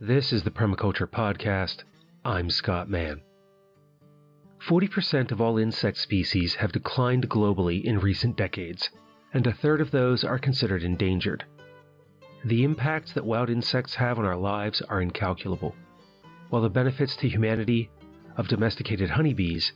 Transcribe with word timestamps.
This 0.00 0.30
is 0.30 0.42
the 0.42 0.50
Permaculture 0.50 1.06
Podcast. 1.06 1.84
I'm 2.22 2.50
Scott 2.50 2.90
Mann. 2.90 3.22
40% 4.68 5.32
of 5.32 5.40
all 5.40 5.56
insect 5.56 5.96
species 5.96 6.56
have 6.56 6.70
declined 6.70 7.30
globally 7.30 7.82
in 7.82 7.98
recent 7.98 8.36
decades, 8.36 8.90
and 9.32 9.46
a 9.46 9.54
third 9.54 9.80
of 9.80 9.92
those 9.92 10.22
are 10.22 10.38
considered 10.38 10.82
endangered. 10.82 11.46
The 12.44 12.62
impacts 12.62 13.14
that 13.14 13.24
wild 13.24 13.48
insects 13.48 13.94
have 13.94 14.18
on 14.18 14.26
our 14.26 14.36
lives 14.36 14.82
are 14.82 15.00
incalculable, 15.00 15.74
while 16.50 16.60
the 16.60 16.68
benefits 16.68 17.16
to 17.16 17.28
humanity 17.30 17.88
of 18.36 18.48
domesticated 18.48 19.08
honeybees 19.08 19.72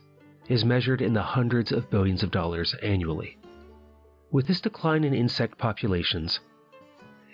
is 0.47 0.63
measured 0.63 1.01
in 1.01 1.13
the 1.13 1.23
hundreds 1.23 1.71
of 1.71 1.89
billions 1.89 2.21
of 2.21 2.29
dollars 2.29 2.75
annually. 2.83 3.39
With 4.29 4.45
this 4.45 4.61
decline 4.61 5.03
in 5.03 5.15
insect 5.15 5.57
populations, 5.57 6.41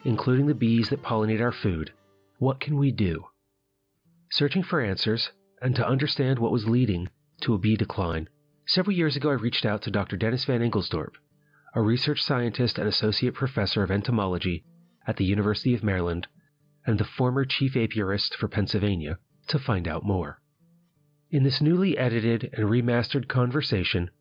including 0.05 0.45
the 0.45 0.55
bees 0.55 0.88
that 0.88 1.04
pollinate 1.04 1.41
our 1.41 1.51
food, 1.51 1.91
what 2.38 2.59
can 2.59 2.77
we 2.77 2.91
do? 2.91 3.25
Searching 4.29 4.64
for 4.64 4.79
answers 4.82 5.32
and 5.61 5.75
to 5.75 5.87
understand 5.87 6.37
what 6.37 6.51
was 6.51 6.68
leading 6.68 7.10
to 7.41 7.54
a 7.54 7.57
bee 7.57 7.75
decline, 7.75 8.29
several 8.65 8.96
years 8.96 9.15
ago 9.15 9.29
I 9.29 9.33
reached 9.33 9.65
out 9.65 9.82
to 9.83 9.91
Dr. 9.91 10.18
Dennis 10.18 10.46
vanEngelsdorp, 10.46 11.13
a 11.73 11.82
research 11.82 12.21
scientist 12.21 12.77
and 12.77 12.87
associate 12.87 13.33
professor 13.33 13.82
of 13.82 13.89
entomology 13.89 14.63
at 15.07 15.18
the 15.18 15.25
University 15.25 15.73
of 15.73 15.83
Maryland 15.83 16.27
and 16.86 17.00
the 17.00 17.05
former 17.05 17.43
chief 17.43 17.73
apiarist 17.73 18.36
for 18.36 18.47
Pennsylvania, 18.47 19.18
to 19.47 19.57
find 19.57 19.88
out 19.88 20.05
more. 20.05 20.41
In 21.32 21.43
this 21.43 21.60
newly 21.60 21.97
edited 21.97 22.49
and 22.54 22.69
remastered 22.69 23.27
conversation, 23.27 24.11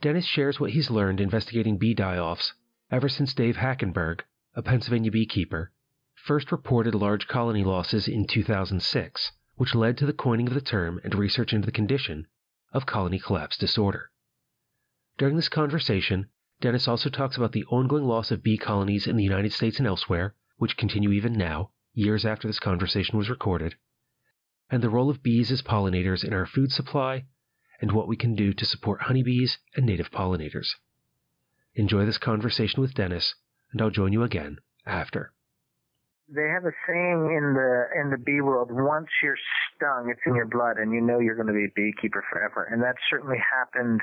Dennis 0.00 0.24
shares 0.24 0.60
what 0.60 0.70
he's 0.70 0.90
learned 0.90 1.20
investigating 1.20 1.78
bee 1.78 1.94
die 1.94 2.18
offs 2.18 2.54
ever 2.90 3.08
since 3.08 3.34
Dave 3.34 3.56
Hackenberg, 3.56 4.20
a 4.54 4.62
Pennsylvania 4.62 5.10
beekeeper, 5.10 5.72
first 6.26 6.50
reported 6.50 6.92
large 6.92 7.28
colony 7.28 7.62
losses 7.62 8.08
in 8.08 8.26
2006, 8.26 9.30
which 9.54 9.76
led 9.76 9.96
to 9.96 10.04
the 10.04 10.12
coining 10.12 10.48
of 10.48 10.54
the 10.54 10.60
term 10.60 11.00
and 11.04 11.14
research 11.14 11.52
into 11.52 11.64
the 11.64 11.70
condition 11.70 12.26
of 12.72 12.84
colony 12.84 13.16
collapse 13.18 13.56
disorder. 13.56 14.10
During 15.18 15.36
this 15.36 15.48
conversation, 15.48 16.28
Dennis 16.60 16.88
also 16.88 17.10
talks 17.10 17.36
about 17.36 17.52
the 17.52 17.64
ongoing 17.66 18.02
loss 18.02 18.32
of 18.32 18.42
bee 18.42 18.58
colonies 18.58 19.06
in 19.06 19.16
the 19.16 19.22
United 19.22 19.52
States 19.52 19.78
and 19.78 19.86
elsewhere, 19.86 20.34
which 20.56 20.76
continue 20.76 21.12
even 21.12 21.32
now, 21.32 21.70
years 21.94 22.26
after 22.26 22.48
this 22.48 22.58
conversation 22.58 23.16
was 23.16 23.30
recorded, 23.30 23.76
and 24.68 24.82
the 24.82 24.90
role 24.90 25.08
of 25.08 25.22
bees 25.22 25.52
as 25.52 25.62
pollinators 25.62 26.24
in 26.24 26.32
our 26.32 26.44
food 26.44 26.72
supply, 26.72 27.24
and 27.80 27.92
what 27.92 28.08
we 28.08 28.16
can 28.16 28.34
do 28.34 28.52
to 28.52 28.66
support 28.66 29.02
honeybees 29.02 29.58
and 29.76 29.86
native 29.86 30.10
pollinators. 30.10 30.70
Enjoy 31.76 32.04
this 32.04 32.18
conversation 32.18 32.80
with 32.80 32.94
Dennis, 32.94 33.36
and 33.70 33.80
I'll 33.80 33.90
join 33.90 34.12
you 34.12 34.24
again 34.24 34.58
after. 34.84 35.32
They 36.28 36.48
have 36.50 36.64
a 36.64 36.74
saying 36.86 37.30
in 37.30 37.54
the 37.54 37.86
in 37.94 38.10
the 38.10 38.18
bee 38.18 38.40
world: 38.40 38.70
once 38.72 39.06
you're 39.22 39.38
stung, 39.74 40.10
it's 40.10 40.20
in 40.26 40.34
your 40.34 40.46
blood, 40.46 40.78
and 40.78 40.92
you 40.92 41.00
know 41.00 41.20
you're 41.20 41.36
going 41.36 41.46
to 41.46 41.54
be 41.54 41.70
a 41.70 41.74
beekeeper 41.76 42.24
forever. 42.30 42.66
And 42.66 42.82
that 42.82 42.96
certainly 43.08 43.38
happened 43.38 44.00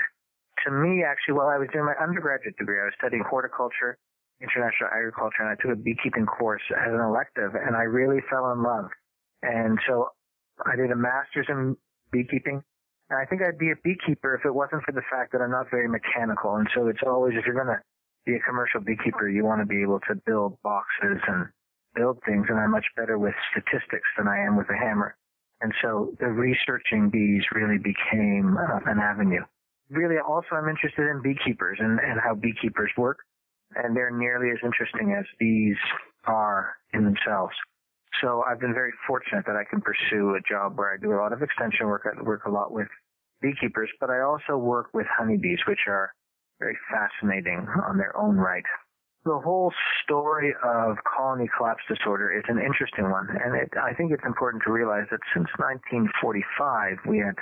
to 0.64 0.72
me 0.72 1.04
actually 1.04 1.36
while 1.36 1.52
I 1.52 1.58
was 1.58 1.68
doing 1.74 1.86
my 1.86 2.00
undergraduate 2.00 2.56
degree. 2.58 2.80
I 2.80 2.86
was 2.86 2.96
studying 2.98 3.24
horticulture, 3.28 3.98
international 4.40 4.90
agriculture, 4.96 5.44
and 5.44 5.52
I 5.52 5.56
took 5.60 5.76
a 5.76 5.80
beekeeping 5.80 6.26
course 6.26 6.64
as 6.72 6.94
an 6.94 7.02
elective, 7.04 7.56
and 7.56 7.76
I 7.76 7.84
really 7.84 8.24
fell 8.32 8.52
in 8.52 8.64
love. 8.64 8.88
And 9.44 9.78
so 9.88 10.16
I 10.66 10.76
did 10.78 10.92
a 10.92 10.96
master's 10.96 11.48
in 11.50 11.76
beekeeping. 12.12 12.64
And 13.10 13.20
I 13.20 13.26
think 13.26 13.42
I'd 13.42 13.60
be 13.60 13.72
a 13.72 13.80
beekeeper 13.84 14.36
if 14.36 14.46
it 14.46 14.54
wasn't 14.56 14.84
for 14.84 14.94
the 14.94 15.04
fact 15.12 15.34
that 15.34 15.42
I'm 15.42 15.52
not 15.52 15.70
very 15.70 15.90
mechanical. 15.90 16.56
And 16.56 16.68
so 16.74 16.88
it's 16.88 17.04
always, 17.06 17.36
if 17.36 17.46
you're 17.46 17.54
going 17.54 17.76
to 17.76 17.82
be 18.26 18.36
a 18.36 18.40
commercial 18.48 18.80
beekeeper, 18.80 19.28
you 19.28 19.44
want 19.44 19.60
to 19.60 19.68
be 19.68 19.82
able 19.82 20.00
to 20.08 20.16
build 20.26 20.56
boxes 20.64 21.20
and 21.28 21.52
build 21.96 22.20
things, 22.26 22.46
and 22.50 22.60
I'm 22.60 22.72
much 22.72 22.86
better 22.96 23.18
with 23.18 23.34
statistics 23.52 24.08
than 24.18 24.28
I 24.28 24.40
am 24.40 24.58
with 24.58 24.70
a 24.70 24.78
hammer. 24.78 25.16
And 25.62 25.74
so 25.82 26.14
the 26.20 26.28
researching 26.28 27.10
bees 27.10 27.44
really 27.54 27.78
became 27.78 28.58
uh, 28.58 28.80
an 28.86 29.00
avenue. 29.00 29.44
Really, 29.90 30.18
also, 30.18 30.56
I'm 30.56 30.68
interested 30.68 31.08
in 31.10 31.22
beekeepers 31.22 31.78
and, 31.80 32.00
and 32.00 32.20
how 32.20 32.36
beekeepers 32.36 32.92
work, 32.98 33.20
and 33.76 33.96
they're 33.96 34.12
nearly 34.12 34.52
as 34.52 34.58
interesting 34.64 35.16
as 35.18 35.26
bees 35.40 35.78
are 36.26 36.76
in 36.94 37.06
themselves. 37.06 37.54
So 38.22 38.44
I've 38.48 38.60
been 38.60 38.74
very 38.74 38.94
fortunate 39.08 39.46
that 39.48 39.56
I 39.56 39.64
can 39.70 39.82
pursue 39.82 40.36
a 40.36 40.42
job 40.42 40.78
where 40.78 40.94
I 40.94 40.98
do 40.98 41.14
a 41.14 41.20
lot 41.20 41.34
of 41.34 41.42
extension 41.42 41.88
work. 41.88 42.06
I 42.06 42.22
work 42.22 42.46
a 42.46 42.52
lot 42.52 42.72
with 42.72 42.88
beekeepers, 43.42 43.90
but 44.00 44.10
I 44.10 44.22
also 44.22 44.58
work 44.58 44.88
with 44.94 45.08
honeybees, 45.10 45.60
which 45.68 45.88
are 45.88 46.14
very 46.60 46.78
fascinating 46.92 47.68
on 47.90 47.98
their 47.98 48.16
own 48.18 48.38
right 48.38 48.64
the 49.26 49.40
whole 49.40 49.72
story 50.04 50.54
of 50.64 50.98
colony 51.04 51.50
collapse 51.58 51.84
disorder 51.88 52.32
is 52.32 52.44
an 52.48 52.60
interesting 52.60 53.10
one, 53.10 53.30
and 53.30 53.56
it, 53.56 53.72
I 53.82 53.94
think 53.94 54.12
it's 54.12 54.24
important 54.26 54.64
to 54.66 54.72
realize 54.72 55.08
that 55.12 55.22
since 55.34 55.48
1945 55.58 57.08
we 57.08 57.20
had 57.20 57.36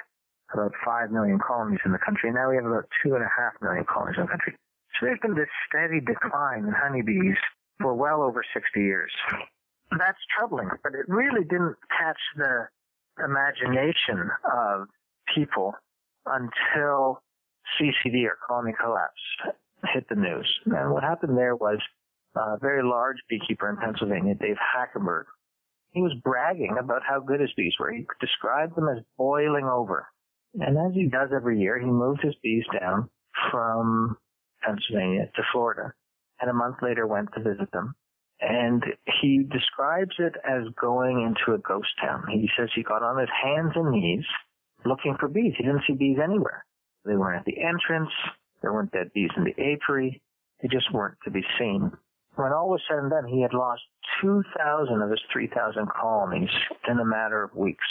about 0.54 0.74
five 0.86 1.12
million 1.12 1.40
colonies 1.40 1.80
in 1.86 1.92
the 1.92 1.98
country, 1.98 2.30
and 2.30 2.36
now 2.36 2.50
we 2.50 2.56
have 2.56 2.66
about 2.66 2.86
two 3.02 3.16
and 3.16 3.24
a 3.24 3.32
half 3.32 3.54
million 3.62 3.86
colonies 3.86 4.18
in 4.18 4.24
the 4.24 4.30
country. 4.30 4.54
So 5.00 5.06
there's 5.06 5.20
been 5.22 5.34
this 5.34 5.50
steady 5.68 6.02
decline 6.02 6.66
in 6.66 6.74
honeybees 6.74 7.38
for 7.82 7.96
well 7.96 8.22
over 8.22 8.44
60 8.54 8.80
years. 8.80 9.12
That's 9.98 10.20
troubling, 10.38 10.70
but 10.84 10.94
it 10.94 11.08
really 11.08 11.44
didn't 11.44 11.76
catch 11.90 12.20
the 12.38 12.68
imagination 13.24 14.30
of 14.46 14.88
people 15.34 15.74
until 16.26 17.24
CCD 17.80 18.26
or 18.28 18.38
colony 18.48 18.74
collapse 18.80 19.58
hit 19.94 20.08
the 20.10 20.16
news. 20.16 20.48
And 20.66 20.92
what 20.92 21.04
happened 21.04 21.38
there 21.38 21.56
was 21.56 21.80
a 22.36 22.58
very 22.60 22.84
large 22.84 23.18
beekeeper 23.30 23.70
in 23.70 23.78
Pennsylvania, 23.78 24.36
Dave 24.36 24.58
Hackenberg. 24.58 25.26
He 25.92 26.02
was 26.02 26.16
bragging 26.24 26.78
about 26.80 27.02
how 27.08 27.20
good 27.20 27.42
his 27.42 27.52
bees 27.58 27.74
were. 27.80 27.92
He 27.92 28.06
described 28.22 28.76
them 28.76 28.88
as 28.88 29.04
boiling 29.18 29.66
over. 29.66 30.08
And 30.54 30.78
as 30.78 30.94
he 30.94 31.08
does 31.08 31.30
every 31.36 31.60
year, 31.60 31.80
he 31.80 31.86
moved 31.86 32.22
his 32.24 32.36
bees 32.42 32.64
down 32.80 33.10
from 33.52 34.18
Pennsylvania 34.64 35.30
to 35.36 35.42
Florida 35.52 35.94
and 36.42 36.50
a 36.50 36.54
month 36.54 36.78
later 36.82 37.08
went 37.08 37.30
to 37.34 37.42
visit 37.42 37.72
them. 37.72 37.96
And 38.42 38.84
he 39.22 39.44
describes 39.52 40.16
it 40.18 40.34
as 40.44 40.64
going 40.80 41.22
into 41.22 41.56
a 41.56 41.62
ghost 41.62 41.90
town. 42.02 42.24
He 42.32 42.50
says 42.58 42.70
he 42.74 42.82
got 42.82 43.04
on 43.04 43.20
his 43.20 43.30
hands 43.44 43.74
and 43.76 43.92
knees 43.92 44.26
looking 44.84 45.16
for 45.20 45.28
bees. 45.28 45.54
He 45.56 45.64
didn't 45.64 45.84
see 45.86 45.94
bees 45.94 46.18
anywhere. 46.22 46.66
They 47.06 47.16
weren't 47.16 47.40
at 47.40 47.46
the 47.46 47.62
entrance. 47.62 48.10
There 48.62 48.74
weren't 48.74 48.92
dead 48.92 49.12
bees 49.14 49.32
in 49.36 49.44
the 49.44 49.56
apiary. 49.58 50.22
They 50.62 50.68
just 50.68 50.94
weren't 50.94 51.18
to 51.26 51.32
be 51.32 51.44
seen. 51.58 51.92
When 52.36 52.54
all 52.54 52.70
was 52.70 52.82
said 52.88 53.00
and 53.00 53.10
done, 53.10 53.26
he 53.26 53.42
had 53.42 53.54
lost 53.54 53.82
2,000 54.22 55.02
of 55.02 55.10
his 55.10 55.22
3,000 55.34 55.88
colonies 55.90 56.50
in 56.88 57.00
a 57.00 57.06
matter 57.06 57.44
of 57.44 57.56
weeks. 57.56 57.86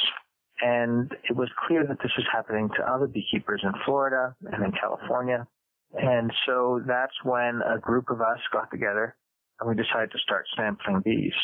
And 0.62 1.10
it 1.28 1.36
was 1.36 1.48
clear 1.66 1.86
that 1.86 1.98
this 2.02 2.12
was 2.16 2.26
happening 2.32 2.68
to 2.76 2.90
other 2.90 3.06
beekeepers 3.06 3.62
in 3.64 3.72
Florida 3.84 4.34
and 4.52 4.64
in 4.64 4.72
California. 4.72 5.46
And 5.94 6.32
so 6.46 6.80
that's 6.86 7.14
when 7.24 7.60
a 7.66 7.78
group 7.78 8.10
of 8.10 8.20
us 8.20 8.38
got 8.52 8.70
together 8.70 9.16
and 9.58 9.68
we 9.68 9.74
decided 9.74 10.10
to 10.12 10.18
start 10.18 10.46
sampling 10.56 11.00
bees 11.04 11.34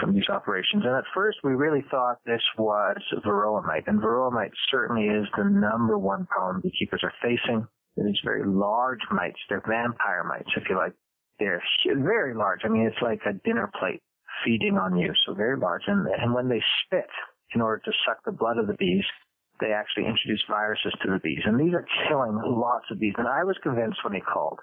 from 0.00 0.14
these 0.14 0.28
operations. 0.28 0.84
And 0.84 0.94
at 0.94 1.04
first 1.14 1.38
we 1.44 1.52
really 1.52 1.84
thought 1.90 2.18
this 2.24 2.42
was 2.58 2.96
varroa 3.24 3.64
mite. 3.64 3.84
And 3.86 4.00
varroa 4.00 4.32
mite 4.32 4.52
certainly 4.70 5.06
is 5.06 5.26
the 5.36 5.44
number 5.44 5.98
one 5.98 6.26
problem 6.26 6.62
beekeepers 6.62 7.02
are 7.02 7.12
facing 7.22 7.66
these 7.96 8.20
very 8.24 8.44
large 8.44 9.00
mites. 9.10 9.38
They're 9.48 9.62
vampire 9.66 10.24
mites, 10.24 10.50
if 10.56 10.64
you 10.68 10.76
like. 10.76 10.94
They're 11.38 11.62
very 11.86 12.34
large. 12.34 12.60
I 12.64 12.68
mean, 12.68 12.86
it's 12.86 13.02
like 13.02 13.20
a 13.26 13.32
dinner 13.44 13.70
plate 13.78 14.02
feeding 14.44 14.78
on 14.78 14.96
you, 14.96 15.12
so 15.26 15.34
very 15.34 15.58
large. 15.58 15.82
And, 15.86 16.06
and 16.06 16.34
when 16.34 16.48
they 16.48 16.62
spit, 16.84 17.10
in 17.54 17.60
order 17.60 17.82
to 17.84 17.92
suck 18.06 18.18
the 18.24 18.32
blood 18.32 18.58
of 18.58 18.66
the 18.66 18.74
bees, 18.74 19.04
they 19.60 19.70
actually 19.70 20.06
introduce 20.06 20.42
viruses 20.48 20.92
to 21.02 21.10
the 21.10 21.20
bees. 21.22 21.42
And 21.44 21.58
these 21.58 21.74
are 21.74 21.86
killing 22.08 22.40
lots 22.44 22.86
of 22.90 22.98
bees. 22.98 23.14
And 23.16 23.28
I 23.28 23.44
was 23.44 23.56
convinced 23.62 24.02
when 24.02 24.14
he 24.14 24.20
called 24.20 24.58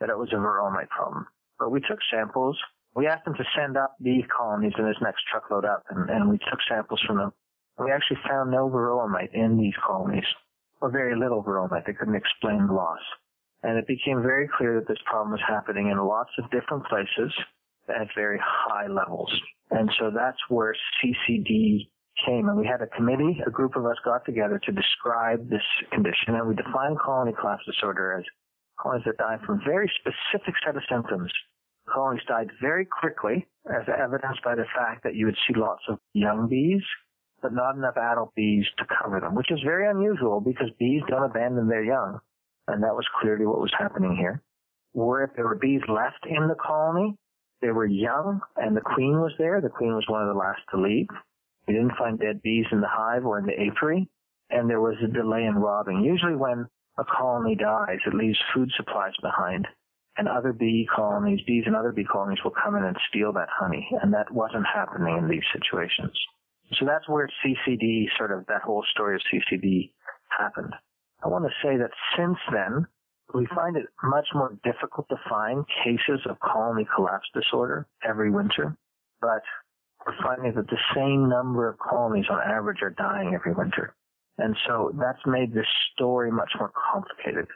that 0.00 0.10
it 0.10 0.18
was 0.18 0.30
a 0.32 0.36
varroa 0.36 0.72
mite 0.72 0.90
problem. 0.90 1.26
But 1.58 1.70
we 1.70 1.80
took 1.80 1.98
samples. 2.10 2.56
We 2.94 3.06
asked 3.06 3.26
him 3.26 3.34
to 3.34 3.44
send 3.56 3.76
up 3.76 3.96
bee 4.00 4.24
colonies 4.34 4.74
in 4.78 4.86
his 4.86 4.96
next 5.02 5.22
truckload 5.30 5.64
up, 5.64 5.84
and, 5.90 6.08
and 6.08 6.30
we 6.30 6.38
took 6.38 6.60
samples 6.68 7.02
from 7.06 7.16
them. 7.18 7.32
We 7.78 7.90
actually 7.90 8.18
found 8.28 8.50
no 8.50 8.70
varroa 8.70 9.10
mite 9.10 9.34
in 9.34 9.58
these 9.58 9.74
colonies 9.84 10.24
or 10.80 10.90
very 10.90 11.16
little 11.16 11.42
varroa 11.42 11.68
They 11.84 11.92
couldn't 11.92 12.14
explain 12.14 12.66
the 12.66 12.72
loss. 12.72 13.00
And 13.62 13.78
it 13.78 13.86
became 13.86 14.22
very 14.22 14.48
clear 14.56 14.78
that 14.78 14.88
this 14.88 15.02
problem 15.06 15.32
was 15.32 15.40
happening 15.46 15.90
in 15.90 15.98
lots 15.98 16.30
of 16.38 16.50
different 16.50 16.84
places 16.86 17.32
at 17.88 18.08
very 18.14 18.40
high 18.42 18.86
levels. 18.86 19.32
And 19.70 19.90
so 19.98 20.10
that's 20.14 20.38
where 20.48 20.74
CCD 21.02 21.88
came. 22.26 22.48
And 22.48 22.58
we 22.58 22.66
had 22.66 22.82
a 22.82 22.86
committee, 22.86 23.42
a 23.46 23.50
group 23.50 23.76
of 23.76 23.86
us 23.86 23.96
got 24.04 24.24
together 24.24 24.60
to 24.64 24.72
describe 24.72 25.48
this 25.48 25.64
condition. 25.90 26.34
And 26.34 26.48
we 26.48 26.54
defined 26.54 26.98
colony 26.98 27.32
collapse 27.38 27.64
disorder 27.66 28.18
as 28.18 28.24
colonies 28.80 29.04
that 29.06 29.18
die 29.18 29.38
from 29.44 29.60
very 29.64 29.90
specific 30.00 30.54
set 30.64 30.76
of 30.76 30.82
symptoms. 30.90 31.32
Colonies 31.92 32.22
died 32.28 32.50
very 32.60 32.84
quickly, 32.84 33.46
as 33.66 33.86
evidenced 33.88 34.42
by 34.44 34.54
the 34.54 34.66
fact 34.76 35.02
that 35.04 35.14
you 35.14 35.26
would 35.26 35.38
see 35.46 35.54
lots 35.58 35.82
of 35.88 35.98
young 36.14 36.48
bees 36.48 36.82
but 37.46 37.54
not 37.54 37.76
enough 37.76 37.96
adult 37.96 38.34
bees 38.34 38.64
to 38.76 38.84
cover 39.00 39.20
them, 39.20 39.36
which 39.36 39.52
is 39.52 39.60
very 39.64 39.88
unusual 39.88 40.40
because 40.40 40.66
bees 40.80 41.02
don't 41.08 41.30
abandon 41.30 41.68
their 41.68 41.84
young. 41.84 42.18
And 42.66 42.82
that 42.82 42.96
was 42.96 43.06
clearly 43.20 43.46
what 43.46 43.60
was 43.60 43.72
happening 43.78 44.16
here. 44.16 44.42
Where 44.94 45.22
if 45.22 45.30
there 45.36 45.44
were 45.44 45.54
bees 45.54 45.82
left 45.86 46.26
in 46.28 46.48
the 46.48 46.56
colony, 46.56 47.14
they 47.62 47.70
were 47.70 47.86
young 47.86 48.40
and 48.56 48.76
the 48.76 48.80
queen 48.80 49.20
was 49.20 49.30
there. 49.38 49.60
The 49.60 49.68
queen 49.68 49.94
was 49.94 50.04
one 50.08 50.22
of 50.22 50.34
the 50.34 50.40
last 50.40 50.58
to 50.72 50.80
leave. 50.80 51.06
We 51.68 51.74
didn't 51.74 51.96
find 51.96 52.18
dead 52.18 52.42
bees 52.42 52.66
in 52.72 52.80
the 52.80 52.90
hive 52.90 53.24
or 53.24 53.38
in 53.38 53.46
the 53.46 53.52
apiary, 53.52 54.08
and 54.50 54.68
there 54.68 54.80
was 54.80 54.96
a 55.04 55.06
delay 55.06 55.44
in 55.44 55.54
robbing. 55.54 56.02
Usually 56.02 56.34
when 56.34 56.66
a 56.98 57.04
colony 57.04 57.54
dies, 57.54 57.98
it 58.08 58.14
leaves 58.14 58.38
food 58.54 58.72
supplies 58.76 59.14
behind, 59.22 59.68
and 60.16 60.26
other 60.26 60.52
bee 60.52 60.88
colonies, 60.92 61.40
bees 61.46 61.62
and 61.66 61.76
other 61.76 61.92
bee 61.92 62.06
colonies 62.10 62.42
will 62.42 62.54
come 62.60 62.74
in 62.74 62.82
and 62.82 62.96
steal 63.08 63.32
that 63.34 63.48
honey, 63.52 63.88
and 64.02 64.12
that 64.14 64.32
wasn't 64.32 64.66
happening 64.66 65.16
in 65.16 65.28
these 65.28 65.46
situations. 65.52 66.18
So 66.78 66.84
that's 66.84 67.08
where 67.08 67.28
CCD, 67.44 68.06
sort 68.18 68.32
of 68.32 68.46
that 68.46 68.62
whole 68.62 68.84
story 68.92 69.14
of 69.14 69.22
CCD 69.32 69.92
happened. 70.36 70.74
I 71.24 71.28
want 71.28 71.44
to 71.44 71.50
say 71.62 71.76
that 71.76 71.90
since 72.16 72.38
then, 72.52 72.86
we 73.34 73.46
find 73.54 73.76
it 73.76 73.86
much 74.02 74.26
more 74.34 74.56
difficult 74.64 75.08
to 75.08 75.16
find 75.28 75.64
cases 75.84 76.20
of 76.28 76.38
colony 76.40 76.86
collapse 76.94 77.26
disorder 77.34 77.86
every 78.06 78.30
winter, 78.30 78.76
but 79.20 79.42
we're 80.04 80.14
finding 80.22 80.54
that 80.54 80.68
the 80.68 80.78
same 80.94 81.28
number 81.28 81.68
of 81.68 81.78
colonies 81.78 82.26
on 82.30 82.40
average 82.40 82.82
are 82.82 82.90
dying 82.90 83.34
every 83.34 83.52
winter. 83.52 83.94
And 84.38 84.56
so 84.66 84.92
that's 84.98 85.24
made 85.26 85.52
this 85.54 85.66
story 85.94 86.30
much 86.30 86.50
more 86.58 86.70
complicated 86.92 87.46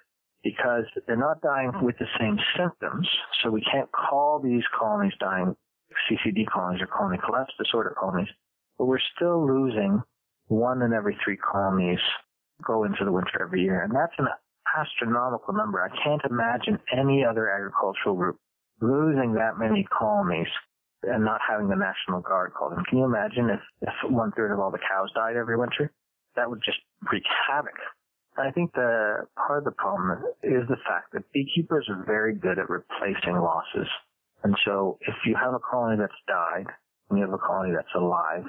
because 0.42 0.84
they're 1.06 1.16
not 1.16 1.42
dying 1.42 1.72
with 1.82 1.96
the 1.98 2.08
same 2.18 2.38
symptoms. 2.56 3.06
So 3.42 3.50
we 3.50 3.62
can't 3.70 3.90
call 3.92 4.40
these 4.40 4.64
colonies 4.76 5.12
dying 5.20 5.54
CCD 6.10 6.46
colonies 6.46 6.80
or 6.80 6.86
colony 6.86 7.18
collapse 7.24 7.52
disorder 7.58 7.94
colonies, 7.98 8.28
but 8.80 8.86
we're 8.86 8.98
still 9.14 9.46
losing 9.46 10.02
one 10.46 10.80
in 10.80 10.94
every 10.94 11.14
three 11.22 11.36
colonies 11.36 11.98
go 12.66 12.84
into 12.84 13.04
the 13.04 13.12
winter 13.12 13.36
every 13.42 13.60
year. 13.60 13.82
And 13.82 13.94
that's 13.94 14.14
an 14.16 14.26
astronomical 14.74 15.52
number. 15.52 15.84
I 15.84 15.92
can't 16.02 16.22
imagine 16.24 16.78
any 16.90 17.22
other 17.22 17.50
agricultural 17.50 18.16
group 18.16 18.38
losing 18.80 19.34
that 19.34 19.58
many 19.58 19.86
colonies 19.92 20.48
and 21.02 21.22
not 21.22 21.42
having 21.46 21.68
the 21.68 21.76
National 21.76 22.22
Guard 22.22 22.54
called 22.54 22.72
in. 22.72 22.82
Can 22.86 22.96
you 22.96 23.04
imagine 23.04 23.50
if, 23.50 23.60
if 23.82 24.10
one 24.10 24.32
third 24.32 24.50
of 24.50 24.60
all 24.60 24.70
the 24.70 24.78
cows 24.78 25.12
died 25.14 25.36
every 25.36 25.58
winter? 25.58 25.92
That 26.36 26.48
would 26.48 26.62
just 26.64 26.78
wreak 27.12 27.24
havoc. 27.50 27.76
I 28.38 28.50
think 28.50 28.72
the 28.72 29.26
part 29.36 29.58
of 29.58 29.64
the 29.64 29.76
problem 29.76 30.24
is 30.42 30.64
the 30.70 30.80
fact 30.88 31.12
that 31.12 31.30
beekeepers 31.34 31.86
are 31.90 32.02
very 32.06 32.34
good 32.34 32.58
at 32.58 32.70
replacing 32.70 33.36
losses. 33.36 33.88
And 34.42 34.56
so 34.64 34.96
if 35.02 35.16
you 35.26 35.36
have 35.36 35.52
a 35.52 35.58
colony 35.58 35.98
that's 35.98 36.16
died 36.26 36.72
and 37.10 37.18
you 37.18 37.24
have 37.26 37.34
a 37.34 37.38
colony 37.38 37.74
that's 37.76 37.94
alive, 37.94 38.44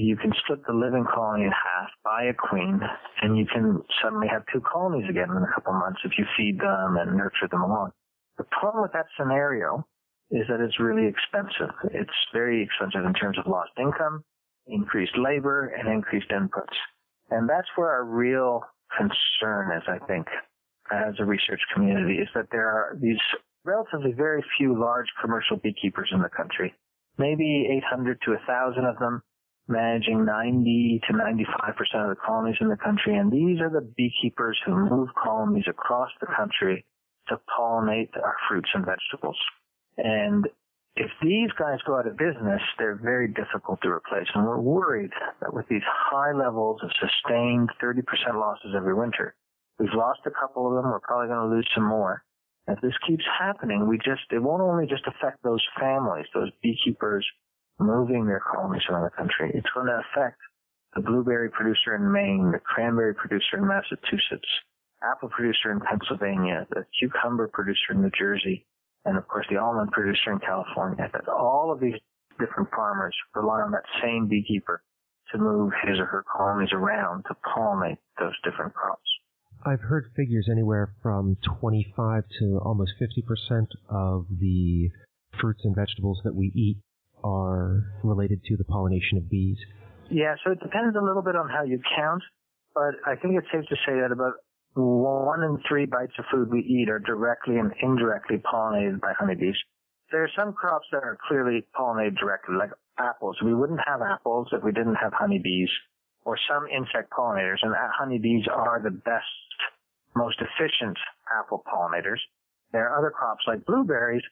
you 0.00 0.16
can 0.16 0.32
split 0.42 0.64
the 0.66 0.72
living 0.72 1.04
colony 1.04 1.44
in 1.44 1.52
half, 1.52 1.90
buy 2.02 2.24
a 2.24 2.32
queen, 2.32 2.80
and 3.20 3.36
you 3.36 3.44
can 3.44 3.82
suddenly 4.02 4.26
have 4.26 4.42
two 4.52 4.62
colonies 4.64 5.04
again 5.08 5.28
in 5.28 5.42
a 5.42 5.52
couple 5.54 5.72
months 5.74 6.00
if 6.04 6.12
you 6.16 6.24
feed 6.36 6.58
them 6.58 6.96
and 6.96 7.16
nurture 7.16 7.48
them 7.50 7.60
along. 7.60 7.90
The 8.38 8.44
problem 8.44 8.82
with 8.82 8.92
that 8.92 9.06
scenario 9.18 9.86
is 10.30 10.46
that 10.48 10.64
it's 10.64 10.80
really 10.80 11.06
expensive. 11.06 11.74
It's 11.92 12.18
very 12.32 12.62
expensive 12.62 13.04
in 13.04 13.12
terms 13.12 13.36
of 13.36 13.46
lost 13.46 13.72
income, 13.78 14.24
increased 14.66 15.16
labor, 15.18 15.68
and 15.76 15.92
increased 15.92 16.30
inputs. 16.30 16.76
And 17.30 17.46
that's 17.46 17.68
where 17.76 17.90
our 17.90 18.04
real 18.04 18.62
concern 18.96 19.76
is, 19.76 19.84
I 19.88 19.98
think, 20.06 20.26
as 20.90 21.14
a 21.18 21.24
research 21.26 21.60
community, 21.74 22.14
is 22.14 22.28
that 22.34 22.48
there 22.50 22.66
are 22.66 22.96
these 22.98 23.20
relatively 23.64 24.12
very 24.12 24.42
few 24.56 24.78
large 24.78 25.08
commercial 25.20 25.58
beekeepers 25.58 26.08
in 26.12 26.22
the 26.22 26.30
country. 26.34 26.72
Maybe 27.18 27.68
800 27.84 28.20
to 28.22 28.30
1,000 28.30 28.84
of 28.86 28.98
them 28.98 29.22
managing 29.68 30.24
90 30.24 31.02
to 31.06 31.12
95% 31.12 32.02
of 32.02 32.10
the 32.10 32.16
colonies 32.24 32.56
in 32.60 32.68
the 32.68 32.76
country. 32.76 33.16
And 33.16 33.30
these 33.30 33.60
are 33.60 33.70
the 33.70 33.86
beekeepers 33.96 34.58
who 34.66 34.74
move 34.74 35.08
colonies 35.22 35.64
across 35.68 36.10
the 36.20 36.26
country 36.26 36.84
to 37.28 37.38
pollinate 37.58 38.10
our 38.16 38.36
fruits 38.48 38.68
and 38.74 38.84
vegetables. 38.84 39.38
And 39.96 40.48
if 40.96 41.10
these 41.22 41.50
guys 41.58 41.78
go 41.86 41.96
out 41.96 42.06
of 42.06 42.18
business, 42.18 42.60
they're 42.78 43.00
very 43.02 43.28
difficult 43.28 43.80
to 43.82 43.88
replace. 43.88 44.26
And 44.34 44.44
we're 44.44 44.60
worried 44.60 45.10
that 45.40 45.54
with 45.54 45.66
these 45.68 45.84
high 45.86 46.32
levels 46.32 46.80
of 46.82 46.90
sustained 47.00 47.70
30% 47.82 48.02
losses 48.34 48.74
every 48.76 48.94
winter, 48.94 49.34
we've 49.78 49.94
lost 49.94 50.20
a 50.26 50.30
couple 50.30 50.66
of 50.66 50.74
them. 50.74 50.90
We're 50.90 51.00
probably 51.00 51.28
going 51.28 51.48
to 51.48 51.54
lose 51.54 51.68
some 51.74 51.86
more. 51.86 52.24
If 52.68 52.80
this 52.80 52.94
keeps 53.06 53.24
happening, 53.38 53.88
we 53.88 53.96
just, 53.98 54.22
it 54.30 54.38
won't 54.38 54.62
only 54.62 54.86
just 54.86 55.06
affect 55.06 55.42
those 55.42 55.64
families, 55.80 56.26
those 56.34 56.50
beekeepers 56.62 57.26
moving 57.82 58.26
their 58.26 58.42
colonies 58.42 58.82
around 58.88 59.04
the 59.04 59.16
country. 59.16 59.50
It's 59.54 59.70
going 59.74 59.86
to 59.86 60.00
affect 60.10 60.38
the 60.94 61.02
blueberry 61.02 61.50
producer 61.50 61.94
in 61.96 62.12
Maine, 62.12 62.52
the 62.52 62.60
cranberry 62.60 63.14
producer 63.14 63.56
in 63.56 63.66
Massachusetts, 63.66 64.48
apple 65.02 65.28
producer 65.28 65.72
in 65.72 65.80
Pennsylvania, 65.80 66.66
the 66.70 66.84
cucumber 66.98 67.48
producer 67.48 67.92
in 67.92 68.02
New 68.02 68.10
Jersey, 68.18 68.66
and 69.04 69.16
of 69.16 69.26
course 69.26 69.46
the 69.50 69.56
almond 69.56 69.90
producer 69.90 70.32
in 70.32 70.38
California. 70.38 71.08
That 71.12 71.28
all 71.28 71.72
of 71.72 71.80
these 71.80 71.98
different 72.38 72.70
farmers 72.70 73.14
rely 73.34 73.60
on 73.60 73.72
that 73.72 73.84
same 74.02 74.28
beekeeper 74.28 74.82
to 75.32 75.38
move 75.38 75.72
his 75.84 75.98
or 75.98 76.06
her 76.06 76.24
colonies 76.30 76.72
around 76.72 77.24
to 77.24 77.34
pollinate 77.56 77.98
those 78.18 78.34
different 78.44 78.74
crops. 78.74 79.08
I've 79.64 79.80
heard 79.80 80.10
figures 80.16 80.48
anywhere 80.50 80.92
from 81.02 81.36
25 81.60 82.24
to 82.40 82.60
almost 82.64 82.92
50% 83.00 83.66
of 83.88 84.26
the 84.28 84.90
fruits 85.40 85.60
and 85.64 85.74
vegetables 85.74 86.20
that 86.24 86.34
we 86.34 86.52
eat 86.54 86.78
are 87.24 87.84
related 88.02 88.42
to 88.44 88.56
the 88.56 88.64
pollination 88.64 89.18
of 89.18 89.28
bees. 89.28 89.58
Yeah, 90.10 90.34
so 90.44 90.52
it 90.52 90.60
depends 90.60 90.96
a 90.96 91.00
little 91.00 91.22
bit 91.22 91.36
on 91.36 91.48
how 91.48 91.64
you 91.64 91.80
count, 91.96 92.22
but 92.74 92.94
I 93.06 93.16
think 93.16 93.36
it's 93.38 93.46
safe 93.52 93.64
to 93.68 93.76
say 93.86 94.00
that 94.00 94.12
about 94.12 94.34
one 94.74 95.42
in 95.42 95.58
three 95.68 95.86
bites 95.86 96.12
of 96.18 96.24
food 96.30 96.50
we 96.50 96.60
eat 96.60 96.88
are 96.88 96.98
directly 96.98 97.56
and 97.56 97.72
indirectly 97.80 98.38
pollinated 98.38 99.00
by 99.00 99.12
honeybees. 99.18 99.56
There 100.10 100.24
are 100.24 100.30
some 100.36 100.52
crops 100.52 100.86
that 100.92 101.02
are 101.04 101.18
clearly 101.28 101.64
pollinated 101.74 102.18
directly, 102.18 102.56
like 102.56 102.70
apples. 102.98 103.36
We 103.44 103.54
wouldn't 103.54 103.80
have 103.86 104.00
apples 104.02 104.48
if 104.52 104.62
we 104.62 104.72
didn't 104.72 104.96
have 104.96 105.12
honeybees 105.12 105.68
or 106.24 106.38
some 106.48 106.66
insect 106.68 107.10
pollinators, 107.10 107.58
and 107.62 107.74
honeybees 107.98 108.44
are 108.52 108.80
the 108.82 108.90
best, 108.90 109.24
most 110.14 110.38
efficient 110.40 110.96
apple 111.38 111.62
pollinators. 111.66 112.20
There 112.72 112.88
are 112.88 112.98
other 112.98 113.10
crops 113.10 113.44
like 113.46 113.64
blueberries 113.66 114.22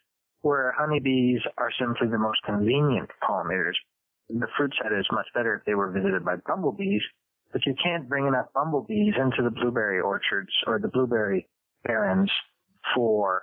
where 0.42 0.74
honeybees 0.76 1.40
are 1.58 1.70
simply 1.78 2.08
the 2.08 2.18
most 2.18 2.42
convenient 2.44 3.10
pollinators. 3.22 3.76
The 4.28 4.46
fruit 4.56 4.72
set 4.80 4.92
is 4.92 5.06
much 5.12 5.26
better 5.34 5.54
if 5.54 5.64
they 5.64 5.74
were 5.74 5.90
visited 5.90 6.24
by 6.24 6.36
bumblebees, 6.46 7.02
but 7.52 7.66
you 7.66 7.74
can't 7.82 8.08
bring 8.08 8.26
enough 8.26 8.46
bumblebees 8.54 9.14
into 9.20 9.42
the 9.42 9.50
blueberry 9.50 10.00
orchards 10.00 10.52
or 10.66 10.78
the 10.78 10.88
blueberry 10.88 11.48
barrens 11.84 12.30
for 12.94 13.42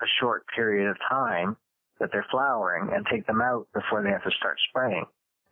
a 0.00 0.06
short 0.20 0.44
period 0.54 0.88
of 0.88 0.96
time 1.08 1.56
that 1.98 2.10
they're 2.12 2.26
flowering 2.30 2.90
and 2.94 3.04
take 3.10 3.26
them 3.26 3.42
out 3.42 3.66
before 3.74 4.02
they 4.02 4.10
have 4.10 4.22
to 4.22 4.30
start 4.38 4.56
spraying. 4.68 5.04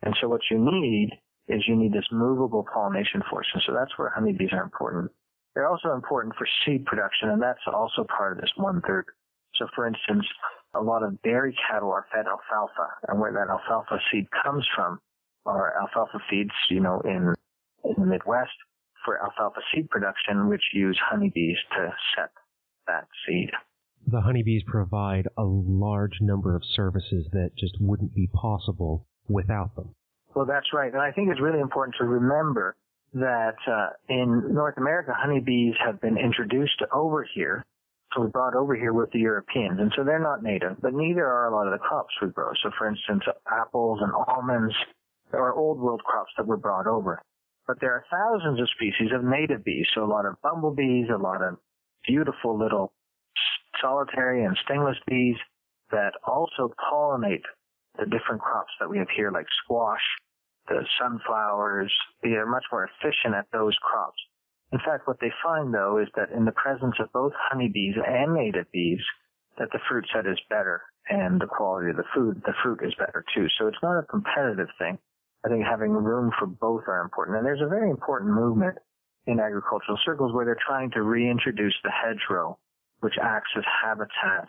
And 0.03 0.15
so 0.21 0.29
what 0.29 0.41
you 0.49 0.57
need 0.57 1.09
is 1.47 1.63
you 1.67 1.75
need 1.75 1.93
this 1.93 2.07
movable 2.11 2.65
pollination 2.73 3.21
force. 3.29 3.47
And 3.53 3.63
so 3.65 3.73
that's 3.73 3.91
where 3.97 4.09
honeybees 4.09 4.53
are 4.53 4.63
important. 4.63 5.11
They're 5.53 5.67
also 5.67 5.93
important 5.93 6.35
for 6.35 6.47
seed 6.65 6.85
production, 6.85 7.29
and 7.29 7.41
that's 7.41 7.59
also 7.67 8.05
part 8.05 8.33
of 8.33 8.41
this 8.41 8.51
one 8.57 8.81
third. 8.85 9.05
So 9.55 9.67
for 9.75 9.87
instance, 9.87 10.25
a 10.77 10.81
lot 10.81 11.03
of 11.03 11.21
dairy 11.21 11.55
cattle 11.69 11.91
are 11.91 12.05
fed 12.13 12.25
alfalfa, 12.27 12.87
and 13.07 13.19
where 13.19 13.31
that 13.33 13.49
alfalfa 13.49 13.99
seed 14.11 14.27
comes 14.43 14.65
from 14.75 14.99
are 15.45 15.73
alfalfa 15.81 16.19
feeds, 16.29 16.51
you 16.69 16.79
know, 16.79 17.01
in 17.05 17.33
in 17.83 17.95
the 17.97 18.05
Midwest 18.05 18.51
for 19.05 19.21
alfalfa 19.23 19.61
seed 19.73 19.89
production, 19.89 20.49
which 20.49 20.63
use 20.73 20.99
honeybees 21.09 21.57
to 21.75 21.93
set 22.15 22.31
that 22.87 23.07
seed. 23.25 23.49
The 24.05 24.21
honeybees 24.21 24.63
provide 24.65 25.27
a 25.37 25.43
large 25.43 26.17
number 26.21 26.55
of 26.55 26.63
services 26.75 27.27
that 27.31 27.51
just 27.57 27.75
wouldn't 27.79 28.13
be 28.13 28.27
possible 28.27 29.05
without 29.27 29.75
them. 29.75 29.95
Well, 30.35 30.45
that's 30.45 30.73
right. 30.73 30.91
And 30.91 31.01
I 31.01 31.11
think 31.11 31.29
it's 31.29 31.41
really 31.41 31.59
important 31.59 31.95
to 31.99 32.05
remember 32.05 32.75
that 33.13 33.55
uh, 33.67 33.89
in 34.09 34.53
North 34.53 34.77
America, 34.77 35.13
honeybees 35.15 35.73
have 35.83 35.99
been 35.99 36.17
introduced 36.17 36.81
over 36.93 37.27
here. 37.33 37.65
So 38.13 38.21
we 38.21 38.29
brought 38.29 38.55
over 38.55 38.75
here 38.75 38.93
with 38.93 39.11
the 39.11 39.19
Europeans. 39.19 39.79
And 39.79 39.91
so 39.95 40.03
they're 40.03 40.19
not 40.19 40.43
native, 40.43 40.77
but 40.81 40.93
neither 40.93 41.25
are 41.25 41.51
a 41.51 41.55
lot 41.55 41.67
of 41.67 41.73
the 41.73 41.79
crops 41.79 42.13
we 42.21 42.29
grow. 42.29 42.51
So 42.63 42.71
for 42.77 42.87
instance, 42.87 43.23
apples 43.51 43.99
and 44.01 44.11
almonds 44.27 44.73
are 45.33 45.53
old 45.53 45.79
world 45.79 46.01
crops 46.03 46.31
that 46.37 46.47
were 46.47 46.57
brought 46.57 46.87
over. 46.87 47.21
But 47.67 47.81
there 47.81 47.93
are 47.93 48.05
thousands 48.09 48.61
of 48.61 48.69
species 48.69 49.11
of 49.13 49.25
native 49.25 49.63
bees, 49.65 49.87
so 49.93 50.03
a 50.03 50.07
lot 50.07 50.25
of 50.25 50.35
bumblebees, 50.41 51.07
a 51.13 51.17
lot 51.17 51.41
of 51.41 51.57
beautiful 52.07 52.57
little 52.57 52.93
solitary 53.81 54.45
and 54.45 54.57
stingless 54.63 54.97
bees 55.05 55.35
that 55.91 56.13
also 56.25 56.73
pollinate 56.91 57.43
the 57.99 58.05
different 58.05 58.41
crops 58.41 58.71
that 58.79 58.89
we 58.89 58.97
have 58.97 59.09
here, 59.15 59.31
like 59.31 59.45
squash, 59.63 60.01
the 60.67 60.81
sunflowers. 60.99 61.91
They 62.23 62.29
are 62.31 62.45
much 62.45 62.65
more 62.71 62.85
efficient 62.87 63.35
at 63.35 63.45
those 63.51 63.75
crops. 63.81 64.17
In 64.71 64.79
fact, 64.79 65.07
what 65.07 65.19
they 65.21 65.31
find 65.43 65.73
though 65.73 65.97
is 65.97 66.09
that 66.15 66.31
in 66.31 66.45
the 66.45 66.51
presence 66.51 66.95
of 66.99 67.11
both 67.13 67.31
honeybees 67.35 67.95
and 68.05 68.33
native 68.33 68.69
bees, 68.71 69.01
that 69.57 69.69
the 69.71 69.79
fruit 69.87 70.05
set 70.13 70.27
is 70.27 70.39
better 70.49 70.81
and 71.09 71.39
the 71.39 71.47
quality 71.47 71.89
of 71.89 71.95
the 71.97 72.03
food, 72.13 72.41
the 72.45 72.53
fruit 72.61 72.79
is 72.83 72.93
better 72.95 73.23
too. 73.33 73.47
So 73.57 73.67
it's 73.67 73.81
not 73.81 73.99
a 73.99 74.03
competitive 74.03 74.67
thing. 74.77 74.99
I 75.45 75.49
think 75.49 75.63
having 75.63 75.91
room 75.91 76.31
for 76.37 76.47
both 76.47 76.83
are 76.87 77.01
important. 77.01 77.37
And 77.37 77.45
there's 77.45 77.61
a 77.61 77.69
very 77.69 77.89
important 77.89 78.33
movement 78.33 78.77
in 79.25 79.39
agricultural 79.39 79.97
circles 80.05 80.33
where 80.33 80.45
they're 80.45 80.59
trying 80.67 80.91
to 80.91 81.01
reintroduce 81.01 81.75
the 81.83 81.91
hedgerow, 81.91 82.57
which 82.99 83.13
acts 83.21 83.49
as 83.57 83.63
habitat 83.83 84.47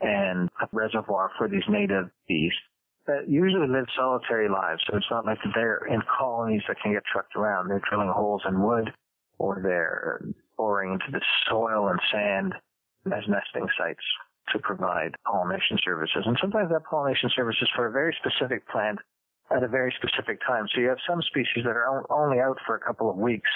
and 0.00 0.48
a 0.60 0.68
reservoir 0.72 1.30
for 1.38 1.48
these 1.48 1.62
native 1.68 2.10
bees. 2.26 2.52
that 3.06 3.28
usually 3.28 3.68
live 3.68 3.86
solitary 3.96 4.48
lives. 4.48 4.82
So 4.88 4.96
it's 4.96 5.10
not 5.10 5.26
like 5.26 5.38
they're 5.54 5.86
in 5.86 6.02
colonies 6.18 6.62
that 6.68 6.80
can 6.82 6.92
get 6.92 7.02
trucked 7.10 7.36
around. 7.36 7.68
They're 7.68 7.82
drilling 7.88 8.12
holes 8.12 8.42
in 8.48 8.62
wood 8.62 8.92
or 9.42 9.58
they're 9.60 10.22
boring 10.56 10.92
into 10.94 11.10
the 11.10 11.20
soil 11.50 11.88
and 11.88 11.98
sand 12.12 12.54
as 13.06 13.26
nesting 13.26 13.66
sites 13.76 14.06
to 14.52 14.58
provide 14.60 15.18
pollination 15.26 15.78
services. 15.82 16.22
And 16.24 16.38
sometimes 16.40 16.70
that 16.70 16.86
pollination 16.88 17.28
service 17.34 17.56
is 17.60 17.68
for 17.74 17.88
a 17.88 17.90
very 17.90 18.14
specific 18.22 18.62
plant 18.68 18.98
at 19.50 19.64
a 19.64 19.68
very 19.68 19.92
specific 19.98 20.38
time. 20.46 20.66
So 20.72 20.80
you 20.80 20.88
have 20.88 21.02
some 21.08 21.20
species 21.22 21.64
that 21.66 21.74
are 21.74 22.06
only 22.10 22.38
out 22.38 22.58
for 22.64 22.76
a 22.76 22.80
couple 22.80 23.10
of 23.10 23.16
weeks 23.16 23.50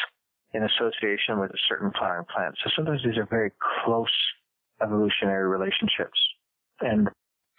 in 0.53 0.65
association 0.67 1.39
with 1.39 1.51
a 1.51 1.61
certain 1.69 1.93
flowering 1.97 2.27
plant. 2.35 2.57
So 2.65 2.71
sometimes 2.75 3.03
these 3.05 3.17
are 3.17 3.27
very 3.31 3.53
close 3.85 4.13
evolutionary 4.83 5.47
relationships. 5.47 6.19
And 6.81 7.09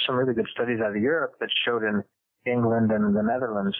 some 0.06 0.16
really 0.16 0.34
good 0.34 0.48
studies 0.52 0.80
out 0.84 0.96
of 0.96 1.02
Europe 1.02 1.36
that 1.40 1.50
showed 1.66 1.84
in 1.84 2.04
England 2.46 2.92
and 2.92 3.16
the 3.16 3.24
Netherlands 3.24 3.76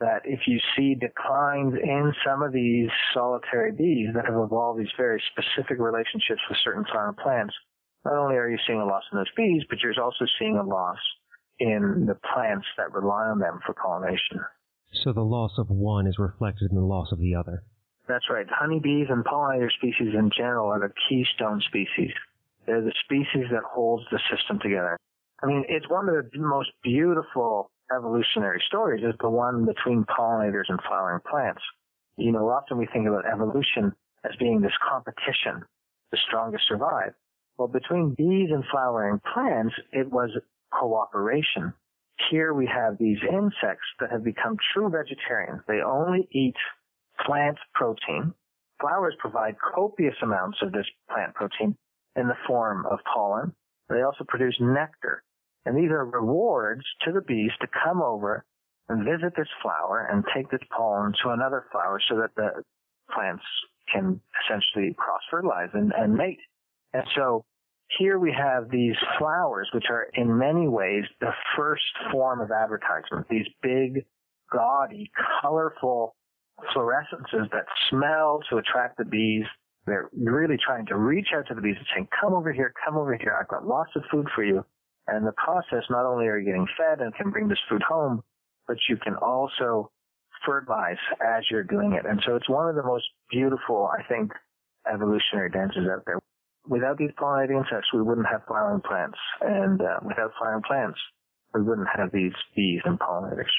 that 0.00 0.22
if 0.24 0.40
you 0.46 0.58
see 0.76 0.94
declines 0.94 1.74
in 1.74 2.12
some 2.26 2.42
of 2.42 2.52
these 2.52 2.88
solitary 3.12 3.72
bees 3.72 4.08
that 4.14 4.24
have 4.24 4.40
evolved 4.42 4.80
these 4.80 4.92
very 4.96 5.22
specific 5.30 5.78
relationships 5.78 6.40
with 6.48 6.58
certain 6.64 6.84
flowering 6.90 7.16
plants, 7.22 7.54
not 8.04 8.16
only 8.16 8.36
are 8.36 8.48
you 8.48 8.58
seeing 8.66 8.80
a 8.80 8.84
loss 8.84 9.02
in 9.12 9.18
those 9.18 9.30
bees, 9.36 9.62
but 9.68 9.78
you're 9.82 9.92
also 10.02 10.24
seeing 10.38 10.56
a 10.56 10.62
loss 10.62 10.98
in 11.58 12.06
the 12.08 12.16
plants 12.32 12.66
that 12.78 12.92
rely 12.92 13.24
on 13.26 13.38
them 13.38 13.60
for 13.66 13.74
pollination. 13.74 14.40
So 15.04 15.12
the 15.12 15.20
loss 15.20 15.52
of 15.58 15.68
one 15.68 16.06
is 16.06 16.18
reflected 16.18 16.70
in 16.70 16.76
the 16.76 16.82
loss 16.82 17.12
of 17.12 17.18
the 17.20 17.34
other. 17.34 17.62
That's 18.08 18.24
right. 18.30 18.46
Honeybees 18.50 19.06
and 19.10 19.24
pollinator 19.24 19.70
species 19.70 20.14
in 20.18 20.30
general 20.36 20.68
are 20.68 20.80
the 20.80 20.92
keystone 21.08 21.60
species. 21.68 22.10
They're 22.66 22.80
the 22.80 22.94
species 23.04 23.46
that 23.52 23.62
holds 23.62 24.04
the 24.10 24.18
system 24.34 24.58
together. 24.60 24.96
I 25.42 25.46
mean, 25.46 25.64
it's 25.68 25.88
one 25.88 26.08
of 26.08 26.30
the 26.32 26.38
most 26.40 26.70
beautiful 26.82 27.70
evolutionary 27.94 28.62
stories 28.66 29.04
is 29.04 29.14
the 29.20 29.30
one 29.30 29.64
between 29.66 30.04
pollinators 30.04 30.68
and 30.68 30.80
flowering 30.86 31.20
plants. 31.28 31.62
You 32.16 32.32
know, 32.32 32.48
often 32.48 32.78
we 32.78 32.86
think 32.92 33.08
about 33.08 33.24
evolution 33.26 33.92
as 34.24 34.36
being 34.38 34.60
this 34.60 34.76
competition, 34.88 35.62
the 36.10 36.18
strongest 36.26 36.64
survive. 36.68 37.12
Well, 37.58 37.68
between 37.68 38.14
bees 38.16 38.50
and 38.50 38.64
flowering 38.70 39.20
plants, 39.32 39.74
it 39.92 40.10
was 40.10 40.30
cooperation. 40.72 41.72
Here 42.30 42.52
we 42.52 42.66
have 42.66 42.98
these 42.98 43.18
insects 43.22 43.86
that 43.98 44.10
have 44.10 44.24
become 44.24 44.56
true 44.72 44.90
vegetarians. 44.90 45.62
They 45.66 45.80
only 45.80 46.28
eat 46.32 46.56
plant 47.26 47.58
protein. 47.74 48.34
Flowers 48.80 49.14
provide 49.18 49.56
copious 49.74 50.14
amounts 50.22 50.58
of 50.62 50.72
this 50.72 50.86
plant 51.10 51.34
protein 51.34 51.76
in 52.16 52.28
the 52.28 52.36
form 52.46 52.86
of 52.86 52.98
pollen. 53.12 53.54
They 53.88 54.02
also 54.02 54.24
produce 54.26 54.56
nectar. 54.60 55.22
And 55.66 55.76
these 55.76 55.90
are 55.90 56.04
rewards 56.04 56.82
to 57.04 57.12
the 57.12 57.20
bees 57.20 57.50
to 57.60 57.68
come 57.84 58.00
over 58.02 58.44
and 58.88 59.04
visit 59.04 59.34
this 59.36 59.48
flower 59.62 60.08
and 60.10 60.24
take 60.34 60.50
this 60.50 60.60
pollen 60.76 61.12
to 61.22 61.30
another 61.30 61.66
flower 61.70 62.00
so 62.08 62.16
that 62.16 62.34
the 62.36 62.62
plants 63.14 63.44
can 63.92 64.20
essentially 64.44 64.94
cross 64.96 65.20
fertilize 65.30 65.68
and, 65.74 65.92
and 65.96 66.14
mate. 66.14 66.38
And 66.92 67.04
so 67.16 67.44
here 67.98 68.18
we 68.18 68.32
have 68.32 68.70
these 68.70 68.96
flowers, 69.18 69.68
which 69.74 69.86
are 69.90 70.08
in 70.14 70.36
many 70.36 70.68
ways 70.68 71.04
the 71.20 71.32
first 71.56 71.82
form 72.10 72.40
of 72.40 72.50
advertisement. 72.50 73.26
These 73.28 73.46
big, 73.62 74.04
gaudy, 74.52 75.10
colorful 75.42 76.16
fluorescences 76.74 77.50
that 77.52 77.66
smell 77.88 78.40
to 78.50 78.58
attract 78.58 78.98
the 78.98 79.04
bees. 79.04 79.44
They're 79.86 80.10
really 80.16 80.56
trying 80.64 80.86
to 80.86 80.96
reach 80.96 81.28
out 81.34 81.46
to 81.48 81.54
the 81.54 81.60
bees 81.60 81.76
and 81.78 81.86
saying, 81.94 82.08
come 82.20 82.34
over 82.34 82.52
here, 82.52 82.72
come 82.84 82.96
over 82.96 83.16
here. 83.16 83.36
I've 83.40 83.48
got 83.48 83.66
lots 83.66 83.90
of 83.96 84.02
food 84.10 84.28
for 84.34 84.44
you. 84.44 84.64
And 85.10 85.18
in 85.18 85.24
the 85.24 85.32
process, 85.32 85.82
not 85.90 86.06
only 86.06 86.26
are 86.26 86.38
you 86.38 86.46
getting 86.46 86.68
fed 86.78 87.00
and 87.00 87.14
can 87.14 87.30
bring 87.30 87.48
this 87.48 87.58
food 87.68 87.82
home, 87.82 88.22
but 88.66 88.76
you 88.88 88.96
can 88.96 89.16
also 89.16 89.90
fertilize 90.46 91.02
as 91.20 91.44
you're 91.50 91.64
doing 91.64 91.92
it. 91.92 92.06
And 92.06 92.22
so 92.24 92.36
it's 92.36 92.48
one 92.48 92.70
of 92.70 92.76
the 92.76 92.82
most 92.82 93.04
beautiful, 93.30 93.90
I 93.92 94.02
think, 94.04 94.32
evolutionary 94.86 95.50
dances 95.50 95.84
out 95.90 96.04
there 96.06 96.20
without 96.68 96.98
these 96.98 97.10
pollinating 97.18 97.58
insects, 97.58 97.88
we 97.92 98.02
wouldn't 98.02 98.26
have 98.30 98.42
flowering 98.46 98.80
plants. 98.80 99.18
And 99.40 99.80
uh, 99.80 99.98
without 100.02 100.32
flowering 100.38 100.62
plants, 100.66 100.98
we 101.54 101.62
wouldn't 101.62 101.88
have 101.94 102.10
these 102.12 102.32
bees 102.54 102.80
and 102.84 102.98
pollinators. 102.98 103.50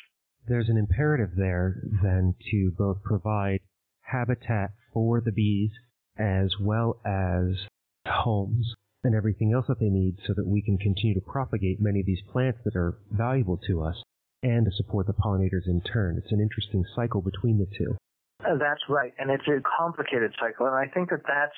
There's 0.47 0.69
an 0.69 0.77
imperative 0.77 1.35
there 1.37 1.83
then 2.01 2.35
to 2.51 2.71
both 2.77 3.03
provide 3.03 3.59
habitat 4.01 4.71
for 4.93 5.21
the 5.21 5.31
bees 5.31 5.71
as 6.17 6.51
well 6.59 6.99
as 7.05 7.67
homes 8.07 8.73
and 9.03 9.15
everything 9.15 9.53
else 9.53 9.65
that 9.67 9.79
they 9.79 9.89
need 9.89 10.17
so 10.27 10.33
that 10.35 10.45
we 10.45 10.61
can 10.61 10.77
continue 10.77 11.15
to 11.15 11.21
propagate 11.21 11.81
many 11.81 11.99
of 11.99 12.05
these 12.05 12.21
plants 12.31 12.59
that 12.65 12.75
are 12.75 12.97
valuable 13.11 13.57
to 13.67 13.81
us 13.81 13.95
and 14.43 14.65
to 14.65 14.71
support 14.77 15.07
the 15.07 15.13
pollinators 15.13 15.67
in 15.67 15.81
turn. 15.81 16.17
It's 16.17 16.31
an 16.31 16.39
interesting 16.39 16.83
cycle 16.95 17.21
between 17.21 17.57
the 17.57 17.67
two. 17.77 17.97
Uh, 18.43 18.57
that's 18.57 18.81
right. 18.89 19.13
And 19.19 19.29
it's 19.29 19.47
a 19.47 19.61
complicated 19.77 20.33
cycle. 20.39 20.67
And 20.67 20.75
I 20.75 20.91
think 20.93 21.09
that 21.09 21.21
that's 21.27 21.57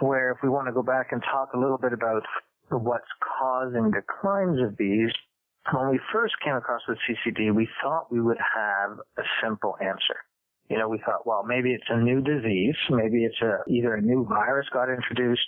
where 0.00 0.32
if 0.32 0.38
we 0.42 0.48
want 0.48 0.66
to 0.66 0.72
go 0.72 0.82
back 0.82 1.12
and 1.12 1.22
talk 1.22 1.50
a 1.54 1.58
little 1.58 1.78
bit 1.78 1.92
about 1.92 2.22
what's 2.70 3.10
causing 3.38 3.90
declines 3.90 4.58
of 4.60 4.76
bees, 4.76 5.10
when 5.72 5.90
we 5.90 6.00
first 6.12 6.34
came 6.44 6.54
across 6.54 6.82
the 6.86 6.96
CCD, 7.06 7.54
we 7.54 7.68
thought 7.82 8.12
we 8.12 8.20
would 8.20 8.38
have 8.38 8.98
a 9.16 9.22
simple 9.42 9.76
answer. 9.80 10.18
You 10.68 10.78
know, 10.78 10.88
we 10.88 10.98
thought, 11.04 11.26
well, 11.26 11.44
maybe 11.46 11.72
it's 11.72 11.84
a 11.88 12.00
new 12.00 12.20
disease, 12.20 12.74
maybe 12.90 13.24
it's 13.24 13.40
a, 13.42 13.58
either 13.68 13.94
a 13.94 14.00
new 14.00 14.26
virus 14.26 14.66
got 14.72 14.88
introduced 14.88 15.42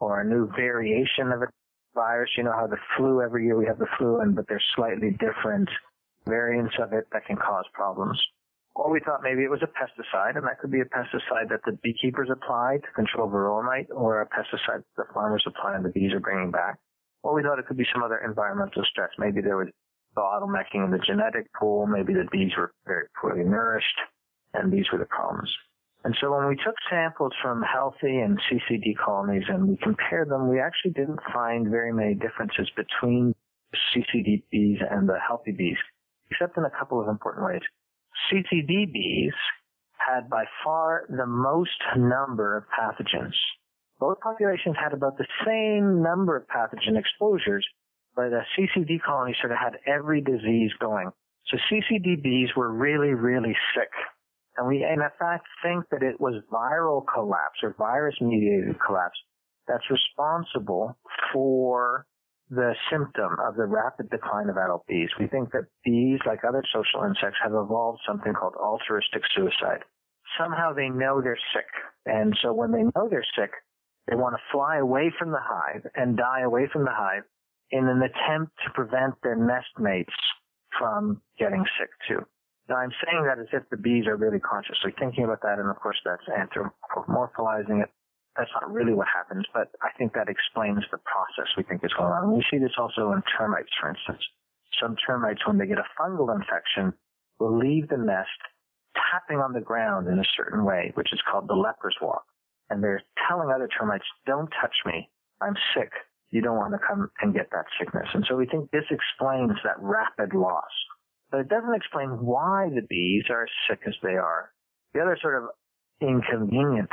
or 0.00 0.20
a 0.20 0.24
new 0.24 0.48
variation 0.56 1.30
of 1.32 1.42
a 1.42 1.46
virus. 1.94 2.30
You 2.36 2.44
know 2.44 2.52
how 2.52 2.66
the 2.66 2.78
flu 2.96 3.22
every 3.22 3.44
year 3.44 3.56
we 3.56 3.66
have 3.66 3.78
the 3.78 3.88
flu, 3.98 4.20
and 4.20 4.34
but 4.34 4.46
there's 4.48 4.64
slightly 4.74 5.10
different 5.12 5.68
variants 6.26 6.74
of 6.80 6.92
it 6.92 7.04
that 7.12 7.26
can 7.26 7.36
cause 7.36 7.64
problems. 7.72 8.20
Or 8.74 8.90
we 8.90 9.00
thought 9.00 9.22
maybe 9.22 9.42
it 9.42 9.50
was 9.50 9.62
a 9.62 9.66
pesticide, 9.66 10.36
and 10.36 10.46
that 10.46 10.60
could 10.60 10.70
be 10.70 10.80
a 10.80 10.84
pesticide 10.84 11.48
that 11.50 11.60
the 11.66 11.76
beekeepers 11.82 12.30
apply 12.30 12.78
to 12.78 12.92
control 12.94 13.28
varroa 13.28 13.64
mite, 13.64 13.88
or 13.90 14.22
a 14.22 14.26
pesticide 14.26 14.82
that 14.96 14.96
the 14.96 15.04
farmers 15.12 15.44
apply 15.46 15.76
and 15.76 15.84
the 15.84 15.90
bees 15.90 16.12
are 16.12 16.20
bringing 16.20 16.50
back. 16.50 16.78
Or 17.22 17.34
we 17.34 17.42
thought 17.42 17.58
it 17.58 17.66
could 17.66 17.76
be 17.76 17.86
some 17.92 18.02
other 18.02 18.18
environmental 18.24 18.82
stress. 18.90 19.10
Maybe 19.18 19.42
there 19.42 19.56
was 19.56 19.68
bottlenecking 20.16 20.84
in 20.84 20.90
the 20.90 20.98
genetic 21.04 21.52
pool. 21.52 21.86
Maybe 21.86 22.14
the 22.14 22.26
bees 22.30 22.52
were 22.56 22.72
very 22.86 23.06
poorly 23.20 23.44
nourished, 23.44 23.98
and 24.54 24.72
these 24.72 24.86
were 24.92 24.98
the 24.98 25.04
problems. 25.06 25.52
And 26.02 26.16
so 26.20 26.34
when 26.34 26.48
we 26.48 26.56
took 26.56 26.74
samples 26.88 27.32
from 27.42 27.62
healthy 27.62 28.20
and 28.20 28.40
CCD 28.48 28.96
colonies 28.96 29.44
and 29.48 29.68
we 29.68 29.76
compared 29.76 30.30
them, 30.30 30.48
we 30.48 30.58
actually 30.58 30.92
didn't 30.92 31.20
find 31.32 31.68
very 31.68 31.92
many 31.92 32.14
differences 32.14 32.70
between 32.74 33.34
CCD 33.74 34.42
bees 34.50 34.78
and 34.90 35.08
the 35.08 35.18
healthy 35.26 35.52
bees, 35.52 35.76
except 36.30 36.56
in 36.56 36.64
a 36.64 36.70
couple 36.70 37.00
of 37.00 37.08
important 37.08 37.46
ways. 37.46 37.60
CCD 38.32 38.90
bees 38.90 39.34
had 39.98 40.30
by 40.30 40.44
far 40.64 41.04
the 41.10 41.26
most 41.26 41.78
number 41.96 42.56
of 42.56 42.64
pathogens. 42.68 43.34
Both 43.98 44.20
populations 44.20 44.76
had 44.82 44.94
about 44.94 45.18
the 45.18 45.26
same 45.44 46.02
number 46.02 46.34
of 46.36 46.46
pathogen 46.48 46.98
exposures, 46.98 47.66
but 48.16 48.30
the 48.30 48.40
CCD 48.56 49.02
colony 49.02 49.36
sort 49.40 49.52
of 49.52 49.58
had 49.58 49.76
every 49.86 50.22
disease 50.22 50.70
going. 50.80 51.10
So 51.48 51.58
CCD 51.70 52.22
bees 52.22 52.48
were 52.56 52.72
really, 52.72 53.12
really 53.12 53.56
sick. 53.74 53.90
And 54.60 54.68
we, 54.68 54.84
in 54.84 55.00
fact, 55.18 55.46
think 55.62 55.86
that 55.90 56.02
it 56.02 56.20
was 56.20 56.34
viral 56.52 57.02
collapse 57.08 57.60
or 57.62 57.74
virus 57.78 58.14
mediated 58.20 58.76
collapse 58.84 59.16
that's 59.66 59.88
responsible 59.88 60.98
for 61.32 62.04
the 62.50 62.74
symptom 62.92 63.38
of 63.40 63.56
the 63.56 63.64
rapid 63.64 64.10
decline 64.10 64.50
of 64.50 64.58
adult 64.58 64.86
bees. 64.86 65.08
We 65.18 65.28
think 65.28 65.52
that 65.52 65.64
bees, 65.82 66.18
like 66.26 66.44
other 66.46 66.62
social 66.74 67.08
insects, 67.08 67.38
have 67.42 67.54
evolved 67.54 68.00
something 68.06 68.34
called 68.34 68.52
altruistic 68.60 69.22
suicide. 69.34 69.80
Somehow 70.38 70.74
they 70.74 70.90
know 70.90 71.22
they're 71.22 71.40
sick. 71.54 71.70
And 72.04 72.36
so 72.42 72.52
when 72.52 72.70
they 72.70 72.82
know 72.82 73.08
they're 73.08 73.24
sick, 73.40 73.52
they 74.08 74.16
want 74.16 74.36
to 74.36 74.42
fly 74.52 74.76
away 74.76 75.10
from 75.18 75.30
the 75.30 75.40
hive 75.40 75.86
and 75.94 76.18
die 76.18 76.42
away 76.42 76.68
from 76.70 76.84
the 76.84 76.92
hive 76.92 77.22
in 77.70 77.88
an 77.88 78.02
attempt 78.02 78.52
to 78.66 78.72
prevent 78.74 79.14
their 79.22 79.36
nest 79.36 79.72
mates 79.78 80.12
from 80.78 81.22
getting 81.38 81.64
sick 81.78 81.88
too. 82.06 82.26
Now 82.70 82.76
I'm 82.76 82.94
saying 83.04 83.26
that 83.26 83.38
as 83.42 83.50
if 83.52 83.68
the 83.68 83.76
bees 83.76 84.06
are 84.06 84.16
really 84.16 84.38
consciously 84.38 84.94
thinking 84.98 85.24
about 85.24 85.42
that, 85.42 85.58
and 85.58 85.68
of 85.68 85.76
course 85.76 85.98
that's 86.04 86.24
anthropomorphizing 86.30 87.82
it 87.82 87.90
that's 88.36 88.50
not 88.54 88.70
really 88.72 88.94
what 88.94 89.08
happens, 89.08 89.44
but 89.52 89.68
I 89.82 89.90
think 89.98 90.14
that 90.14 90.28
explains 90.28 90.80
the 90.90 90.98
process 91.02 91.50
we 91.56 91.64
think 91.64 91.84
is 91.84 91.92
going 91.92 92.12
on. 92.12 92.24
And 92.24 92.32
we 92.32 92.44
see 92.50 92.58
this 92.58 92.72
also 92.78 93.12
in 93.12 93.22
termites, 93.36 93.70
for 93.80 93.90
instance. 93.90 94.22
Some 94.80 94.96
termites, 95.06 95.44
when 95.46 95.58
they 95.58 95.66
get 95.66 95.78
a 95.78 95.86
fungal 95.98 96.34
infection, 96.34 96.94
will 97.38 97.58
leave 97.58 97.88
the 97.88 97.98
nest 97.98 98.40
tapping 98.94 99.38
on 99.38 99.52
the 99.52 99.60
ground 99.60 100.06
in 100.08 100.18
a 100.18 100.32
certain 100.36 100.64
way, 100.64 100.92
which 100.94 101.12
is 101.12 101.20
called 101.30 101.48
the 101.48 101.54
leper's 101.54 101.96
walk. 102.00 102.24
And 102.70 102.82
they're 102.82 103.02
telling 103.28 103.50
other 103.50 103.68
termites, 103.68 104.04
don't 104.26 104.48
touch 104.60 104.74
me. 104.86 105.10
I'm 105.40 105.56
sick. 105.74 105.90
You 106.30 106.40
don't 106.40 106.56
want 106.56 106.72
to 106.72 106.78
come 106.78 107.10
and 107.20 107.34
get 107.34 107.50
that 107.50 107.66
sickness. 107.78 108.06
And 108.14 108.24
so 108.28 108.36
we 108.36 108.46
think 108.46 108.70
this 108.70 108.86
explains 108.90 109.58
that 109.64 109.76
rapid 109.80 110.34
loss. 110.34 110.70
But 111.30 111.40
it 111.40 111.48
doesn't 111.48 111.74
explain 111.74 112.10
why 112.24 112.70
the 112.74 112.82
bees 112.88 113.24
are 113.30 113.44
as 113.44 113.50
sick 113.68 113.80
as 113.86 113.94
they 114.02 114.16
are. 114.16 114.50
The 114.94 115.00
other 115.00 115.16
sort 115.20 115.42
of 115.42 115.50
inconvenient 116.00 116.90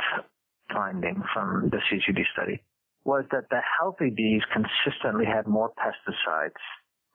finding 0.72 1.22
from 1.34 1.70
the 1.70 1.78
CCD 1.78 2.22
study 2.32 2.62
was 3.04 3.24
that 3.32 3.48
the 3.50 3.60
healthy 3.80 4.10
bees 4.10 4.42
consistently 4.52 5.24
had 5.24 5.46
more 5.46 5.72
pesticides 5.78 6.60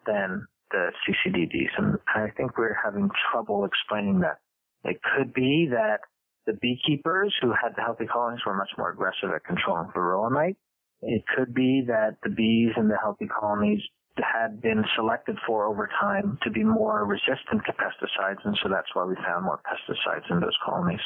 than 0.05 0.47
the 0.71 0.91
CCD 1.05 1.49
bees, 1.51 1.69
and 1.77 1.97
I 2.07 2.29
think 2.35 2.57
we're 2.57 2.77
having 2.83 3.09
trouble 3.31 3.63
explaining 3.63 4.21
that. 4.21 4.39
It 4.83 4.99
could 5.15 5.33
be 5.33 5.69
that 5.71 5.99
the 6.45 6.53
beekeepers 6.53 7.33
who 7.41 7.51
had 7.51 7.75
the 7.77 7.83
healthy 7.83 8.05
colonies 8.05 8.41
were 8.45 8.55
much 8.55 8.71
more 8.77 8.91
aggressive 8.91 9.29
at 9.33 9.45
controlling 9.45 9.89
varroa 9.95 10.31
mite. 10.31 10.57
It 11.01 11.23
could 11.35 11.53
be 11.53 11.83
that 11.87 12.17
the 12.23 12.29
bees 12.29 12.71
in 12.75 12.87
the 12.87 12.97
healthy 12.97 13.27
colonies 13.27 13.81
had 14.17 14.61
been 14.61 14.83
selected 14.95 15.37
for 15.47 15.65
over 15.65 15.89
time 15.99 16.37
to 16.43 16.51
be 16.51 16.63
more 16.63 17.05
resistant 17.05 17.63
to 17.65 17.73
pesticides, 17.73 18.45
and 18.45 18.57
so 18.61 18.69
that's 18.69 18.93
why 18.93 19.05
we 19.05 19.15
found 19.15 19.45
more 19.45 19.59
pesticides 19.65 20.29
in 20.29 20.39
those 20.39 20.57
colonies. 20.65 21.01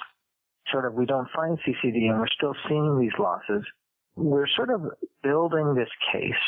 Sort 0.71 0.85
of, 0.85 0.93
we 0.93 1.05
don't 1.05 1.29
find 1.33 1.57
CCD, 1.59 2.09
and 2.09 2.19
we're 2.19 2.27
still 2.35 2.55
seeing 2.67 2.99
these 2.99 3.17
losses. 3.17 3.65
We're 4.15 4.47
sort 4.55 4.69
of 4.69 4.81
building 5.23 5.75
this 5.75 5.89
case 6.11 6.43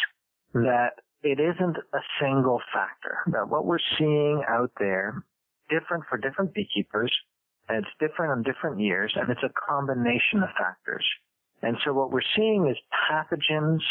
that 0.53 0.99
it 1.23 1.39
isn't 1.39 1.77
a 1.77 1.99
single 2.19 2.59
factor, 2.73 3.19
that 3.27 3.47
what 3.47 3.65
we're 3.65 3.79
seeing 3.97 4.43
out 4.47 4.71
there, 4.79 5.23
different 5.69 6.03
for 6.09 6.17
different 6.17 6.53
beekeepers, 6.53 7.13
and 7.69 7.77
it's 7.77 7.95
different 7.99 8.37
in 8.37 8.51
different 8.51 8.81
years, 8.81 9.13
and 9.15 9.29
it's 9.29 9.43
a 9.43 9.53
combination 9.67 10.43
of 10.43 10.49
factors. 10.57 11.05
And 11.61 11.77
so 11.85 11.93
what 11.93 12.11
we're 12.11 12.21
seeing 12.35 12.67
is 12.67 12.77
pathogens 13.11 13.81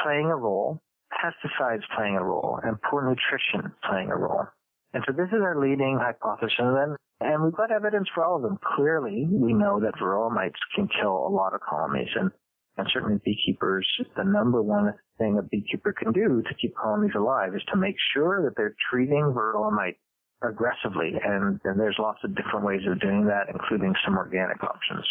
playing 0.00 0.26
a 0.26 0.36
role, 0.36 0.82
pesticides 1.22 1.82
playing 1.96 2.16
a 2.16 2.24
role, 2.24 2.58
and 2.62 2.76
poor 2.82 3.02
nutrition 3.02 3.72
playing 3.88 4.10
a 4.10 4.16
role. 4.16 4.44
And 4.92 5.02
so 5.06 5.12
this 5.12 5.28
is 5.28 5.42
our 5.42 5.60
leading 5.60 5.98
hypothesis. 6.00 6.54
And 6.58 6.96
and 7.20 7.42
we've 7.42 7.56
got 7.56 7.72
evidence 7.72 8.08
for 8.14 8.24
all 8.24 8.36
of 8.36 8.42
them. 8.42 8.58
Clearly, 8.76 9.26
we 9.30 9.54
know 9.54 9.80
that 9.80 9.94
varroa 9.96 10.30
mites 10.30 10.60
can 10.74 10.88
kill 11.00 11.26
a 11.26 11.32
lot 11.32 11.54
of 11.54 11.60
colonies, 11.60 12.08
and 12.14 12.30
and 12.76 12.86
certainly 12.92 13.20
beekeepers, 13.24 13.88
the 14.16 14.24
number 14.24 14.62
one 14.62 14.92
thing 15.18 15.38
a 15.38 15.42
beekeeper 15.42 15.92
can 15.92 16.12
do 16.12 16.42
to 16.42 16.54
keep 16.60 16.76
colonies 16.76 17.14
alive 17.16 17.54
is 17.54 17.62
to 17.72 17.76
make 17.76 17.96
sure 18.12 18.42
that 18.44 18.54
they're 18.56 18.76
treating 18.90 19.32
varroa 19.34 19.72
mite 19.72 19.96
aggressively. 20.42 21.14
And, 21.24 21.58
and 21.64 21.80
there's 21.80 21.96
lots 21.98 22.18
of 22.22 22.36
different 22.36 22.66
ways 22.66 22.82
of 22.86 23.00
doing 23.00 23.24
that, 23.26 23.48
including 23.48 23.94
some 24.04 24.18
organic 24.18 24.62
options. 24.62 25.06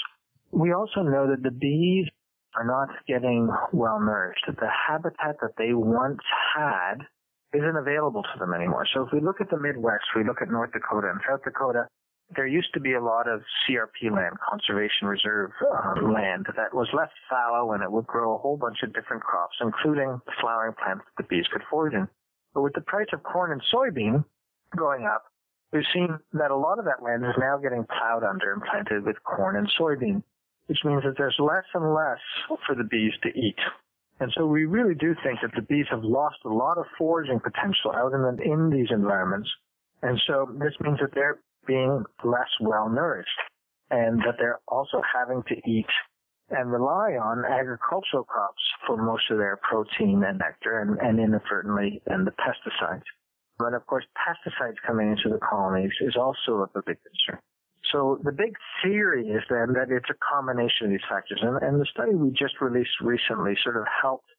We 0.51 0.73
also 0.73 1.01
know 1.01 1.27
that 1.27 1.41
the 1.41 1.51
bees 1.51 2.07
are 2.55 2.65
not 2.65 2.89
getting 3.07 3.49
well 3.71 3.99
nourished, 3.99 4.45
the 4.47 4.69
habitat 4.87 5.37
that 5.41 5.53
they 5.57 5.73
once 5.73 6.21
had 6.55 7.05
isn't 7.53 7.77
available 7.77 8.23
to 8.23 8.39
them 8.39 8.53
anymore. 8.53 8.85
So 8.93 9.05
if 9.05 9.13
we 9.13 9.21
look 9.21 9.41
at 9.41 9.49
the 9.49 9.59
Midwest, 9.59 10.05
we 10.15 10.23
look 10.23 10.41
at 10.41 10.49
North 10.49 10.71
Dakota 10.71 11.09
and 11.09 11.19
South 11.27 11.43
Dakota, 11.43 11.87
there 12.35 12.47
used 12.47 12.73
to 12.73 12.79
be 12.79 12.93
a 12.93 13.01
lot 13.01 13.27
of 13.27 13.41
CRP 13.63 14.11
land, 14.11 14.35
conservation 14.49 15.07
reserve 15.07 15.51
uh, 15.61 16.01
land, 16.01 16.47
that 16.55 16.73
was 16.73 16.87
left 16.93 17.13
fallow 17.29 17.73
and 17.73 17.83
it 17.83 17.91
would 17.91 18.07
grow 18.07 18.35
a 18.35 18.37
whole 18.37 18.57
bunch 18.57 18.77
of 18.83 18.93
different 18.93 19.21
crops, 19.21 19.55
including 19.61 20.19
flowering 20.41 20.73
plants 20.73 21.03
that 21.05 21.23
the 21.23 21.27
bees 21.27 21.45
could 21.51 21.61
forage 21.69 21.93
in. 21.93 22.07
But 22.53 22.63
with 22.63 22.73
the 22.73 22.81
price 22.81 23.07
of 23.13 23.21
corn 23.21 23.51
and 23.51 23.61
soybean 23.73 24.25
going 24.75 25.05
up, 25.05 25.25
we've 25.71 25.83
seen 25.93 26.17
that 26.33 26.51
a 26.51 26.55
lot 26.55 26.79
of 26.79 26.85
that 26.85 27.03
land 27.03 27.23
is 27.23 27.35
now 27.37 27.57
getting 27.57 27.85
plowed 27.85 28.23
under 28.23 28.53
and 28.53 28.63
planted 28.63 29.05
with 29.05 29.17
corn 29.23 29.55
and 29.55 29.69
soybean 29.79 30.23
which 30.67 30.79
means 30.83 31.03
that 31.03 31.15
there's 31.17 31.35
less 31.39 31.65
and 31.73 31.93
less 31.93 32.19
for 32.65 32.75
the 32.75 32.83
bees 32.83 33.13
to 33.23 33.29
eat. 33.29 33.59
And 34.19 34.31
so 34.37 34.45
we 34.45 34.65
really 34.65 34.95
do 34.95 35.13
think 35.23 35.39
that 35.41 35.51
the 35.55 35.61
bees 35.61 35.85
have 35.91 36.03
lost 36.03 36.37
a 36.45 36.49
lot 36.49 36.77
of 36.77 36.85
foraging 36.97 37.39
potential 37.39 37.91
out 37.93 38.13
in, 38.13 38.23
in 38.43 38.69
these 38.69 38.87
environments. 38.89 39.49
And 40.01 40.19
so 40.27 40.47
this 40.57 40.73
means 40.79 40.99
that 41.01 41.13
they're 41.13 41.39
being 41.67 42.03
less 42.23 42.49
well 42.61 42.89
nourished 42.89 43.29
and 43.91 44.19
that 44.19 44.35
they're 44.37 44.59
also 44.67 45.01
having 45.13 45.43
to 45.47 45.55
eat 45.69 45.89
and 46.49 46.71
rely 46.71 47.17
on 47.17 47.43
agricultural 47.43 48.23
crops 48.23 48.61
for 48.85 48.97
most 48.97 49.23
of 49.31 49.37
their 49.37 49.57
protein 49.67 50.23
and 50.23 50.39
nectar 50.39 50.79
and, 50.79 50.97
and 50.99 51.19
inadvertently 51.19 52.01
and 52.05 52.25
the 52.25 52.31
pesticides. 52.31 53.03
But 53.57 53.73
of 53.73 53.85
course, 53.87 54.05
pesticides 54.15 54.75
coming 54.85 55.11
into 55.11 55.29
the 55.29 55.39
colonies 55.39 55.91
is 56.01 56.15
also 56.15 56.69
a 56.75 56.81
big 56.85 56.97
concern. 57.01 57.41
So 57.91 58.19
the 58.23 58.31
big 58.31 58.55
theory 58.83 59.29
is 59.29 59.43
then 59.49 59.73
that 59.73 59.91
it's 59.91 60.09
a 60.09 60.17
combination 60.17 60.87
of 60.87 60.89
these 60.91 61.07
factors. 61.09 61.39
And, 61.41 61.61
and 61.61 61.79
the 61.79 61.85
study 61.91 62.15
we 62.15 62.31
just 62.31 62.59
released 62.61 62.97
recently 63.01 63.55
sort 63.63 63.77
of 63.77 63.85
helped 64.01 64.29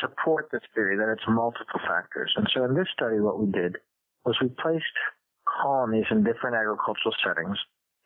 support 0.00 0.48
this 0.52 0.62
theory 0.74 0.96
that 0.96 1.10
it's 1.10 1.24
multiple 1.28 1.80
factors. 1.86 2.32
And 2.36 2.48
so 2.54 2.64
in 2.64 2.74
this 2.74 2.88
study, 2.92 3.20
what 3.20 3.38
we 3.40 3.50
did 3.50 3.76
was 4.24 4.36
we 4.40 4.48
placed 4.48 4.96
colonies 5.46 6.06
in 6.10 6.22
different 6.24 6.56
agricultural 6.56 7.14
settings 7.24 7.58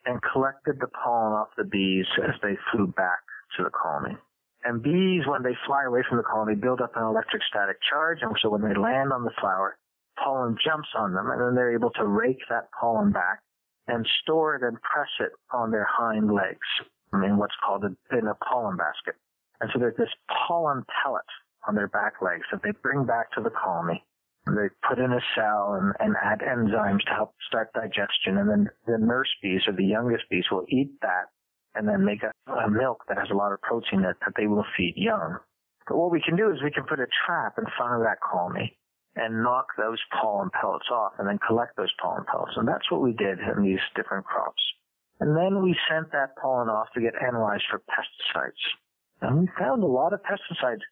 and 0.06 0.20
collected 0.32 0.76
the 0.80 0.88
pollen 0.88 1.32
off 1.32 1.48
the 1.56 1.64
bees 1.64 2.06
as 2.22 2.36
they 2.42 2.56
flew 2.72 2.86
back 2.86 3.24
to 3.56 3.64
the 3.64 3.70
colony. 3.70 4.16
And 4.64 4.82
bees, 4.82 5.26
when 5.26 5.42
they 5.42 5.56
fly 5.66 5.84
away 5.84 6.00
from 6.08 6.16
the 6.18 6.24
colony, 6.24 6.54
build 6.54 6.80
up 6.80 6.96
an 6.96 7.04
electrostatic 7.04 7.76
charge. 7.88 8.18
And 8.22 8.36
so 8.40 8.48
when 8.48 8.62
they 8.62 8.74
land 8.76 9.12
on 9.12 9.24
the 9.24 9.34
flower, 9.40 9.76
pollen 10.22 10.56
jumps 10.64 10.88
on 10.96 11.12
them 11.12 11.28
and 11.30 11.40
then 11.40 11.54
they're 11.54 11.74
able 11.74 11.90
to 11.90 12.06
rake 12.06 12.40
that 12.48 12.68
pollen 12.78 13.12
back 13.12 13.40
and 13.86 14.06
store 14.22 14.56
it 14.56 14.62
and 14.62 14.80
press 14.82 15.08
it 15.20 15.32
on 15.52 15.70
their 15.70 15.86
hind 15.90 16.32
legs 16.32 16.66
in 17.12 17.36
what's 17.36 17.54
called 17.64 17.84
a, 17.84 18.16
in 18.16 18.26
a 18.26 18.34
pollen 18.34 18.76
basket. 18.76 19.14
And 19.60 19.70
so 19.72 19.78
there's 19.78 19.96
this 19.96 20.12
pollen 20.28 20.84
pellet 21.02 21.24
on 21.68 21.74
their 21.74 21.88
back 21.88 22.14
legs 22.22 22.44
that 22.50 22.62
they 22.62 22.72
bring 22.82 23.04
back 23.04 23.32
to 23.32 23.40
the 23.40 23.50
colony. 23.50 24.04
They 24.46 24.68
put 24.86 24.98
in 24.98 25.12
a 25.12 25.20
cell 25.34 25.80
and, 25.80 25.94
and 26.00 26.16
add 26.22 26.40
enzymes 26.40 27.04
to 27.06 27.14
help 27.14 27.32
start 27.48 27.72
digestion. 27.72 28.36
And 28.36 28.50
then 28.50 28.68
the 28.86 28.98
nurse 28.98 29.30
bees 29.42 29.62
or 29.66 29.72
the 29.72 29.84
youngest 29.84 30.24
bees 30.28 30.44
will 30.50 30.66
eat 30.68 30.90
that 31.00 31.32
and 31.74 31.88
then 31.88 32.04
make 32.04 32.22
a, 32.22 32.52
a 32.52 32.70
milk 32.70 33.04
that 33.08 33.18
has 33.18 33.28
a 33.30 33.34
lot 33.34 33.52
of 33.52 33.60
protein 33.62 34.02
that, 34.02 34.16
that 34.20 34.34
they 34.36 34.46
will 34.46 34.64
feed 34.76 34.94
young. 34.96 35.38
But 35.88 35.96
what 35.96 36.10
we 36.10 36.20
can 36.20 36.36
do 36.36 36.50
is 36.50 36.62
we 36.62 36.70
can 36.70 36.84
put 36.84 37.00
a 37.00 37.06
trap 37.26 37.54
in 37.58 37.64
front 37.76 37.94
of 37.94 38.00
that 38.02 38.18
colony 38.20 38.76
and 39.16 39.42
knock 39.42 39.68
those 39.78 40.00
pollen 40.20 40.50
pellets 40.50 40.86
off 40.90 41.12
and 41.18 41.28
then 41.28 41.38
collect 41.46 41.76
those 41.76 41.92
pollen 42.02 42.24
pellets. 42.30 42.54
And 42.56 42.66
that's 42.66 42.90
what 42.90 43.02
we 43.02 43.12
did 43.12 43.38
in 43.38 43.62
these 43.62 43.82
different 43.94 44.24
crops. 44.24 44.62
And 45.20 45.36
then 45.36 45.62
we 45.62 45.76
sent 45.88 46.10
that 46.12 46.36
pollen 46.36 46.68
off 46.68 46.88
to 46.94 47.00
get 47.00 47.14
analyzed 47.14 47.64
for 47.70 47.80
pesticides. 47.86 48.62
And 49.22 49.40
we 49.40 49.48
found 49.58 49.82
a 49.82 49.86
lot 49.86 50.12
of 50.12 50.20
pesticides. 50.22 50.82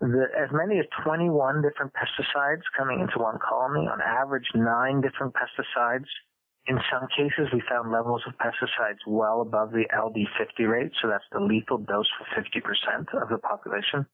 The, 0.00 0.28
as 0.36 0.48
many 0.52 0.78
as 0.78 0.86
21 1.04 1.62
different 1.62 1.92
pesticides 1.92 2.62
coming 2.76 3.00
into 3.00 3.18
one 3.18 3.38
colony, 3.38 3.88
on 3.88 4.00
average 4.00 4.48
nine 4.54 5.00
different 5.00 5.34
pesticides. 5.34 6.08
In 6.66 6.78
some 6.92 7.08
cases, 7.16 7.48
we 7.52 7.62
found 7.68 7.90
levels 7.90 8.22
of 8.28 8.34
pesticides 8.36 9.00
well 9.06 9.40
above 9.40 9.72
the 9.72 9.84
LD50 9.92 10.68
rate, 10.68 10.92
so 11.00 11.08
that's 11.08 11.24
the 11.32 11.40
lethal 11.40 11.78
dose 11.78 12.08
for 12.16 12.40
50% 12.40 13.22
of 13.22 13.28
the 13.28 13.38
population. 13.38 14.06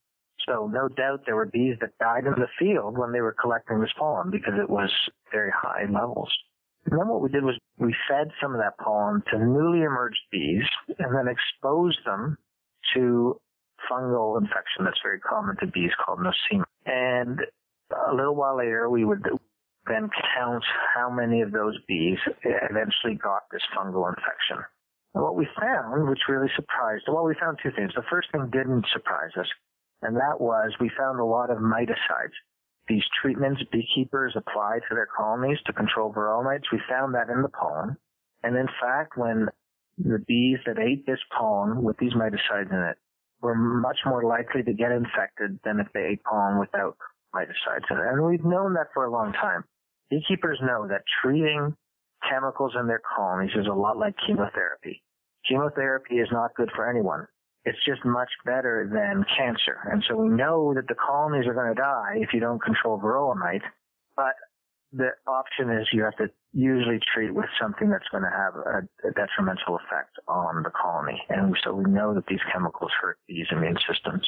So 0.46 0.70
no 0.72 0.88
doubt 0.88 1.22
there 1.26 1.36
were 1.36 1.46
bees 1.46 1.76
that 1.80 1.98
died 1.98 2.24
in 2.24 2.34
the 2.34 2.48
field 2.58 2.96
when 2.96 3.12
they 3.12 3.20
were 3.20 3.36
collecting 3.40 3.80
this 3.80 3.92
pollen 3.98 4.30
because 4.30 4.54
it 4.60 4.70
was 4.70 4.90
very 5.32 5.50
high 5.50 5.84
levels. 5.90 6.32
And 6.86 6.98
then 6.98 7.08
what 7.08 7.20
we 7.20 7.28
did 7.28 7.42
was 7.42 7.58
we 7.78 7.94
fed 8.08 8.28
some 8.40 8.54
of 8.54 8.60
that 8.60 8.78
pollen 8.78 9.22
to 9.32 9.38
newly 9.38 9.82
emerged 9.82 10.20
bees 10.30 10.62
and 10.98 11.14
then 11.14 11.26
exposed 11.26 11.98
them 12.06 12.38
to 12.94 13.40
fungal 13.90 14.38
infection 14.40 14.84
that's 14.84 15.00
very 15.02 15.18
common 15.18 15.56
to 15.60 15.66
bees 15.66 15.90
called 16.04 16.20
nosema. 16.20 16.64
And 16.86 17.40
a 17.90 18.14
little 18.14 18.36
while 18.36 18.56
later, 18.56 18.88
we 18.88 19.04
would 19.04 19.24
then 19.86 20.08
count 20.36 20.64
how 20.94 21.10
many 21.10 21.42
of 21.42 21.50
those 21.50 21.76
bees 21.88 22.18
eventually 22.44 23.14
got 23.20 23.42
this 23.50 23.62
fungal 23.76 24.08
infection. 24.08 24.62
And 25.14 25.24
what 25.24 25.34
we 25.34 25.48
found, 25.58 26.08
which 26.08 26.20
really 26.28 26.50
surprised, 26.54 27.04
well, 27.08 27.24
we 27.24 27.34
found 27.34 27.58
two 27.62 27.70
things. 27.74 27.92
The 27.96 28.02
first 28.10 28.30
thing 28.30 28.48
didn't 28.52 28.86
surprise 28.92 29.30
us 29.36 29.46
and 30.06 30.16
that 30.16 30.40
was 30.40 30.72
we 30.80 30.88
found 30.96 31.18
a 31.18 31.24
lot 31.24 31.50
of 31.50 31.58
miticides. 31.58 32.38
These 32.88 33.02
treatments 33.20 33.60
beekeepers 33.72 34.36
apply 34.36 34.78
to 34.88 34.94
their 34.94 35.08
colonies 35.16 35.58
to 35.66 35.72
control 35.72 36.12
varroa 36.12 36.44
mites, 36.44 36.70
we 36.70 36.80
found 36.88 37.14
that 37.14 37.28
in 37.28 37.42
the 37.42 37.48
pollen. 37.48 37.96
And 38.44 38.56
in 38.56 38.68
fact, 38.80 39.18
when 39.18 39.48
the 39.98 40.22
bees 40.28 40.58
that 40.64 40.78
ate 40.78 41.04
this 41.06 41.18
pollen 41.36 41.82
with 41.82 41.96
these 41.98 42.12
miticides 42.12 42.70
in 42.70 42.78
it 42.78 42.96
were 43.42 43.56
much 43.56 43.98
more 44.06 44.22
likely 44.22 44.62
to 44.62 44.72
get 44.72 44.92
infected 44.92 45.58
than 45.64 45.80
if 45.80 45.88
they 45.92 46.04
ate 46.12 46.22
pollen 46.22 46.60
without 46.60 46.96
miticides 47.34 47.90
in 47.90 47.96
it. 47.96 48.06
And 48.06 48.24
we've 48.24 48.44
known 48.44 48.74
that 48.74 48.94
for 48.94 49.06
a 49.06 49.10
long 49.10 49.32
time. 49.32 49.64
Beekeepers 50.08 50.60
know 50.62 50.86
that 50.86 51.02
treating 51.20 51.74
chemicals 52.30 52.74
in 52.78 52.86
their 52.86 53.02
colonies 53.16 53.56
is 53.56 53.66
a 53.66 53.74
lot 53.74 53.98
like 53.98 54.14
chemotherapy. 54.24 55.02
Chemotherapy 55.48 56.16
is 56.16 56.28
not 56.30 56.54
good 56.54 56.70
for 56.76 56.88
anyone 56.88 57.26
it's 57.66 57.82
just 57.84 58.04
much 58.04 58.30
better 58.46 58.88
than 58.88 59.26
cancer. 59.36 59.76
And 59.90 60.02
so 60.08 60.14
we 60.14 60.28
know 60.28 60.72
that 60.74 60.86
the 60.86 60.94
colonies 60.94 61.46
are 61.48 61.54
going 61.54 61.74
to 61.74 61.74
die 61.74 62.14
if 62.22 62.30
you 62.32 62.38
don't 62.38 62.62
control 62.62 62.98
varroa 62.98 63.36
mite, 63.36 63.66
but 64.14 64.38
the 64.92 65.10
option 65.26 65.68
is 65.74 65.88
you 65.92 66.04
have 66.04 66.16
to 66.16 66.30
usually 66.52 67.00
treat 67.12 67.34
with 67.34 67.50
something 67.60 67.90
that's 67.90 68.06
going 68.12 68.22
to 68.22 68.30
have 68.30 68.54
a, 68.54 69.08
a 69.08 69.10
detrimental 69.18 69.82
effect 69.82 70.14
on 70.28 70.62
the 70.62 70.70
colony. 70.70 71.20
And 71.28 71.58
so 71.64 71.74
we 71.74 71.90
know 71.90 72.14
that 72.14 72.30
these 72.30 72.40
chemicals 72.52 72.92
hurt 73.02 73.18
these 73.26 73.46
immune 73.50 73.76
systems. 73.82 74.22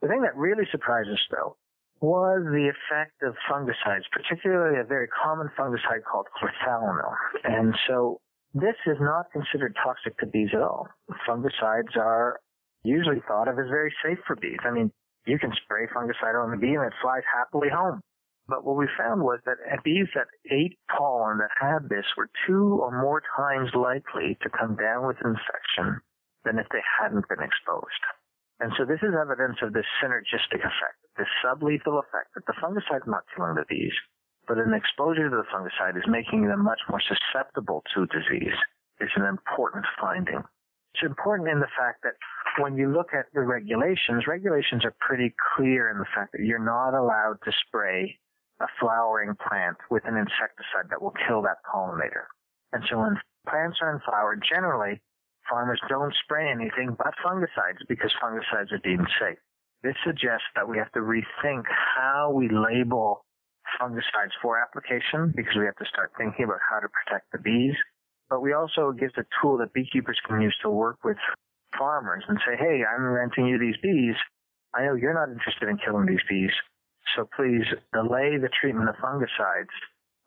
The 0.00 0.08
thing 0.08 0.22
that 0.22 0.34
really 0.34 0.64
surprised 0.72 1.10
us 1.10 1.22
though 1.30 1.56
was 2.00 2.40
the 2.48 2.72
effect 2.72 3.20
of 3.22 3.36
fungicides, 3.50 4.08
particularly 4.10 4.80
a 4.80 4.84
very 4.84 5.08
common 5.08 5.50
fungicide 5.58 6.08
called 6.10 6.26
chlorthalonil. 6.40 7.12
And 7.44 7.74
so 7.86 8.20
this 8.54 8.76
is 8.86 8.96
not 8.98 9.26
considered 9.30 9.76
toxic 9.84 10.16
to 10.18 10.26
bees 10.26 10.50
at 10.54 10.62
all. 10.62 10.88
Fungicides 11.28 11.96
are 11.96 12.40
usually 12.88 13.20
thought 13.28 13.48
of 13.48 13.58
as 13.58 13.68
very 13.68 13.94
safe 14.02 14.18
for 14.26 14.36
bees. 14.36 14.58
I 14.64 14.70
mean, 14.70 14.90
you 15.26 15.38
can 15.38 15.52
spray 15.62 15.86
fungicide 15.92 16.34
on 16.34 16.50
the 16.50 16.56
bee 16.56 16.74
and 16.74 16.84
it 16.84 16.96
flies 17.02 17.22
happily 17.28 17.68
home. 17.68 18.00
But 18.48 18.64
what 18.64 18.80
we 18.80 18.88
found 18.96 19.20
was 19.20 19.40
that 19.44 19.60
bees 19.84 20.08
that 20.16 20.32
ate 20.50 20.78
pollen 20.88 21.38
that 21.38 21.52
had 21.60 21.88
this 21.92 22.06
were 22.16 22.30
two 22.46 22.80
or 22.80 22.90
more 22.90 23.20
times 23.36 23.68
likely 23.76 24.38
to 24.40 24.48
come 24.48 24.74
down 24.74 25.06
with 25.06 25.20
infection 25.20 26.00
than 26.44 26.58
if 26.58 26.66
they 26.72 26.80
hadn't 26.80 27.28
been 27.28 27.44
exposed. 27.44 28.02
And 28.58 28.72
so 28.80 28.88
this 28.88 29.04
is 29.04 29.12
evidence 29.12 29.60
of 29.60 29.76
this 29.76 29.86
synergistic 30.00 30.64
effect, 30.64 30.98
this 31.20 31.28
sublethal 31.44 32.00
effect 32.00 32.32
that 32.34 32.46
the 32.48 32.56
fungicide 32.56 33.04
is 33.04 33.12
not 33.12 33.28
killing 33.36 33.54
the 33.54 33.68
bees, 33.68 33.94
but 34.48 34.56
an 34.56 34.72
exposure 34.72 35.28
to 35.28 35.36
the 35.36 35.50
fungicide 35.52 35.96
is 36.00 36.08
making 36.08 36.48
them 36.48 36.64
much 36.64 36.80
more 36.88 37.02
susceptible 37.04 37.84
to 37.94 38.08
disease. 38.08 38.56
It's 38.98 39.14
an 39.14 39.28
important 39.28 39.84
finding. 40.00 40.42
It's 40.94 41.04
important 41.04 41.52
in 41.52 41.60
the 41.60 41.70
fact 41.76 42.02
that 42.02 42.16
when 42.58 42.76
you 42.76 42.92
look 42.92 43.14
at 43.14 43.26
the 43.34 43.40
regulations, 43.40 44.26
regulations 44.26 44.84
are 44.84 44.94
pretty 45.00 45.34
clear 45.56 45.90
in 45.90 45.98
the 45.98 46.06
fact 46.14 46.32
that 46.32 46.42
you're 46.42 46.64
not 46.64 46.94
allowed 46.94 47.38
to 47.44 47.52
spray 47.66 48.18
a 48.60 48.66
flowering 48.80 49.34
plant 49.48 49.76
with 49.90 50.02
an 50.06 50.16
insecticide 50.16 50.90
that 50.90 51.00
will 51.00 51.14
kill 51.26 51.42
that 51.42 51.58
pollinator. 51.62 52.26
And 52.72 52.82
so 52.90 52.98
when 52.98 53.16
plants 53.48 53.78
are 53.80 53.92
in 53.94 54.00
flower, 54.00 54.36
generally 54.36 55.00
farmers 55.48 55.80
don't 55.88 56.14
spray 56.24 56.50
anything 56.50 56.96
but 56.98 57.14
fungicides 57.24 57.80
because 57.88 58.12
fungicides 58.22 58.72
are 58.72 58.82
deemed 58.82 59.08
safe. 59.20 59.38
This 59.82 59.94
suggests 60.04 60.46
that 60.56 60.68
we 60.68 60.76
have 60.78 60.90
to 60.92 61.00
rethink 61.00 61.64
how 61.68 62.32
we 62.34 62.48
label 62.48 63.24
fungicides 63.80 64.34
for 64.42 64.58
application 64.60 65.32
because 65.36 65.54
we 65.56 65.64
have 65.64 65.76
to 65.76 65.86
start 65.86 66.12
thinking 66.18 66.44
about 66.44 66.58
how 66.68 66.80
to 66.80 66.88
protect 66.88 67.30
the 67.32 67.38
bees. 67.38 67.76
But 68.28 68.42
we 68.42 68.52
also 68.52 68.92
gives 68.92 69.14
a 69.16 69.24
tool 69.40 69.56
that 69.58 69.72
beekeepers 69.72 70.18
can 70.26 70.40
use 70.40 70.56
to 70.62 70.70
work 70.70 70.98
with 71.04 71.16
farmers 71.76 72.24
and 72.28 72.38
say, 72.46 72.56
hey, 72.56 72.82
I'm 72.84 73.04
renting 73.04 73.46
you 73.46 73.58
these 73.58 73.76
bees. 73.82 74.14
I 74.74 74.84
know 74.84 74.94
you're 74.94 75.14
not 75.14 75.32
interested 75.32 75.68
in 75.68 75.78
killing 75.78 76.06
these 76.06 76.24
bees. 76.28 76.52
So 77.16 77.28
please 77.36 77.64
delay 77.92 78.36
the 78.36 78.50
treatment 78.60 78.88
of 78.88 78.96
fungicides 78.96 79.72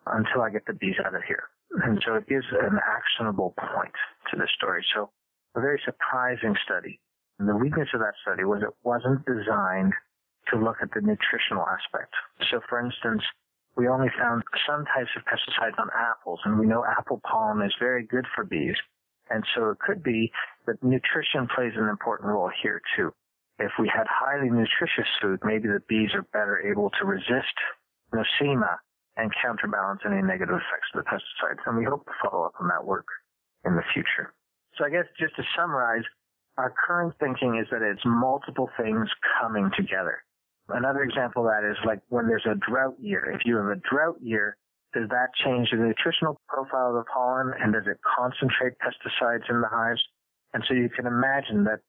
until 0.06 0.42
I 0.42 0.50
get 0.50 0.66
the 0.66 0.74
bees 0.74 0.96
out 1.06 1.16
of 1.16 1.22
here. 1.28 1.44
And 1.86 2.02
so 2.06 2.16
it 2.16 2.28
gives 2.28 2.46
an 2.52 2.80
actionable 2.84 3.54
point 3.58 3.94
to 4.32 4.38
the 4.38 4.48
story. 4.58 4.84
So 4.94 5.12
a 5.56 5.62
very 5.62 5.80
surprising 5.86 6.56
study. 6.66 7.00
And 7.40 7.48
the 7.48 7.56
weakness 7.56 7.88
of 7.94 8.02
that 8.02 8.14
study 8.22 8.44
was 8.44 8.62
it 8.62 8.76
wasn't 8.84 9.26
designed 9.26 9.94
to 10.50 10.58
look 10.58 10.78
at 10.82 10.90
the 10.94 11.02
nutritional 11.02 11.66
aspect. 11.66 12.14
So 12.50 12.60
for 12.68 12.80
instance, 12.84 13.24
we 13.78 13.88
only 13.88 14.10
found 14.20 14.44
some 14.68 14.86
types 14.86 15.10
of 15.16 15.24
pesticides 15.24 15.80
on 15.80 15.88
apples, 15.96 16.40
and 16.44 16.60
we 16.60 16.68
know 16.68 16.84
apple 16.84 17.22
pollen 17.24 17.62
is 17.66 17.74
very 17.80 18.04
good 18.04 18.26
for 18.36 18.44
bees. 18.44 18.76
And 19.30 19.46
so 19.56 19.70
it 19.70 19.80
could 19.80 20.04
be 20.04 20.30
that 20.68 20.84
nutrition 20.84 21.48
plays 21.54 21.74
an 21.76 21.90
important 21.90 22.30
role 22.30 22.52
here 22.62 22.82
too. 22.96 23.14
If 23.60 23.72
we 23.80 23.92
had 23.94 24.08
highly 24.10 24.50
nutritious 24.50 25.10
food, 25.22 25.40
maybe 25.44 25.68
the 25.68 25.82
bees 25.88 26.10
are 26.16 26.26
better 26.34 26.60
able 26.66 26.90
to 27.00 27.06
resist 27.06 27.56
nosema 28.14 28.78
and 29.18 29.32
counterbalance 29.42 30.02
any 30.06 30.22
negative 30.22 30.56
effects 30.56 30.90
of 30.94 31.04
the 31.04 31.10
pesticides. 31.10 31.62
And 31.66 31.78
we 31.78 31.86
hope 31.86 32.06
to 32.06 32.12
follow 32.24 32.46
up 32.46 32.56
on 32.60 32.68
that 32.70 32.86
work 32.86 33.06
in 33.66 33.76
the 33.76 33.84
future. 33.94 34.34
So 34.78 34.86
I 34.86 34.90
guess 34.90 35.06
just 35.20 35.36
to 35.36 35.44
summarize, 35.56 36.04
our 36.58 36.74
current 36.88 37.14
thinking 37.20 37.60
is 37.62 37.68
that 37.72 37.82
it's 37.82 38.02
multiple 38.06 38.70
things 38.78 39.10
coming 39.40 39.70
together. 39.78 40.24
Another 40.70 41.04
example 41.04 41.44
of 41.44 41.52
that 41.52 41.68
is 41.70 41.78
like 41.86 42.00
when 42.10 42.28
there's 42.28 42.46
a 42.46 42.56
drought 42.56 42.96
year. 43.00 43.32
If 43.32 43.42
you 43.46 43.58
have 43.58 43.68
a 43.68 43.82
drought 43.90 44.22
year, 44.22 44.58
does 44.94 45.08
that 45.10 45.30
change 45.44 45.70
the 45.72 45.78
nutritional 45.78 46.40
profile 46.48 46.90
of 46.90 46.96
the 46.96 47.06
pollen 47.12 47.54
and 47.60 47.74
does 47.74 47.88
it 47.88 48.00
concentrate 48.04 48.74
pesticides 48.80 49.50
in 49.50 49.62
the 49.62 49.68
hives? 49.68 50.02
And 50.54 50.64
so 50.68 50.74
you 50.74 50.90
can 50.90 51.06
imagine 51.08 51.64
that 51.66 51.80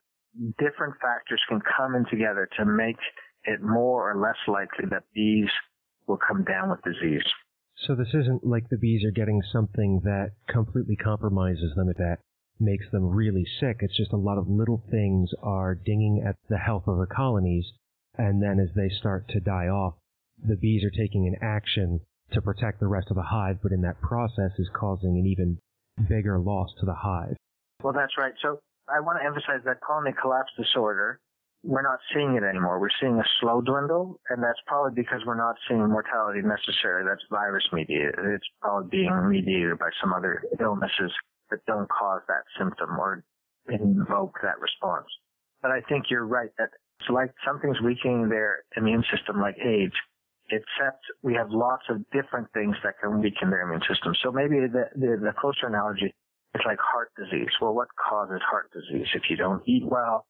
different 0.59 0.95
factors 1.01 1.41
can 1.49 1.61
come 1.77 1.95
in 1.95 2.05
together 2.07 2.49
to 2.59 2.65
make 2.65 2.97
it 3.45 3.61
more 3.63 4.11
or 4.11 4.21
less 4.21 4.37
likely 4.47 4.87
that 4.91 5.05
bees 5.15 5.51
will 6.07 6.19
come 6.19 6.45
down 6.45 6.71
with 6.71 6.81
disease. 6.83 7.25
So 7.87 7.95
this 7.95 8.15
isn't 8.15 8.45
like 8.45 8.69
the 8.69 8.79
bees 8.79 9.05
are 9.05 9.11
getting 9.11 9.43
something 9.53 10.01
that 10.05 10.33
completely 10.49 10.97
compromises 10.97 11.75
them, 11.75 11.89
that 11.89 12.19
makes 12.61 12.89
them 12.93 13.07
really 13.07 13.45
sick. 13.59 13.79
It's 13.81 13.97
just 13.97 14.13
a 14.13 14.17
lot 14.17 14.39
of 14.39 14.49
little 14.49 14.85
things 14.91 15.31
are 15.43 15.75
dinging 15.75 16.23
at 16.27 16.37
the 16.49 16.59
health 16.59 16.85
of 16.87 16.99
the 16.99 17.13
colonies, 17.13 17.67
and 18.17 18.43
then 18.43 18.61
as 18.61 18.75
they 18.77 18.89
start 18.89 19.29
to 19.31 19.41
die 19.41 19.67
off, 19.67 19.95
the 20.39 20.57
bees 20.57 20.85
are 20.85 20.91
taking 20.91 21.27
an 21.27 21.37
action 21.43 22.01
to 22.33 22.41
protect 22.41 22.79
the 22.79 22.87
rest 22.87 23.09
of 23.11 23.17
the 23.17 23.23
hive, 23.23 23.59
but 23.63 23.73
in 23.73 23.81
that 23.83 24.01
process 24.01 24.53
is 24.59 24.71
causing 24.73 25.19
an 25.19 25.27
even 25.27 25.59
bigger 26.09 26.39
loss 26.39 26.69
to 26.79 26.87
the 26.87 26.95
hive. 26.95 27.37
Well, 27.83 27.93
that's 27.93 28.17
right. 28.19 28.33
So 28.43 28.61
I 28.89 29.01
want 29.01 29.19
to 29.21 29.27
emphasize 29.27 29.65
that 29.65 29.81
colony 29.81 30.15
collapse 30.21 30.51
disorder 30.57 31.21
we're 31.65 31.83
not 31.83 32.01
seeing 32.13 32.35
it 32.35 32.43
anymore. 32.43 32.81
We're 32.81 32.95
seeing 33.01 33.19
a 33.19 33.25
slow 33.41 33.61
dwindle, 33.61 34.21
and 34.31 34.43
that's 34.43 34.59
probably 34.67 35.01
because 35.01 35.21
we're 35.25 35.39
not 35.39 35.55
seeing 35.69 35.87
mortality 35.89 36.41
necessarily. 36.43 37.07
That's 37.09 37.23
virus 37.31 37.65
mediated. 37.73 38.19
It's 38.19 38.47
probably 38.61 38.89
being 38.91 39.29
mediated 39.29 39.79
by 39.79 39.91
some 40.01 40.13
other 40.13 40.43
illnesses 40.61 41.13
that 41.51 41.65
don't 41.67 41.89
cause 41.89 42.23
that 42.27 42.43
symptom 42.59 42.99
or 42.99 43.23
invoke 43.69 44.39
that 44.43 44.59
response. 44.59 45.07
But 45.63 45.71
I 45.71 45.81
think 45.89 46.07
you're 46.11 46.27
right 46.27 46.51
that 46.59 46.71
it's 46.99 47.11
like 47.11 47.31
something's 47.47 47.81
weakening 47.81 48.29
their 48.29 48.65
immune 48.77 49.05
system 49.15 49.41
like 49.41 49.55
age, 49.63 49.95
except 50.51 51.07
we 51.23 51.35
have 51.35 51.51
lots 51.51 51.85
of 51.91 52.03
different 52.11 52.49
things 52.55 52.75
that 52.83 52.95
can 53.01 53.21
weaken 53.21 53.51
their 53.51 53.63
immune 53.63 53.83
system. 53.89 54.15
So 54.25 54.33
maybe 54.33 54.67
the, 54.67 54.91
the, 54.97 55.31
the 55.31 55.33
closer 55.39 55.69
analogy 55.69 56.13
is 56.55 56.63
like 56.67 56.79
heart 56.81 57.11
disease. 57.17 57.51
Well, 57.61 57.75
what 57.75 57.89
causes 57.97 58.41
heart 58.45 58.71
disease? 58.73 59.09
If 59.15 59.31
you 59.31 59.37
don't 59.37 59.63
eat 59.67 59.85
well, 59.85 60.27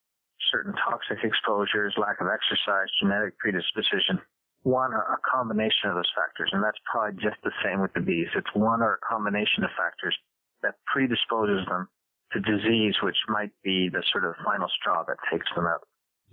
certain 0.51 0.75
toxic 0.79 1.19
exposures, 1.23 1.95
lack 1.99 2.21
of 2.21 2.29
exercise, 2.31 2.89
genetic 3.03 3.39
predisposition, 3.39 4.23
one 4.63 4.95
or 4.95 5.03
a 5.03 5.19
combination 5.27 5.91
of 5.91 5.95
those 5.99 6.11
factors. 6.15 6.51
And 6.53 6.63
that's 6.63 6.79
probably 6.87 7.19
just 7.23 7.39
the 7.43 7.55
same 7.65 7.81
with 7.83 7.93
the 7.95 8.01
bees. 8.01 8.31
It's 8.35 8.55
one 8.55 8.83
or 8.83 8.95
a 8.95 9.07
combination 9.07 9.65
of 9.65 9.71
factors 9.77 10.15
that 10.63 10.79
predisposes 10.87 11.67
them 11.67 11.89
to 12.33 12.41
disease, 12.41 12.95
which 13.03 13.19
might 13.29 13.51
be 13.63 13.91
the 13.91 14.03
sort 14.13 14.25
of 14.25 14.35
final 14.45 14.69
straw 14.81 15.05
that 15.05 15.19
takes 15.31 15.47
them 15.55 15.67
out. 15.67 15.83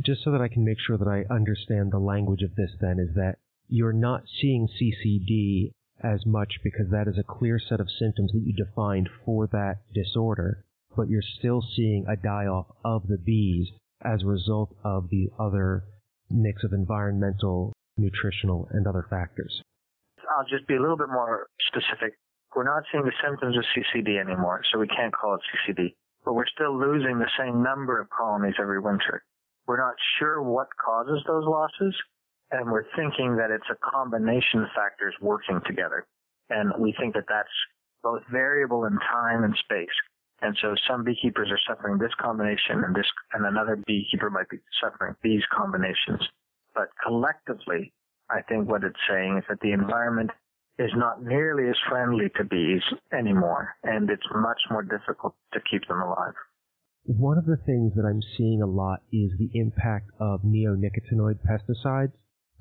Just 0.06 0.24
so 0.24 0.32
that 0.32 0.42
I 0.42 0.48
can 0.48 0.64
make 0.64 0.78
sure 0.80 0.98
that 0.98 1.10
I 1.10 1.26
understand 1.34 1.92
the 1.92 2.00
language 2.00 2.42
of 2.42 2.56
this 2.56 2.72
then 2.80 3.00
is 3.00 3.16
that 3.16 3.40
you're 3.68 3.94
not 3.94 4.24
seeing 4.40 4.68
CCD 4.68 5.74
as 6.04 6.26
much 6.26 6.60
because 6.64 6.90
that 6.92 7.08
is 7.08 7.18
a 7.18 7.24
clear 7.24 7.60
set 7.60 7.80
of 7.80 7.88
symptoms 8.00 8.32
that 8.32 8.44
you 8.46 8.54
defined 8.54 9.10
for 9.26 9.48
that 9.48 9.80
disorder, 9.94 10.66
but 10.96 11.10
you're 11.10 11.22
still 11.40 11.62
seeing 11.76 12.06
a 12.08 12.16
die 12.16 12.46
off 12.46 12.68
of 12.84 13.08
the 13.08 13.18
bees 13.18 13.68
as 14.04 14.24
a 14.24 14.28
result 14.28 14.76
of 14.84 15.10
the 15.10 15.30
other 15.40 15.84
mix 16.30 16.64
of 16.64 16.74
environmental, 16.74 17.74
nutritional, 17.98 18.68
and 18.72 18.88
other 18.88 19.06
factors? 19.10 19.62
I'll 20.38 20.46
just 20.46 20.68
be 20.68 20.76
a 20.76 20.82
little 20.82 20.98
bit 20.98 21.10
more 21.10 21.48
specific. 21.68 22.14
We're 22.56 22.64
not 22.64 22.84
seeing 22.92 23.04
the 23.04 23.14
symptoms 23.24 23.58
of 23.58 23.64
CCD 23.76 24.20
anymore, 24.20 24.62
so 24.72 24.80
we 24.80 24.88
can't 24.88 25.14
call 25.14 25.36
it 25.36 25.42
CCD. 25.52 25.96
But 26.26 26.34
we're 26.34 26.50
still 26.54 26.78
losing 26.78 27.20
the 27.20 27.30
same 27.38 27.64
number 27.64 28.00
of 28.00 28.10
colonies 28.10 28.56
every 28.60 28.80
winter. 28.80 29.24
We're 29.68 29.78
not 29.78 29.96
sure 30.18 30.42
what 30.42 30.68
causes 30.84 31.24
those 31.28 31.46
losses, 31.46 31.96
and 32.52 32.72
we're 32.72 32.86
thinking 32.96 33.36
that 33.38 33.52
it's 33.52 33.70
a 33.70 33.92
combination 33.92 34.62
of 34.64 34.70
factors 34.76 35.14
working 35.22 35.62
together. 35.66 36.06
And 36.50 36.74
we 36.80 36.94
think 37.00 37.14
that 37.14 37.26
that's 37.30 37.50
both 38.02 38.22
variable 38.32 38.86
in 38.86 38.98
time 39.12 39.44
and 39.44 39.56
space. 39.64 39.94
And 40.42 40.58
so 40.62 40.74
some 40.90 41.04
beekeepers 41.04 41.50
are 41.52 41.60
suffering 41.68 41.98
this 41.98 42.14
combination 42.20 42.84
and 42.86 42.96
this, 42.96 43.06
and 43.34 43.46
another 43.46 43.76
beekeeper 43.86 44.30
might 44.30 44.50
be 44.50 44.58
suffering 44.82 45.16
these 45.22 45.44
combinations. 45.56 46.22
But 46.74 46.90
collectively, 47.04 47.94
I 48.30 48.42
think 48.48 48.70
what 48.70 48.84
it's 48.84 49.00
saying 49.10 49.40
is 49.40 49.44
that 49.50 49.60
the 49.62 49.74
environment 49.74 50.32
is 50.78 50.92
not 50.96 51.22
nearly 51.22 51.70
as 51.70 51.76
friendly 51.90 52.30
to 52.38 52.46
bees 52.46 52.82
anymore, 53.12 53.76
and 53.84 54.10
it's 54.10 54.26
much 54.34 54.62
more 54.72 54.82
difficult 54.82 55.36
to 55.54 55.60
keep 55.70 55.86
them 55.88 56.00
alive. 56.02 56.34
One 57.04 57.38
of 57.38 57.46
the 57.46 57.58
things 57.66 57.94
that 57.96 58.06
I'm 58.06 58.22
seeing 58.38 58.62
a 58.62 58.68
lot 58.68 59.00
is 59.12 59.32
the 59.38 59.50
impact 59.60 60.10
of 60.22 60.42
neonicotinoid 60.44 61.40
pesticides 61.44 62.14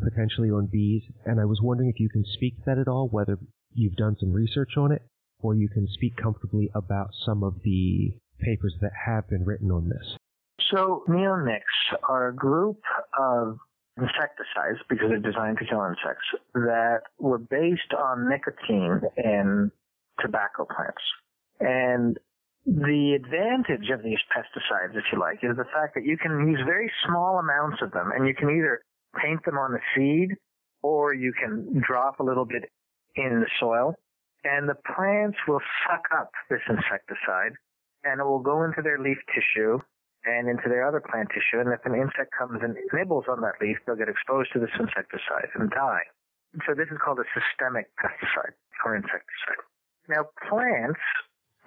potentially 0.02 0.50
on 0.50 0.66
bees, 0.66 1.02
and 1.24 1.40
I 1.40 1.44
was 1.44 1.60
wondering 1.62 1.90
if 1.90 2.00
you 2.00 2.08
can 2.08 2.24
speak 2.24 2.56
to 2.56 2.62
that 2.66 2.78
at 2.78 2.88
all, 2.88 3.08
whether 3.08 3.38
you've 3.72 3.96
done 3.96 4.16
some 4.18 4.32
research 4.32 4.76
on 4.76 4.92
it, 4.92 5.02
or 5.40 5.54
you 5.54 5.68
can 5.68 5.86
speak 5.92 6.16
comfortably 6.16 6.70
about 6.74 7.08
some 7.24 7.42
of 7.42 7.54
the 7.62 8.14
papers 8.40 8.74
that 8.80 8.92
have 9.06 9.28
been 9.28 9.44
written 9.44 9.70
on 9.70 9.88
this. 9.88 10.16
So 10.72 11.04
neonics 11.08 11.62
are 12.08 12.28
a 12.28 12.34
group 12.34 12.80
of 13.18 13.58
insecticides 13.96 14.78
because 14.88 15.08
they're 15.08 15.18
designed 15.18 15.58
to 15.58 15.64
kill 15.64 15.84
insects 15.84 16.26
that 16.54 17.00
were 17.18 17.38
based 17.38 17.92
on 17.96 18.28
nicotine 18.28 19.00
in 19.16 19.70
tobacco 20.20 20.66
plants. 20.66 21.02
And 21.60 22.18
the 22.66 23.14
advantage 23.16 23.90
of 23.90 24.02
these 24.02 24.18
pesticides, 24.30 24.94
if 24.94 25.04
you 25.12 25.18
like, 25.18 25.38
is 25.42 25.56
the 25.56 25.64
fact 25.72 25.94
that 25.94 26.04
you 26.04 26.16
can 26.18 26.48
use 26.48 26.60
very 26.66 26.90
small 27.06 27.38
amounts 27.38 27.82
of 27.82 27.90
them 27.92 28.10
and 28.14 28.26
you 28.28 28.34
can 28.34 28.50
either 28.50 28.82
paint 29.16 29.44
them 29.44 29.56
on 29.56 29.72
the 29.72 29.80
seed 29.94 30.36
or 30.82 31.14
you 31.14 31.32
can 31.32 31.82
drop 31.86 32.20
a 32.20 32.22
little 32.22 32.44
bit 32.44 32.64
in 33.16 33.40
the 33.40 33.50
soil 33.60 33.94
and 34.44 34.68
the 34.68 34.76
plants 34.94 35.38
will 35.46 35.60
suck 35.86 36.04
up 36.16 36.30
this 36.48 36.62
insecticide 36.68 37.52
and 38.04 38.20
it 38.20 38.24
will 38.24 38.38
go 38.38 38.62
into 38.62 38.82
their 38.82 38.98
leaf 38.98 39.18
tissue 39.34 39.78
and 40.24 40.48
into 40.48 40.68
their 40.68 40.86
other 40.86 41.00
plant 41.00 41.28
tissue. 41.30 41.60
And 41.60 41.72
if 41.72 41.84
an 41.84 41.94
insect 41.94 42.30
comes 42.36 42.60
and 42.62 42.76
nibbles 42.92 43.24
on 43.28 43.40
that 43.42 43.58
leaf, 43.60 43.78
they'll 43.86 43.98
get 43.98 44.08
exposed 44.08 44.52
to 44.52 44.60
this 44.60 44.72
insecticide 44.78 45.50
and 45.54 45.70
die. 45.70 46.06
So 46.66 46.74
this 46.74 46.88
is 46.90 46.98
called 47.02 47.18
a 47.18 47.28
systemic 47.34 47.90
pesticide 47.98 48.54
or 48.84 48.96
insecticide. 48.96 49.60
Now 50.08 50.30
plants 50.48 51.00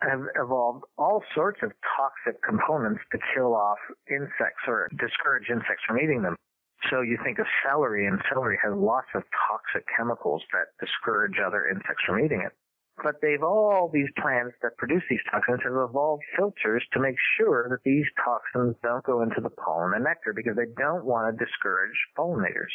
have 0.01 0.21
evolved 0.35 0.83
all 0.97 1.23
sorts 1.35 1.59
of 1.61 1.71
toxic 1.85 2.41
components 2.41 3.01
to 3.11 3.19
kill 3.35 3.53
off 3.53 3.77
insects 4.09 4.65
or 4.67 4.89
discourage 4.97 5.49
insects 5.49 5.83
from 5.85 5.99
eating 5.99 6.23
them. 6.23 6.35
So 6.89 7.01
you 7.01 7.17
think 7.23 7.39
of 7.39 7.45
celery, 7.67 8.07
and 8.07 8.19
celery 8.31 8.57
has 8.63 8.73
lots 8.75 9.07
of 9.13 9.23
toxic 9.47 9.85
chemicals 9.95 10.41
that 10.51 10.73
discourage 10.79 11.37
other 11.39 11.69
insects 11.69 12.03
from 12.05 12.19
eating 12.19 12.41
it. 12.41 12.53
But 13.03 13.21
they've 13.21 13.41
all, 13.41 13.89
these 13.93 14.09
plants 14.21 14.55
that 14.61 14.77
produce 14.77 15.03
these 15.09 15.23
toxins 15.31 15.61
have 15.63 15.73
evolved 15.73 16.23
filters 16.37 16.83
to 16.93 16.99
make 16.99 17.15
sure 17.37 17.67
that 17.69 17.83
these 17.83 18.05
toxins 18.23 18.75
don't 18.83 19.03
go 19.05 19.21
into 19.21 19.41
the 19.41 19.49
pollen 19.49 19.93
and 19.95 20.03
nectar 20.03 20.33
because 20.33 20.55
they 20.55 20.69
don't 20.77 21.05
want 21.05 21.37
to 21.37 21.45
discourage 21.45 21.97
pollinators. 22.17 22.73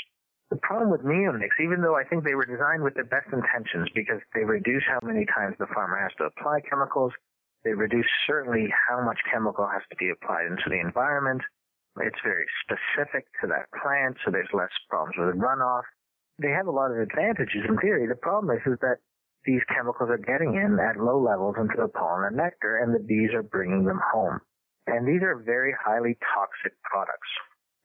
The 0.50 0.56
problem 0.62 0.90
with 0.90 1.02
neonics, 1.02 1.58
even 1.62 1.80
though 1.82 1.96
I 1.96 2.04
think 2.04 2.22
they 2.22 2.34
were 2.34 2.46
designed 2.46 2.82
with 2.82 2.94
the 2.94 3.04
best 3.04 3.26
intentions 3.32 3.90
because 3.94 4.20
they 4.34 4.44
reduce 4.44 4.84
how 4.86 5.00
many 5.02 5.26
times 5.26 5.56
the 5.58 5.66
farmer 5.74 5.98
has 5.98 6.14
to 6.18 6.30
apply 6.30 6.60
chemicals, 6.70 7.12
they 7.64 7.74
reduce 7.74 8.06
certainly 8.26 8.72
how 8.88 9.02
much 9.02 9.18
chemical 9.30 9.66
has 9.66 9.82
to 9.90 9.96
be 9.96 10.10
applied 10.10 10.46
into 10.46 10.70
the 10.70 10.78
environment. 10.78 11.42
It's 12.00 12.20
very 12.22 12.44
specific 12.64 13.24
to 13.40 13.46
that 13.48 13.72
plant, 13.80 14.16
so 14.24 14.30
there's 14.30 14.52
less 14.52 14.72
problems 14.88 15.16
with 15.18 15.40
runoff. 15.40 15.88
They 16.38 16.50
have 16.50 16.66
a 16.66 16.70
lot 16.70 16.90
of 16.90 16.98
advantages 16.98 17.64
in 17.66 17.78
theory. 17.78 18.06
The 18.06 18.20
problem 18.20 18.54
is, 18.54 18.62
is 18.66 18.78
that 18.80 18.98
these 19.46 19.62
chemicals 19.74 20.10
are 20.10 20.18
getting 20.18 20.56
in 20.56 20.78
at 20.78 21.00
low 21.00 21.22
levels 21.22 21.56
into 21.58 21.76
the 21.78 21.88
pollen 21.88 22.26
and 22.26 22.36
nectar, 22.36 22.76
and 22.78 22.94
the 22.94 23.00
bees 23.00 23.30
are 23.32 23.42
bringing 23.42 23.84
them 23.84 24.00
home. 24.12 24.40
And 24.86 25.06
these 25.06 25.22
are 25.22 25.36
very 25.36 25.72
highly 25.72 26.18
toxic 26.34 26.76
products. 26.82 27.30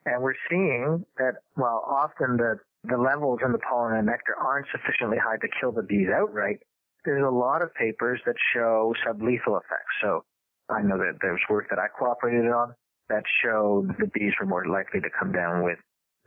And 0.06 0.22
we're 0.22 0.36
seeing 0.50 1.06
that 1.18 1.36
while 1.54 1.86
often 1.88 2.38
the, 2.38 2.58
the 2.84 2.98
levels 2.98 3.40
in 3.46 3.52
the 3.52 3.60
pollen 3.60 3.96
and 3.96 4.08
nectar 4.08 4.36
aren't 4.36 4.68
sufficiently 4.72 5.18
high 5.18 5.38
to 5.38 5.48
kill 5.60 5.72
the 5.72 5.84
bees 5.84 6.10
outright, 6.14 6.60
there's 7.06 7.24
a 7.26 7.30
lot 7.30 7.62
of 7.62 7.74
papers 7.76 8.20
that 8.26 8.36
show 8.54 8.94
sublethal 9.06 9.58
effects. 9.58 9.96
So 10.02 10.26
I 10.70 10.82
know 10.82 10.98
that 10.98 11.20
there's 11.22 11.42
work 11.50 11.70
that 11.70 11.80
I 11.80 11.88
cooperated 11.88 12.52
on 12.52 12.74
that 13.12 13.24
showed 13.44 13.92
the 14.00 14.08
bees 14.08 14.34
were 14.40 14.48
more 14.48 14.66
likely 14.66 15.02
to 15.02 15.10
come 15.12 15.32
down 15.32 15.64
with 15.64 15.78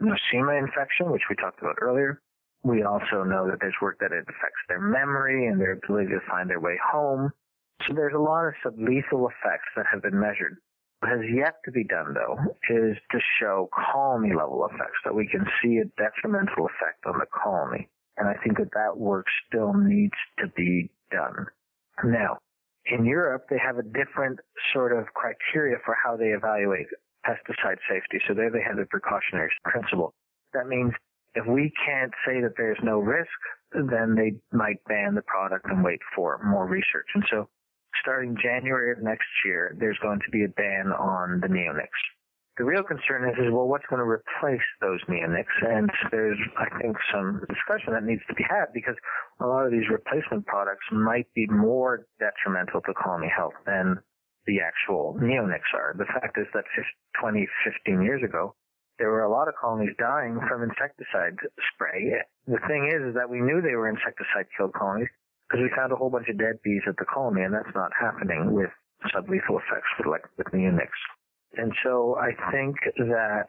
nosema 0.00 0.58
infection, 0.58 1.10
which 1.10 1.24
we 1.30 1.36
talked 1.36 1.60
about 1.60 1.76
earlier. 1.80 2.20
We 2.62 2.82
also 2.82 3.24
know 3.24 3.48
that 3.48 3.58
there's 3.60 3.80
work 3.80 3.98
that 4.00 4.12
it 4.12 4.24
affects 4.28 4.62
their 4.68 4.80
memory 4.80 5.46
and 5.48 5.60
their 5.60 5.72
ability 5.72 6.08
to 6.08 6.20
find 6.28 6.48
their 6.48 6.60
way 6.60 6.78
home. 6.92 7.30
So 7.86 7.94
there's 7.94 8.14
a 8.14 8.18
lot 8.18 8.46
of 8.46 8.54
sublethal 8.64 9.28
effects 9.28 9.68
that 9.76 9.86
have 9.90 10.02
been 10.02 10.18
measured. 10.18 10.56
What 11.00 11.10
has 11.10 11.20
yet 11.34 11.56
to 11.64 11.70
be 11.70 11.84
done, 11.84 12.14
though, 12.14 12.36
is 12.70 12.96
to 13.12 13.18
show 13.40 13.68
colony 13.92 14.34
level 14.34 14.66
effects, 14.66 15.00
that 15.04 15.14
we 15.14 15.26
can 15.26 15.44
see 15.62 15.78
a 15.78 15.84
detrimental 16.00 16.66
effect 16.66 17.04
on 17.06 17.18
the 17.18 17.26
colony. 17.26 17.88
And 18.16 18.28
I 18.28 18.34
think 18.42 18.58
that 18.58 18.72
that 18.72 18.96
work 18.96 19.26
still 19.46 19.74
needs 19.74 20.16
to 20.38 20.46
be 20.56 20.90
done. 21.10 21.46
Now, 22.04 22.38
in 22.86 23.04
Europe, 23.04 23.46
they 23.48 23.58
have 23.58 23.78
a 23.78 23.82
different 23.82 24.38
sort 24.72 24.92
of 24.92 25.06
criteria 25.14 25.76
for 25.84 25.96
how 26.02 26.16
they 26.16 26.32
evaluate 26.36 26.86
pesticide 27.26 27.78
safety. 27.88 28.20
So 28.28 28.34
there 28.34 28.50
they 28.50 28.62
have 28.66 28.76
the 28.76 28.86
precautionary 28.86 29.50
principle. 29.64 30.12
That 30.52 30.66
means 30.66 30.92
if 31.34 31.46
we 31.46 31.72
can't 31.84 32.12
say 32.26 32.40
that 32.42 32.54
there's 32.56 32.78
no 32.82 32.98
risk, 32.98 33.30
then 33.72 34.14
they 34.14 34.34
might 34.56 34.84
ban 34.86 35.14
the 35.14 35.22
product 35.22 35.66
and 35.66 35.82
wait 35.82 36.00
for 36.14 36.40
more 36.44 36.66
research. 36.66 37.06
And 37.14 37.24
so 37.30 37.48
starting 38.02 38.36
January 38.40 38.92
of 38.92 39.02
next 39.02 39.26
year, 39.44 39.74
there's 39.78 39.98
going 40.02 40.20
to 40.20 40.30
be 40.30 40.44
a 40.44 40.48
ban 40.48 40.92
on 40.92 41.40
the 41.40 41.48
neonics. 41.48 41.88
The 42.56 42.64
real 42.64 42.84
concern 42.84 43.28
is, 43.28 43.34
is 43.34 43.50
well, 43.50 43.66
what's 43.66 43.86
going 43.90 43.98
to 43.98 44.06
replace 44.06 44.62
those 44.80 45.02
neonics? 45.10 45.58
And 45.62 45.90
there's, 46.12 46.38
I 46.56 46.70
think, 46.78 46.96
some 47.12 47.42
discussion 47.50 47.94
that 47.94 48.04
needs 48.04 48.22
to 48.28 48.34
be 48.34 48.44
had 48.48 48.70
because 48.72 48.94
a 49.40 49.46
lot 49.46 49.66
of 49.66 49.72
these 49.72 49.90
replacement 49.90 50.46
products 50.46 50.86
might 50.92 51.26
be 51.34 51.46
more 51.50 52.06
detrimental 52.22 52.80
to 52.82 52.94
colony 52.94 53.26
health 53.26 53.58
than 53.66 53.98
the 54.46 54.60
actual 54.60 55.18
neonics 55.18 55.72
are. 55.74 55.96
The 55.98 56.06
fact 56.06 56.38
is 56.38 56.46
that 56.54 56.64
20, 57.20 57.48
15 57.64 58.02
years 58.02 58.22
ago, 58.22 58.54
there 58.98 59.10
were 59.10 59.24
a 59.24 59.30
lot 59.30 59.48
of 59.48 59.54
colonies 59.60 59.94
dying 59.98 60.38
from 60.48 60.62
insecticide 60.62 61.34
spray. 61.74 62.22
The 62.46 62.62
thing 62.68 62.86
is, 62.86 63.10
is 63.10 63.14
that 63.14 63.28
we 63.28 63.40
knew 63.40 63.62
they 63.62 63.74
were 63.74 63.88
insecticide 63.88 64.46
killed 64.56 64.74
colonies 64.74 65.10
because 65.48 65.62
we 65.62 65.74
found 65.74 65.90
a 65.90 65.96
whole 65.96 66.10
bunch 66.10 66.28
of 66.28 66.38
dead 66.38 66.62
bees 66.62 66.82
at 66.86 66.96
the 66.98 67.04
colony, 67.04 67.42
and 67.42 67.52
that's 67.52 67.74
not 67.74 67.90
happening 67.98 68.52
with 68.52 68.70
sublethal 69.10 69.58
effects 69.58 69.90
with 69.98 70.06
like 70.06 70.22
with 70.38 70.46
neonics. 70.54 71.02
And 71.56 71.72
so 71.82 72.16
I 72.16 72.30
think 72.50 72.76
that 72.96 73.46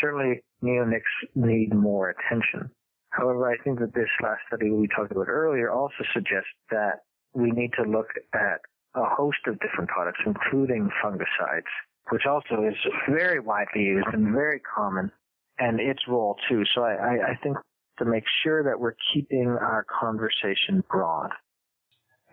certainly 0.00 0.42
neonics 0.62 1.02
need 1.34 1.74
more 1.74 2.10
attention. 2.10 2.70
However, 3.10 3.50
I 3.50 3.56
think 3.64 3.80
that 3.80 3.94
this 3.94 4.08
last 4.22 4.40
study 4.46 4.70
we 4.70 4.88
talked 4.88 5.12
about 5.12 5.28
earlier 5.28 5.70
also 5.70 6.04
suggests 6.14 6.50
that 6.70 7.00
we 7.34 7.50
need 7.50 7.72
to 7.74 7.82
look 7.82 8.08
at 8.34 8.60
a 8.94 9.04
host 9.04 9.38
of 9.46 9.58
different 9.60 9.88
products, 9.88 10.20
including 10.26 10.90
fungicides, 11.02 11.70
which 12.10 12.26
also 12.26 12.64
is 12.66 12.74
very 13.08 13.40
widely 13.40 13.82
used 13.82 14.08
and 14.12 14.32
very 14.32 14.60
common, 14.60 15.10
and 15.58 15.80
its 15.80 16.00
role 16.08 16.36
too. 16.48 16.62
So 16.74 16.82
I, 16.82 17.32
I 17.32 17.38
think 17.42 17.56
to 17.98 18.04
make 18.04 18.24
sure 18.42 18.64
that 18.64 18.80
we're 18.80 18.96
keeping 19.12 19.48
our 19.48 19.84
conversation 20.00 20.82
broad. 20.90 21.30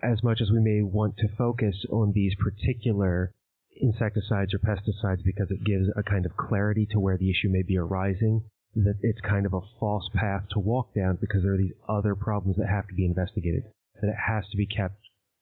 As 0.01 0.23
much 0.23 0.41
as 0.41 0.51
we 0.51 0.60
may 0.60 0.81
want 0.81 1.17
to 1.17 1.27
focus 1.38 1.75
on 1.91 2.12
these 2.13 2.33
particular 2.36 3.33
insecticides 3.81 4.53
or 4.53 4.59
pesticides 4.59 5.23
because 5.23 5.49
it 5.49 5.63
gives 5.63 5.87
a 5.95 6.03
kind 6.03 6.25
of 6.25 6.35
clarity 6.37 6.87
to 6.91 6.99
where 6.99 7.17
the 7.17 7.29
issue 7.29 7.49
may 7.49 7.63
be 7.63 7.77
arising, 7.77 8.43
that 8.75 8.95
it's 9.01 9.21
kind 9.21 9.45
of 9.45 9.53
a 9.53 9.61
false 9.79 10.07
path 10.13 10.43
to 10.51 10.59
walk 10.59 10.93
down 10.93 11.17
because 11.19 11.41
there 11.43 11.53
are 11.53 11.57
these 11.57 11.73
other 11.89 12.15
problems 12.15 12.57
that 12.57 12.67
have 12.67 12.87
to 12.87 12.93
be 12.93 13.05
investigated, 13.05 13.63
that 14.01 14.09
it 14.09 14.15
has 14.27 14.43
to 14.51 14.57
be 14.57 14.67
kept 14.67 14.97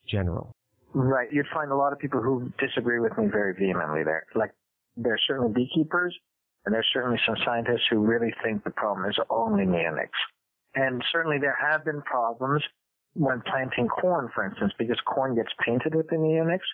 general. 0.08 0.52
Right. 0.94 1.28
You'd 1.32 1.48
find 1.54 1.72
a 1.72 1.76
lot 1.76 1.92
of 1.92 2.00
people 2.00 2.22
who 2.22 2.54
disagree 2.60 3.00
with 3.00 3.18
me 3.18 3.28
very 3.28 3.54
vehemently 3.54 4.04
there. 4.04 4.26
Like, 4.34 4.52
there 4.96 5.14
are 5.14 5.20
certainly 5.28 5.52
beekeepers, 5.54 6.16
and 6.66 6.74
there's 6.74 6.88
certainly 6.94 7.20
some 7.26 7.36
scientists 7.44 7.84
who 7.90 8.00
really 8.00 8.34
think 8.44 8.64
the 8.64 8.70
problem 8.70 9.10
is 9.10 9.18
only 9.30 9.66
neonics. 9.66 10.16
And 10.74 11.04
certainly 11.12 11.38
there 11.38 11.58
have 11.60 11.84
been 11.84 12.02
problems 12.02 12.64
when 13.14 13.42
planting 13.42 13.88
corn, 13.88 14.30
for 14.34 14.46
instance, 14.46 14.74
because 14.80 15.00
corn 15.06 15.36
gets 15.36 15.52
painted 15.66 15.96
with 15.96 16.08
the 16.08 16.16
neonics. 16.16 16.68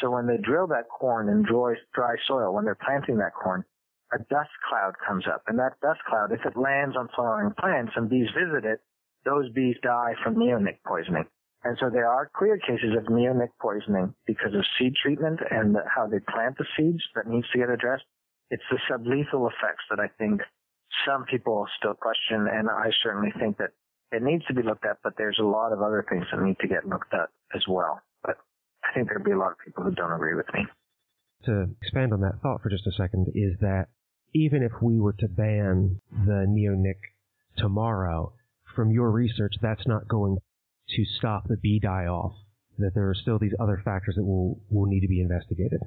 So 0.00 0.10
when 0.10 0.26
they 0.26 0.38
drill 0.38 0.66
that 0.68 0.88
corn 0.88 1.28
in 1.28 1.42
dry, 1.42 1.74
dry 1.94 2.16
soil, 2.26 2.54
when 2.54 2.64
they're 2.64 2.74
planting 2.74 3.18
that 3.18 3.34
corn, 3.34 3.64
a 4.12 4.18
dust 4.18 4.50
cloud 4.68 4.94
comes 5.06 5.26
up. 5.32 5.42
And 5.46 5.58
that 5.58 5.78
dust 5.82 6.00
cloud, 6.08 6.32
if 6.32 6.44
it 6.44 6.56
lands 6.56 6.96
on 6.96 7.08
flowering 7.14 7.52
plants 7.58 7.92
and 7.96 8.08
bees 8.08 8.28
visit 8.34 8.64
it, 8.64 8.80
those 9.24 9.50
bees 9.52 9.76
die 9.82 10.14
from 10.24 10.36
neonic 10.36 10.78
poisoning. 10.86 11.26
And 11.62 11.76
so 11.78 11.90
there 11.90 12.08
are 12.08 12.30
clear 12.34 12.56
cases 12.56 12.96
of 12.96 13.04
neonic 13.04 13.50
poisoning 13.60 14.14
because 14.26 14.54
of 14.54 14.64
seed 14.78 14.94
treatment 15.02 15.40
and 15.50 15.76
how 15.94 16.06
they 16.06 16.20
plant 16.20 16.56
the 16.56 16.64
seeds 16.76 17.02
that 17.14 17.26
needs 17.26 17.46
to 17.52 17.58
get 17.58 17.68
addressed. 17.68 18.04
It's 18.50 18.62
the 18.70 18.78
sublethal 18.90 19.46
effects 19.46 19.84
that 19.90 20.00
I 20.00 20.08
think 20.18 20.40
some 21.06 21.24
people 21.24 21.66
still 21.78 21.94
question, 21.94 22.48
and 22.50 22.68
I 22.68 22.90
certainly 23.02 23.32
think 23.38 23.58
that 23.58 23.70
it 24.10 24.22
needs 24.22 24.44
to 24.46 24.54
be 24.54 24.62
looked 24.62 24.84
at, 24.86 24.98
but 25.04 25.12
there's 25.16 25.38
a 25.38 25.44
lot 25.44 25.72
of 25.72 25.82
other 25.82 26.04
things 26.08 26.24
that 26.32 26.42
need 26.42 26.58
to 26.60 26.66
get 26.66 26.88
looked 26.88 27.14
at 27.14 27.28
as 27.54 27.62
well. 27.68 28.00
I 28.90 28.94
think 28.94 29.08
there'd 29.08 29.24
be 29.24 29.32
a 29.32 29.38
lot 29.38 29.52
of 29.52 29.58
people 29.64 29.84
who 29.84 29.92
don't 29.92 30.12
agree 30.12 30.34
with 30.34 30.46
me. 30.52 30.66
To 31.44 31.68
expand 31.80 32.12
on 32.12 32.20
that 32.20 32.40
thought 32.42 32.60
for 32.62 32.70
just 32.70 32.86
a 32.86 32.92
second, 32.92 33.28
is 33.34 33.58
that 33.60 33.86
even 34.34 34.62
if 34.62 34.72
we 34.82 34.98
were 34.98 35.14
to 35.14 35.28
ban 35.28 36.00
the 36.10 36.46
neonic 36.48 36.98
tomorrow, 37.56 38.32
from 38.74 38.90
your 38.90 39.10
research, 39.10 39.54
that's 39.60 39.86
not 39.86 40.08
going 40.08 40.38
to 40.88 41.04
stop 41.18 41.48
the 41.48 41.56
bee 41.56 41.80
die 41.80 42.06
off. 42.06 42.34
That 42.78 42.92
there 42.94 43.08
are 43.08 43.14
still 43.14 43.38
these 43.38 43.54
other 43.60 43.80
factors 43.84 44.14
that 44.16 44.24
will, 44.24 44.60
will 44.70 44.86
need 44.86 45.00
to 45.00 45.08
be 45.08 45.20
investigated. 45.20 45.80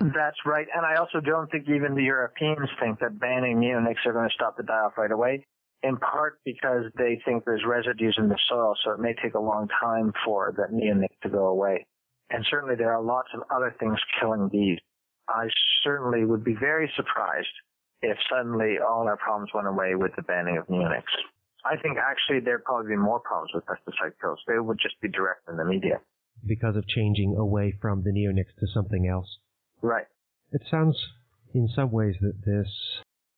That's 0.00 0.38
right. 0.46 0.66
And 0.74 0.86
I 0.86 0.96
also 0.96 1.20
don't 1.20 1.50
think 1.50 1.68
even 1.68 1.94
the 1.94 2.04
Europeans 2.04 2.68
think 2.80 3.00
that 3.00 3.18
banning 3.18 3.58
neonics 3.58 4.06
are 4.06 4.12
going 4.12 4.28
to 4.28 4.34
stop 4.34 4.56
the 4.56 4.62
die 4.62 4.72
off 4.72 4.92
right 4.96 5.10
away, 5.10 5.44
in 5.82 5.96
part 5.96 6.38
because 6.44 6.84
they 6.96 7.20
think 7.24 7.44
there's 7.44 7.64
residues 7.66 8.16
in 8.18 8.28
the 8.28 8.38
soil, 8.48 8.74
so 8.84 8.92
it 8.92 9.00
may 9.00 9.14
take 9.22 9.34
a 9.34 9.40
long 9.40 9.68
time 9.80 10.12
for 10.24 10.54
that 10.56 10.72
neonic 10.72 11.10
to 11.22 11.28
go 11.28 11.46
away. 11.46 11.86
And 12.30 12.44
certainly 12.50 12.76
there 12.76 12.92
are 12.92 13.02
lots 13.02 13.28
of 13.34 13.42
other 13.54 13.74
things 13.78 13.98
killing 14.20 14.48
bees. 14.48 14.78
I 15.28 15.48
certainly 15.84 16.24
would 16.24 16.44
be 16.44 16.54
very 16.54 16.90
surprised 16.96 17.48
if 18.02 18.16
suddenly 18.30 18.76
all 18.78 19.08
our 19.08 19.16
problems 19.16 19.50
went 19.54 19.66
away 19.66 19.94
with 19.94 20.12
the 20.16 20.22
banning 20.22 20.56
of 20.58 20.66
neonics. 20.66 21.12
I 21.64 21.76
think 21.76 21.98
actually 21.98 22.40
there'd 22.40 22.64
probably 22.64 22.90
be 22.90 22.96
more 22.96 23.20
problems 23.20 23.50
with 23.54 23.64
pesticide 23.66 24.12
kills. 24.20 24.38
They 24.46 24.58
would 24.58 24.78
just 24.80 25.00
be 25.00 25.08
direct 25.08 25.48
in 25.48 25.56
the 25.56 25.64
media. 25.64 26.00
Because 26.46 26.76
of 26.76 26.86
changing 26.86 27.34
away 27.36 27.74
from 27.80 28.04
the 28.04 28.10
neonics 28.10 28.54
to 28.60 28.66
something 28.72 29.08
else. 29.08 29.38
Right. 29.82 30.06
It 30.52 30.62
sounds 30.70 30.96
in 31.52 31.68
some 31.74 31.90
ways 31.90 32.14
that 32.20 32.44
this 32.46 32.68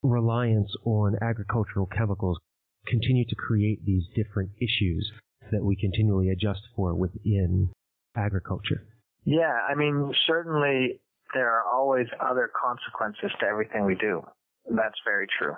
reliance 0.03 0.73
on 0.85 1.17
agricultural 1.21 1.87
chemicals 1.87 2.39
continue 2.87 3.25
to 3.27 3.35
create 3.35 3.85
these 3.85 4.05
different 4.15 4.51
issues 4.61 5.11
that 5.51 5.65
we 5.65 5.77
continually 5.77 6.31
adjust 6.31 6.61
for 6.77 6.95
within 6.95 7.71
agriculture. 8.17 8.87
Yeah, 9.25 9.57
I 9.69 9.75
mean, 9.75 10.13
certainly 10.27 11.01
there 11.35 11.51
are 11.51 11.65
always 11.73 12.07
other 12.21 12.51
consequences 12.51 13.31
to 13.41 13.47
everything 13.47 13.85
we 13.85 13.95
do. 13.95 14.23
That's 14.69 14.99
very 15.05 15.27
true. 15.39 15.55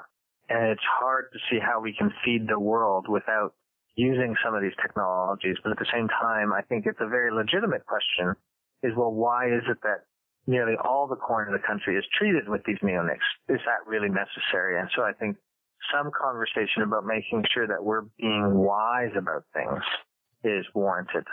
And 0.49 0.71
it's 0.71 0.85
hard 1.01 1.27
to 1.33 1.39
see 1.51 1.59
how 1.61 1.81
we 1.81 1.95
can 1.97 2.13
feed 2.25 2.49
the 2.49 2.59
world 2.59 3.07
without 3.09 3.55
using 3.95 4.35
some 4.45 4.55
of 4.55 4.63
these 4.63 4.77
technologies. 4.81 5.57
But 5.63 5.73
at 5.73 5.79
the 5.79 5.87
same 5.93 6.09
time, 6.09 6.53
I 6.53 6.63
think 6.63 6.87
it's 6.87 7.01
a 7.01 7.09
very 7.09 7.33
legitimate 7.33 7.87
question 7.87 8.35
is, 8.83 8.93
well, 8.97 9.13
why 9.13 9.47
is 9.47 9.63
it 9.69 9.79
that 9.83 10.05
nearly 10.47 10.75
all 10.83 11.07
the 11.07 11.17
corn 11.17 11.47
in 11.47 11.53
the 11.53 11.67
country 11.67 11.97
is 11.97 12.05
treated 12.19 12.49
with 12.49 12.63
these 12.67 12.79
neonics? 12.83 13.25
Is 13.49 13.61
that 13.65 13.87
really 13.87 14.09
necessary? 14.09 14.79
And 14.79 14.91
so 14.97 15.03
I 15.03 15.13
think 15.13 15.37
some 15.95 16.11
conversation 16.11 16.83
about 16.83 17.07
making 17.07 17.45
sure 17.55 17.67
that 17.67 17.83
we're 17.83 18.07
being 18.19 18.55
wise 18.55 19.13
about 19.17 19.45
things 19.55 19.83
is 20.45 20.67
warranted. 20.75 21.25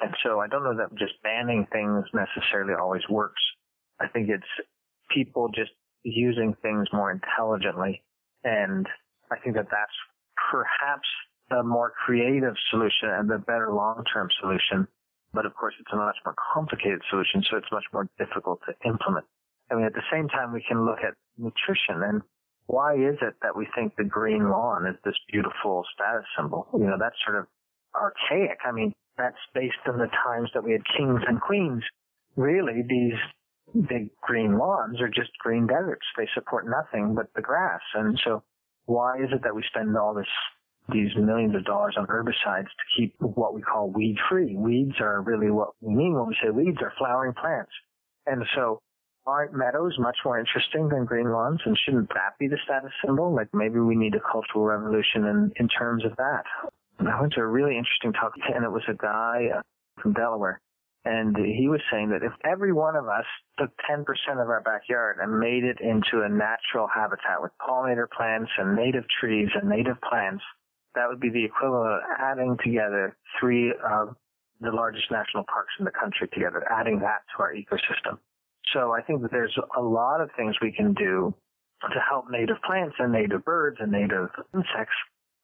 And 0.00 0.14
so 0.24 0.40
I 0.40 0.46
don't 0.48 0.64
know 0.64 0.76
that 0.76 0.96
just 0.98 1.20
banning 1.22 1.66
things 1.72 2.04
necessarily 2.14 2.74
always 2.74 3.02
works. 3.10 3.40
I 4.00 4.08
think 4.08 4.28
it's 4.28 4.42
people 5.10 5.48
just 5.48 5.72
using 6.02 6.54
things 6.62 6.88
more 6.92 7.10
intelligently. 7.10 8.02
And 8.44 8.86
I 9.30 9.36
think 9.36 9.56
that 9.56 9.68
that's 9.70 9.98
perhaps 10.50 11.08
the 11.50 11.62
more 11.62 11.92
creative 12.06 12.54
solution 12.70 13.10
and 13.10 13.28
the 13.28 13.38
better 13.38 13.72
long-term 13.72 14.28
solution. 14.40 14.88
But 15.34 15.46
of 15.46 15.54
course, 15.54 15.74
it's 15.78 15.92
a 15.92 15.96
much 15.96 16.16
more 16.24 16.34
complicated 16.54 17.02
solution, 17.10 17.44
so 17.50 17.56
it's 17.56 17.70
much 17.70 17.84
more 17.92 18.08
difficult 18.18 18.60
to 18.66 18.88
implement. 18.88 19.26
I 19.70 19.74
mean, 19.74 19.84
at 19.84 19.94
the 19.94 20.02
same 20.10 20.28
time, 20.28 20.52
we 20.52 20.64
can 20.66 20.84
look 20.84 20.98
at 21.06 21.14
nutrition 21.38 22.02
and 22.02 22.22
why 22.66 22.94
is 22.94 23.18
it 23.20 23.34
that 23.42 23.56
we 23.56 23.66
think 23.74 23.96
the 23.96 24.04
green 24.04 24.48
lawn 24.48 24.86
is 24.86 24.94
this 25.04 25.16
beautiful 25.30 25.84
status 25.92 26.24
symbol? 26.38 26.68
You 26.72 26.86
know, 26.86 26.96
that's 26.98 27.16
sort 27.26 27.38
of 27.38 27.46
archaic. 27.94 28.58
I 28.64 28.70
mean, 28.70 28.92
that's 29.20 29.36
based 29.54 29.84
on 29.86 29.98
the 29.98 30.08
times 30.24 30.50
that 30.54 30.64
we 30.64 30.72
had 30.72 30.82
kings 30.96 31.20
and 31.26 31.40
queens. 31.40 31.82
Really, 32.36 32.82
these 32.88 33.84
big 33.88 34.10
green 34.22 34.58
lawns 34.58 35.00
are 35.00 35.08
just 35.08 35.30
green 35.38 35.66
deserts. 35.66 36.06
They 36.16 36.28
support 36.34 36.66
nothing 36.68 37.14
but 37.14 37.26
the 37.34 37.42
grass. 37.42 37.80
And 37.94 38.18
so 38.24 38.42
why 38.86 39.16
is 39.18 39.30
it 39.32 39.42
that 39.44 39.54
we 39.54 39.62
spend 39.68 39.96
all 39.96 40.14
this 40.14 40.26
these 40.92 41.14
millions 41.16 41.54
of 41.54 41.64
dollars 41.64 41.94
on 41.96 42.06
herbicides 42.06 42.64
to 42.64 42.84
keep 42.96 43.14
what 43.20 43.54
we 43.54 43.62
call 43.62 43.90
weed 43.90 44.16
free? 44.28 44.56
Weeds 44.56 44.96
are 45.00 45.22
really 45.22 45.50
what 45.50 45.70
we 45.80 45.94
mean 45.94 46.14
when 46.14 46.26
we 46.26 46.36
say 46.42 46.50
weeds 46.50 46.78
are 46.80 46.92
flowering 46.98 47.34
plants. 47.34 47.70
And 48.26 48.42
so 48.56 48.80
aren't 49.26 49.54
meadows 49.54 49.94
much 49.98 50.16
more 50.24 50.38
interesting 50.38 50.88
than 50.88 51.04
green 51.04 51.30
lawns? 51.30 51.60
And 51.64 51.78
shouldn't 51.84 52.08
that 52.08 52.38
be 52.38 52.48
the 52.48 52.58
status 52.64 52.90
symbol? 53.04 53.34
Like 53.34 53.48
maybe 53.52 53.78
we 53.78 53.94
need 53.94 54.14
a 54.14 54.20
cultural 54.20 54.64
revolution 54.64 55.26
in, 55.26 55.52
in 55.56 55.68
terms 55.68 56.04
of 56.04 56.16
that. 56.16 56.44
I 57.08 57.20
went 57.20 57.32
to 57.34 57.40
a 57.40 57.46
really 57.46 57.76
interesting 57.76 58.12
talk 58.12 58.32
and 58.54 58.64
it 58.64 58.70
was 58.70 58.82
a 58.88 58.94
guy 58.94 59.48
uh, 59.56 59.62
from 60.00 60.12
Delaware 60.12 60.60
and 61.04 61.34
he 61.36 61.68
was 61.68 61.80
saying 61.90 62.10
that 62.10 62.22
if 62.22 62.32
every 62.44 62.72
one 62.72 62.94
of 62.94 63.08
us 63.08 63.24
took 63.58 63.70
10% 63.90 64.04
of 64.32 64.48
our 64.50 64.60
backyard 64.60 65.16
and 65.20 65.40
made 65.40 65.64
it 65.64 65.80
into 65.80 66.22
a 66.24 66.28
natural 66.28 66.88
habitat 66.92 67.40
with 67.40 67.52
pollinator 67.60 68.08
plants 68.10 68.50
and 68.58 68.76
native 68.76 69.04
trees 69.18 69.48
and 69.54 69.68
native 69.68 69.96
plants, 70.02 70.44
that 70.94 71.08
would 71.08 71.20
be 71.20 71.30
the 71.30 71.44
equivalent 71.44 71.94
of 71.94 72.00
adding 72.18 72.58
together 72.62 73.16
three 73.38 73.72
of 73.72 74.14
the 74.60 74.70
largest 74.70 75.10
national 75.10 75.44
parks 75.44 75.72
in 75.78 75.86
the 75.86 75.90
country 75.90 76.28
together, 76.34 76.66
adding 76.70 76.98
that 77.00 77.22
to 77.34 77.42
our 77.42 77.54
ecosystem. 77.54 78.18
So 78.74 78.92
I 78.92 79.00
think 79.00 79.22
that 79.22 79.30
there's 79.30 79.56
a 79.76 79.80
lot 79.80 80.20
of 80.20 80.28
things 80.36 80.54
we 80.60 80.72
can 80.72 80.92
do 80.92 81.34
to 81.80 82.00
help 82.06 82.26
native 82.30 82.60
plants 82.66 82.96
and 82.98 83.10
native 83.10 83.42
birds 83.42 83.78
and 83.80 83.90
native 83.90 84.28
insects 84.52 84.96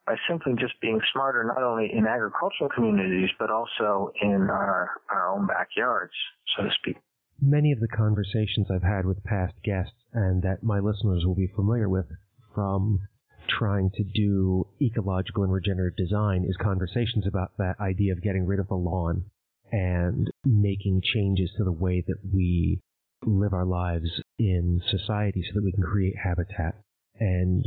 by 0.06 0.14
simply 0.28 0.52
just 0.58 0.80
being 0.80 1.00
smarter, 1.12 1.42
not 1.44 1.62
only 1.62 1.90
in 1.92 2.06
agricultural 2.06 2.70
communities, 2.74 3.30
but 3.38 3.50
also 3.50 4.12
in 4.22 4.48
our, 4.48 4.90
our 5.10 5.28
own 5.34 5.46
backyards, 5.46 6.12
so 6.56 6.62
to 6.62 6.70
speak. 6.80 6.96
Many 7.40 7.72
of 7.72 7.80
the 7.80 7.88
conversations 7.88 8.68
I've 8.70 8.82
had 8.82 9.04
with 9.04 9.22
past 9.24 9.54
guests 9.64 9.92
and 10.12 10.42
that 10.42 10.62
my 10.62 10.78
listeners 10.78 11.24
will 11.26 11.34
be 11.34 11.50
familiar 11.54 11.88
with 11.88 12.06
from 12.54 13.00
trying 13.48 13.90
to 13.90 14.04
do 14.04 14.66
ecological 14.80 15.44
and 15.44 15.52
regenerative 15.52 15.96
design 15.96 16.44
is 16.48 16.56
conversations 16.60 17.26
about 17.26 17.50
that 17.58 17.74
idea 17.80 18.12
of 18.12 18.22
getting 18.22 18.46
rid 18.46 18.60
of 18.60 18.68
the 18.68 18.74
lawn 18.74 19.24
and 19.72 20.30
making 20.44 21.02
changes 21.14 21.50
to 21.56 21.64
the 21.64 21.72
way 21.72 22.02
that 22.06 22.18
we 22.32 22.80
live 23.24 23.52
our 23.52 23.66
lives 23.66 24.08
in 24.38 24.80
society 24.90 25.42
so 25.42 25.54
that 25.54 25.64
we 25.64 25.72
can 25.72 25.82
create 25.82 26.14
habitat 26.22 26.76
and 27.18 27.64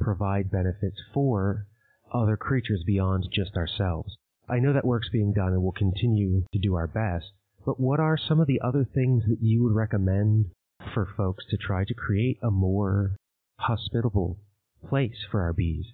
provide 0.00 0.50
benefits 0.50 0.96
for 1.12 1.66
other 2.14 2.36
creatures 2.36 2.82
beyond 2.86 3.28
just 3.32 3.56
ourselves. 3.56 4.16
I 4.48 4.60
know 4.60 4.72
that 4.72 4.84
work's 4.84 5.08
being 5.08 5.32
done 5.32 5.48
and 5.48 5.62
we'll 5.62 5.72
continue 5.72 6.44
to 6.52 6.58
do 6.58 6.74
our 6.74 6.86
best, 6.86 7.32
but 7.66 7.80
what 7.80 7.98
are 7.98 8.16
some 8.16 8.40
of 8.40 8.46
the 8.46 8.60
other 8.62 8.84
things 8.84 9.24
that 9.26 9.38
you 9.40 9.64
would 9.64 9.74
recommend 9.74 10.46
for 10.92 11.08
folks 11.16 11.44
to 11.50 11.56
try 11.56 11.84
to 11.84 11.94
create 11.94 12.38
a 12.42 12.50
more 12.50 13.16
hospitable 13.58 14.38
place 14.88 15.24
for 15.30 15.42
our 15.42 15.52
bees? 15.52 15.86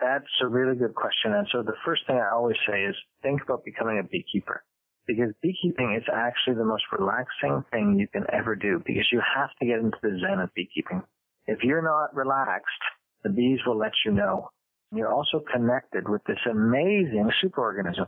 That's 0.00 0.24
a 0.42 0.48
really 0.48 0.76
good 0.76 0.94
question. 0.94 1.32
And 1.32 1.46
so 1.52 1.62
the 1.62 1.76
first 1.84 2.02
thing 2.06 2.16
I 2.16 2.34
always 2.34 2.56
say 2.68 2.82
is 2.82 2.96
think 3.22 3.40
about 3.42 3.64
becoming 3.64 4.00
a 4.00 4.02
beekeeper. 4.02 4.64
Because 5.06 5.32
beekeeping 5.42 5.96
is 5.96 6.04
actually 6.12 6.56
the 6.56 6.64
most 6.64 6.84
relaxing 6.92 7.64
thing 7.70 7.98
you 7.98 8.08
can 8.08 8.24
ever 8.32 8.54
do 8.54 8.82
because 8.84 9.06
you 9.12 9.20
have 9.20 9.50
to 9.60 9.66
get 9.66 9.78
into 9.78 9.96
the 10.02 10.18
zen 10.20 10.40
of 10.40 10.52
beekeeping. 10.54 11.02
If 11.46 11.62
you're 11.62 11.82
not 11.82 12.14
relaxed, 12.14 12.82
the 13.22 13.30
bees 13.30 13.58
will 13.66 13.78
let 13.78 13.92
you 14.04 14.12
know. 14.12 14.48
You're 14.94 15.12
also 15.12 15.42
connected 15.52 16.08
with 16.08 16.22
this 16.24 16.38
amazing 16.50 17.30
superorganism. 17.42 18.06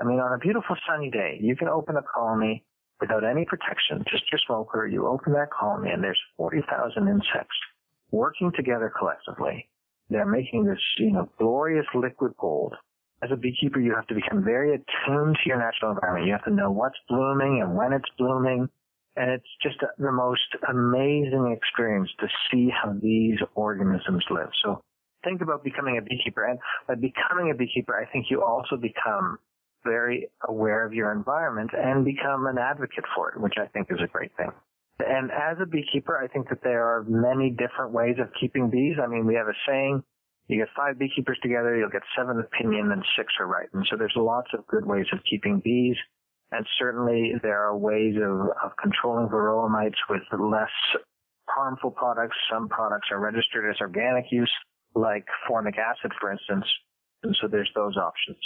I 0.00 0.04
mean, 0.04 0.20
on 0.20 0.34
a 0.34 0.38
beautiful 0.38 0.76
sunny 0.86 1.10
day, 1.10 1.38
you 1.40 1.56
can 1.56 1.68
open 1.68 1.96
a 1.96 2.02
colony 2.02 2.64
without 3.00 3.24
any 3.24 3.46
protection, 3.46 4.04
just 4.10 4.24
your 4.30 4.40
smoker. 4.46 4.86
You 4.86 5.06
open 5.06 5.32
that 5.32 5.48
colony 5.50 5.90
and 5.90 6.02
there's 6.04 6.20
40,000 6.36 7.08
insects 7.08 7.56
working 8.10 8.52
together 8.54 8.92
collectively. 8.98 9.68
They're 10.10 10.26
making 10.26 10.64
this, 10.64 10.78
you 10.98 11.12
know, 11.12 11.28
glorious 11.38 11.86
liquid 11.94 12.34
gold. 12.38 12.74
As 13.22 13.30
a 13.32 13.36
beekeeper, 13.36 13.80
you 13.80 13.94
have 13.94 14.06
to 14.08 14.14
become 14.14 14.44
very 14.44 14.74
attuned 14.74 15.36
to 15.42 15.48
your 15.48 15.58
natural 15.58 15.92
environment. 15.92 16.26
You 16.26 16.32
have 16.32 16.44
to 16.44 16.52
know 16.52 16.70
what's 16.70 16.98
blooming 17.08 17.62
and 17.62 17.74
when 17.74 17.92
it's 17.94 18.08
blooming. 18.18 18.68
And 19.16 19.30
it's 19.30 19.48
just 19.62 19.76
the 19.80 20.12
most 20.12 20.54
amazing 20.68 21.56
experience 21.56 22.10
to 22.20 22.26
see 22.50 22.68
how 22.68 22.92
these 22.92 23.38
organisms 23.54 24.24
live. 24.30 24.50
So 24.62 24.82
think 25.26 25.42
about 25.42 25.64
becoming 25.64 25.98
a 25.98 26.02
beekeeper. 26.02 26.44
And 26.44 26.58
by 26.86 26.94
becoming 26.94 27.50
a 27.50 27.54
beekeeper, 27.54 27.98
I 27.98 28.10
think 28.10 28.26
you 28.30 28.42
also 28.42 28.76
become 28.76 29.38
very 29.84 30.28
aware 30.48 30.86
of 30.86 30.92
your 30.92 31.12
environment 31.12 31.70
and 31.76 32.04
become 32.04 32.46
an 32.46 32.58
advocate 32.58 33.04
for 33.14 33.30
it, 33.30 33.40
which 33.40 33.54
I 33.58 33.66
think 33.66 33.88
is 33.90 33.98
a 34.02 34.06
great 34.06 34.34
thing. 34.36 34.50
And 34.98 35.30
as 35.30 35.58
a 35.60 35.66
beekeeper, 35.66 36.16
I 36.16 36.26
think 36.26 36.48
that 36.48 36.62
there 36.62 36.84
are 36.84 37.04
many 37.04 37.50
different 37.50 37.92
ways 37.92 38.16
of 38.18 38.28
keeping 38.40 38.70
bees. 38.70 38.96
I 39.02 39.06
mean, 39.06 39.26
we 39.26 39.34
have 39.34 39.48
a 39.48 39.58
saying, 39.68 40.02
you 40.48 40.58
get 40.58 40.68
five 40.76 40.98
beekeepers 40.98 41.38
together, 41.42 41.76
you'll 41.76 41.90
get 41.90 42.02
seven 42.16 42.38
opinion 42.38 42.92
and 42.92 43.04
six 43.16 43.32
are 43.40 43.46
right. 43.46 43.68
And 43.74 43.86
so 43.90 43.96
there's 43.96 44.14
lots 44.16 44.48
of 44.54 44.66
good 44.68 44.86
ways 44.86 45.06
of 45.12 45.18
keeping 45.28 45.60
bees. 45.60 45.96
And 46.52 46.64
certainly 46.78 47.34
there 47.42 47.60
are 47.60 47.76
ways 47.76 48.14
of, 48.16 48.48
of 48.62 48.70
controlling 48.80 49.28
varroa 49.28 49.68
mites 49.68 49.98
with 50.08 50.22
less 50.38 50.70
harmful 51.48 51.90
products. 51.90 52.36
Some 52.50 52.68
products 52.68 53.08
are 53.10 53.20
registered 53.20 53.68
as 53.68 53.80
organic 53.80 54.26
use 54.30 54.52
like 54.96 55.26
formic 55.46 55.76
acid, 55.78 56.10
for 56.20 56.32
instance. 56.32 56.64
And 57.22 57.36
so 57.40 57.48
there's 57.48 57.70
those 57.74 57.96
options. 57.96 58.38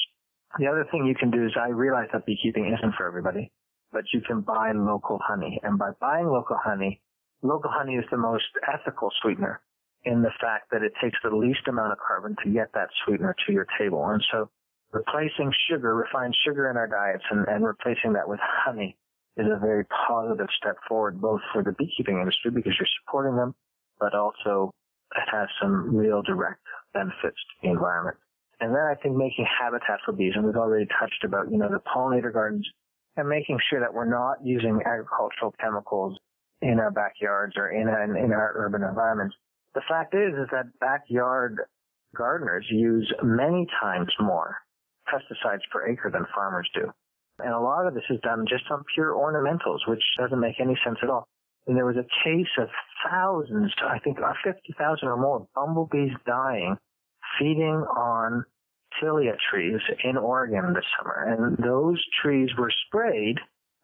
The 0.59 0.67
other 0.67 0.85
thing 0.91 1.07
you 1.07 1.15
can 1.15 1.31
do 1.31 1.47
is 1.47 1.53
I 1.57 1.69
realize 1.69 2.09
that 2.13 2.27
beekeeping 2.27 2.75
isn't 2.77 2.95
for 2.97 3.07
everybody, 3.07 3.53
but 3.93 4.03
you 4.13 4.21
can 4.21 4.41
buy 4.41 4.73
local 4.73 5.21
honey. 5.23 5.61
And 5.63 5.79
by 5.79 5.91
buying 6.01 6.27
local 6.27 6.59
honey, 6.63 7.01
local 7.43 7.71
honey 7.71 7.95
is 7.95 8.05
the 8.11 8.17
most 8.17 8.51
ethical 8.67 9.11
sweetener 9.23 9.61
in 10.05 10.23
the 10.23 10.33
fact 10.41 10.71
that 10.73 10.83
it 10.83 10.93
takes 11.01 11.19
the 11.23 11.35
least 11.35 11.69
amount 11.69 11.93
of 11.93 11.99
carbon 12.05 12.35
to 12.43 12.51
get 12.51 12.73
that 12.75 12.89
sweetener 13.05 13.37
to 13.47 13.53
your 13.53 13.67
table. 13.79 14.05
And 14.09 14.23
so 14.33 14.51
replacing 14.93 15.53
sugar, 15.71 15.95
refined 15.95 16.35
sugar 16.45 16.71
in 16.71 16.77
our 16.77 16.89
diets 16.89 17.25
and, 17.31 17.47
and 17.47 17.65
replacing 17.65 18.15
that 18.15 18.29
with 18.29 18.41
honey 18.43 18.97
is 19.37 19.47
a 19.47 19.59
very 19.59 19.85
positive 20.09 20.49
step 20.57 20.77
forward, 20.89 21.21
both 21.21 21.41
for 21.53 21.63
the 21.63 21.73
beekeeping 21.73 22.19
industry 22.19 22.51
because 22.51 22.73
you're 22.79 22.89
supporting 23.05 23.37
them, 23.37 23.55
but 24.01 24.15
also 24.15 24.73
it 25.17 25.29
has 25.31 25.49
some 25.61 25.97
real 25.97 26.23
direct 26.23 26.61
benefits 26.93 27.37
to 27.37 27.55
the 27.63 27.71
environment. 27.71 28.17
And 28.61 28.75
then 28.75 28.83
I 28.83 28.95
think 28.95 29.17
making 29.17 29.47
habitat 29.47 30.01
for 30.05 30.13
bees, 30.13 30.33
and 30.37 30.45
we've 30.45 30.57
already 30.57 30.87
touched 31.01 31.25
about, 31.25 31.51
you 31.51 31.59
know, 31.59 31.69
the 31.69 31.81
pollinator 31.81 32.33
gardens 32.33 32.69
and 33.17 33.29
making 33.29 33.59
sure 33.71 33.81
that 33.81 33.93
we're 33.93 34.11
not 34.11 34.37
using 34.45 34.81
agricultural 34.85 35.55
chemicals 35.61 36.19
in 36.63 36.79
our 36.79 36.91
backyards 36.91 37.55
or 37.57 37.71
in, 37.71 37.89
in 37.89 38.33
our 38.33 38.53
urban 38.57 38.83
environments. 38.83 39.35
The 39.75 39.81
fact 39.89 40.15
is, 40.15 40.35
is 40.35 40.49
that 40.53 40.79
backyard 40.79 41.61
gardeners 42.15 42.67
use 42.71 43.11
many 43.23 43.67
times 43.81 44.13
more 44.21 44.57
pesticides 45.09 45.63
per 45.73 45.89
acre 45.89 46.11
than 46.11 46.27
farmers 46.35 46.69
do. 46.75 46.91
And 47.39 47.55
a 47.55 47.61
lot 47.61 47.87
of 47.87 47.95
this 47.95 48.05
is 48.11 48.21
done 48.23 48.45
just 48.49 48.65
on 48.71 48.85
pure 48.95 49.15
ornamentals, 49.15 49.89
which 49.89 50.03
doesn't 50.19 50.39
make 50.39 50.61
any 50.61 50.79
sense 50.85 50.99
at 51.03 51.09
all. 51.09 51.27
And 51.67 51.77
there 51.77 51.87
was 51.87 51.97
a 51.97 52.09
case 52.25 52.51
of 52.59 52.69
thousands, 53.09 53.73
I 53.87 53.99
think 53.99 54.19
uh, 54.19 54.33
50,000 54.43 55.07
or 55.07 55.17
more 55.17 55.47
bumblebees 55.55 56.13
dying 56.27 56.77
feeding 57.39 57.85
on 57.97 58.45
tilia 59.01 59.37
trees 59.51 59.81
in 60.05 60.17
Oregon 60.17 60.73
this 60.75 60.85
summer. 60.99 61.25
And 61.29 61.57
those 61.59 62.03
trees 62.23 62.51
were 62.59 62.73
sprayed 62.87 63.39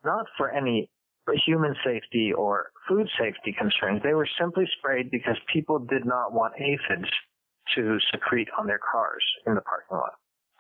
not 0.05 0.27
for 0.37 0.51
any 0.51 0.91
human 1.45 1.75
safety 1.85 2.33
or 2.33 2.71
food 2.89 3.09
safety 3.19 3.55
concerns. 3.59 4.01
They 4.03 4.15
were 4.15 4.29
simply 4.39 4.65
sprayed 4.79 5.11
because 5.11 5.37
people 5.53 5.79
did 5.79 6.05
not 6.05 6.33
want 6.33 6.55
aphids 6.59 7.11
to 7.75 7.99
secrete 8.13 8.49
on 8.59 8.67
their 8.67 8.79
cars 8.79 9.25
in 9.47 9.55
the 9.55 9.61
parking 9.61 9.97
lot. 9.97 10.13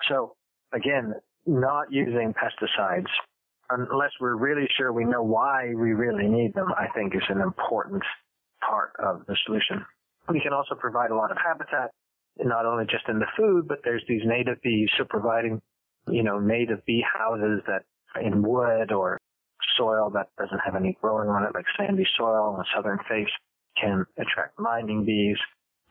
So 0.08 0.34
again, 0.72 1.14
not 1.46 1.92
using 1.92 2.34
pesticides 2.34 3.06
unless 3.70 4.10
we're 4.20 4.36
really 4.36 4.68
sure 4.76 4.92
we 4.92 5.04
know 5.04 5.22
why 5.22 5.72
we 5.74 5.92
really 5.92 6.24
mm-hmm. 6.24 6.34
need 6.34 6.54
them, 6.54 6.68
I 6.76 6.88
think 6.94 7.14
is 7.14 7.22
an 7.28 7.40
important 7.40 8.02
part 8.66 8.92
of 8.98 9.26
the 9.26 9.36
solution. 9.46 9.84
We 10.28 10.40
can 10.40 10.52
also 10.52 10.74
provide 10.74 11.10
a 11.10 11.16
lot 11.16 11.30
of 11.30 11.38
habitat, 11.38 11.90
not 12.38 12.66
only 12.66 12.84
just 12.84 13.08
in 13.08 13.18
the 13.18 13.26
food, 13.36 13.68
but 13.68 13.78
there's 13.84 14.02
these 14.08 14.22
native 14.24 14.60
bees, 14.62 14.90
so 14.98 15.04
providing, 15.04 15.60
you 16.08 16.22
know, 16.22 16.38
native 16.38 16.84
bee 16.86 17.04
houses 17.04 17.62
that 17.66 17.84
in 18.20 18.42
wood 18.42 18.92
or 18.92 19.18
soil 19.76 20.10
that 20.10 20.28
doesn't 20.38 20.60
have 20.64 20.74
any 20.74 20.96
growing 21.00 21.28
on 21.28 21.44
it, 21.44 21.54
like 21.54 21.66
sandy 21.76 22.06
soil 22.16 22.54
on 22.54 22.58
the 22.58 22.64
southern 22.74 22.98
face, 23.08 23.30
can 23.80 24.04
attract 24.18 24.58
mining 24.58 25.04
bees. 25.04 25.36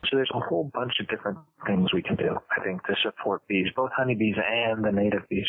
So 0.09 0.17
there's 0.17 0.31
a 0.33 0.39
whole 0.39 0.69
bunch 0.73 0.93
of 0.99 1.07
different 1.07 1.39
things 1.65 1.93
we 1.93 2.01
can 2.01 2.15
do, 2.15 2.37
I 2.51 2.63
think, 2.63 2.83
to 2.85 2.95
support 3.03 3.47
bees, 3.47 3.67
both 3.75 3.91
honeybees 3.95 4.35
and 4.37 4.83
the 4.83 4.91
native 4.91 5.27
bees. 5.29 5.47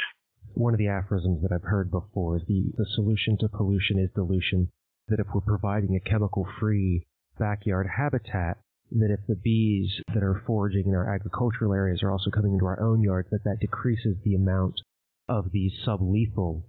One 0.57 0.73
of 0.73 0.79
the 0.79 0.89
aphorisms 0.89 1.43
that 1.43 1.53
I've 1.53 1.69
heard 1.69 1.91
before 1.91 2.39
is 2.39 2.43
the, 2.49 2.73
the 2.79 2.87
solution 2.95 3.37
to 3.41 3.49
pollution 3.51 3.99
is 3.99 4.09
dilution. 4.15 4.71
That 5.09 5.21
if 5.21 5.27
we're 5.35 5.43
providing 5.43 5.95
a 5.95 6.01
chemical 6.09 6.49
free 6.59 7.07
backyard 7.39 7.87
habitat, 7.95 8.57
that 8.93 9.11
if 9.11 9.21
the 9.29 9.37
bees 9.37 10.01
that 10.15 10.23
are 10.23 10.43
foraging 10.47 10.87
in 10.87 10.95
our 10.95 11.15
agricultural 11.15 11.75
areas 11.75 12.03
are 12.03 12.11
also 12.11 12.31
coming 12.31 12.55
into 12.55 12.65
our 12.65 12.81
own 12.81 13.03
yards, 13.03 13.29
that 13.33 13.45
that 13.45 13.61
decreases 13.61 14.17
the 14.25 14.35
amount 14.35 14.81
of 15.29 15.53
these 15.53 15.73
sublethal 15.87 16.63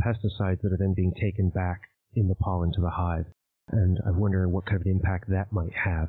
pesticides 0.00 0.62
that 0.62 0.72
are 0.72 0.78
then 0.78 0.94
being 0.94 1.12
taken 1.20 1.50
back 1.50 1.82
in 2.14 2.28
the 2.28 2.34
pollen 2.36 2.72
to 2.72 2.80
the 2.80 2.90
hive. 2.96 3.26
And 3.68 3.98
I 4.06 4.10
wonder 4.10 4.48
what 4.48 4.64
kind 4.64 4.80
of 4.80 4.86
impact 4.86 5.28
that 5.28 5.52
might 5.52 5.74
have. 5.74 6.08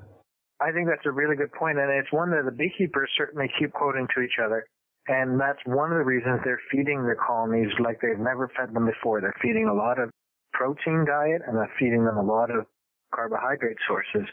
I 0.61 0.71
think 0.71 0.88
that's 0.88 1.05
a 1.05 1.11
really 1.11 1.36
good 1.36 1.51
point, 1.51 1.79
and 1.79 1.91
it's 1.91 2.13
one 2.13 2.31
that 2.31 2.45
the 2.45 2.55
beekeepers 2.55 3.09
certainly 3.17 3.51
keep 3.59 3.73
quoting 3.73 4.07
to 4.15 4.21
each 4.21 4.39
other. 4.41 4.65
And 5.08 5.39
that's 5.39 5.60
one 5.66 5.91
of 5.91 5.99
the 5.99 6.03
reasons 6.03 6.41
they're 6.43 6.62
feeding 6.72 7.03
their 7.03 7.18
colonies 7.18 7.70
like 7.80 8.01
they've 8.01 8.18
never 8.18 8.49
fed 8.58 8.74
them 8.74 8.86
before. 8.86 9.22
They're 9.22 9.38
feeding 9.41 9.68
a 9.68 9.74
lot 9.74 9.99
of 9.99 10.10
protein 10.53 11.06
diet 11.06 11.41
and 11.45 11.56
they're 11.58 11.72
feeding 11.78 12.06
them 12.06 12.18
a 12.18 12.24
lot 12.24 12.49
of 12.49 12.66
carbohydrate 13.14 13.78
sources 13.88 14.28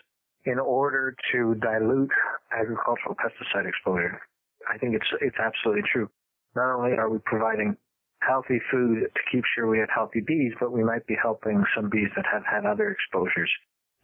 in 0.44 0.58
order 0.58 1.14
to 1.32 1.54
dilute 1.56 2.10
agricultural 2.50 3.14
pesticide 3.14 3.68
exposure. 3.68 4.20
I 4.68 4.78
think 4.78 4.94
it's 4.94 5.06
it's 5.20 5.36
absolutely 5.38 5.82
true. 5.92 6.08
Not 6.56 6.74
only 6.74 6.96
are 6.96 7.10
we 7.10 7.18
providing 7.24 7.76
healthy 8.22 8.60
food 8.70 9.10
to 9.14 9.20
keep 9.30 9.44
sure 9.54 9.68
we 9.68 9.78
have 9.78 9.88
healthy 9.92 10.20
bees, 10.20 10.52
but 10.60 10.72
we 10.72 10.84
might 10.84 11.06
be 11.06 11.16
helping 11.20 11.64
some 11.74 11.90
bees 11.90 12.08
that 12.16 12.24
have 12.30 12.44
had 12.46 12.64
other 12.64 12.90
exposures. 12.90 13.50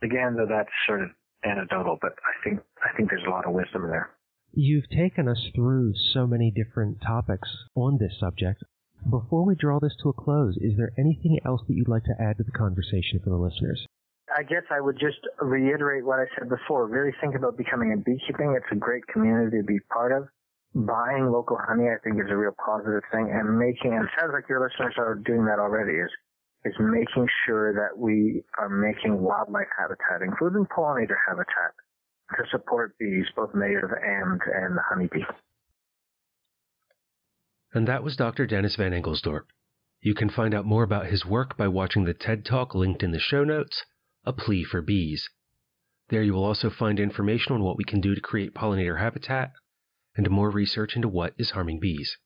Again, 0.03 0.35
though 0.37 0.47
that's 0.47 0.71
sort 0.87 1.03
of 1.03 1.11
anecdotal, 1.45 1.99
but 2.01 2.13
I 2.13 2.35
think 2.45 2.61
I 2.83 2.95
think 2.97 3.11
there's 3.11 3.27
a 3.27 3.31
lot 3.31 3.47
of 3.47 3.53
wisdom 3.53 3.89
there. 3.89 4.11
You've 4.53 4.89
taken 4.89 5.29
us 5.29 5.51
through 5.55 5.95
so 6.13 6.27
many 6.27 6.51
different 6.51 7.01
topics 7.01 7.49
on 7.75 7.99
this 7.99 8.19
subject. 8.19 8.65
Before 9.09 9.45
we 9.45 9.55
draw 9.55 9.79
this 9.79 9.95
to 10.03 10.09
a 10.09 10.13
close, 10.13 10.57
is 10.57 10.77
there 10.77 10.91
anything 10.99 11.39
else 11.45 11.63
that 11.69 11.75
you'd 11.75 11.89
like 11.89 12.05
to 12.05 12.17
add 12.21 12.39
to 12.39 12.45
the 12.45 12.51
conversation 12.51 13.21
for 13.23 13.31
the 13.31 13.37
listeners? 13.37 13.87
I 14.35 14.43
guess 14.43 14.65
I 14.71 14.81
would 14.81 14.99
just 14.99 15.21
reiterate 15.41 16.05
what 16.05 16.19
I 16.19 16.27
said 16.37 16.49
before. 16.49 16.87
Really 16.89 17.15
think 17.21 17.35
about 17.35 17.57
becoming 17.57 17.93
a 17.93 17.97
beekeeping. 17.97 18.57
It's 18.57 18.73
a 18.73 18.77
great 18.77 19.07
community 19.07 19.59
to 19.59 19.65
be 19.65 19.79
part 19.93 20.13
of. 20.13 20.29
Buying 20.75 21.31
local 21.31 21.57
honey, 21.57 21.89
I 21.89 21.97
think, 22.03 22.17
is 22.17 22.31
a 22.31 22.37
real 22.37 22.53
positive 22.65 23.03
thing, 23.13 23.31
and 23.33 23.59
making. 23.59 23.95
And 23.95 24.05
it 24.05 24.11
sounds 24.19 24.33
like 24.33 24.49
your 24.49 24.61
listeners 24.61 24.95
are 24.99 25.15
doing 25.15 25.45
that 25.47 25.59
already. 25.59 25.97
Is 25.97 26.11
is 26.65 26.75
making 26.81 27.29
sure 27.47 27.73
that 27.73 27.97
we 27.97 28.43
are 28.59 28.69
making 28.69 29.21
wildlife 29.23 29.71
habitat, 29.79 30.21
including 30.23 30.67
pollinator 30.67 31.17
habitat, 31.27 31.73
to 32.37 32.45
support 32.51 32.97
bees, 32.99 33.27
both 33.35 33.55
native 33.55 33.91
and 33.91 34.41
and 34.55 34.79
honeybee. 34.89 35.25
And 37.73 37.87
that 37.87 38.03
was 38.03 38.17
Dr. 38.17 38.47
Dennis 38.47 38.77
vanEngelsdorp. 38.77 39.45
You 40.01 40.15
can 40.15 40.31
find 40.31 40.55
out 40.55 40.65
more 40.65 40.83
about 40.83 41.07
his 41.07 41.27
work 41.27 41.57
by 41.57 41.69
watching 41.69 42.05
the 42.05 42.15
TED 42.15 42.45
Talk 42.45 42.75
linked 42.75 43.03
in 43.03 43.11
the 43.11 43.19
show 43.19 43.45
notes 43.45 43.85
a 44.25 44.33
plea 44.33 44.65
for 44.65 44.81
bees. 44.81 45.29
There 46.09 46.23
you 46.23 46.33
will 46.33 46.45
also 46.45 46.71
find 46.71 46.99
information 46.99 47.53
on 47.53 47.63
what 47.63 47.77
we 47.77 47.85
can 47.85 48.01
do 48.01 48.15
to 48.15 48.21
create 48.21 48.55
pollinator 48.55 48.99
habitat 48.99 49.53
and 50.17 50.29
more 50.31 50.51
research 50.51 50.97
into 50.97 51.09
what 51.09 51.35
is 51.37 51.51
harming 51.51 51.81
bees. 51.81 52.17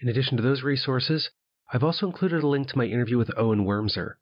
In 0.00 0.08
addition 0.08 0.36
to 0.36 0.42
those 0.42 0.62
resources, 0.62 1.30
I've 1.72 1.84
also 1.84 2.06
included 2.06 2.42
a 2.42 2.48
link 2.48 2.68
to 2.68 2.78
my 2.78 2.84
interview 2.84 3.18
with 3.18 3.36
Owen 3.36 3.64
Wormser 3.64 4.14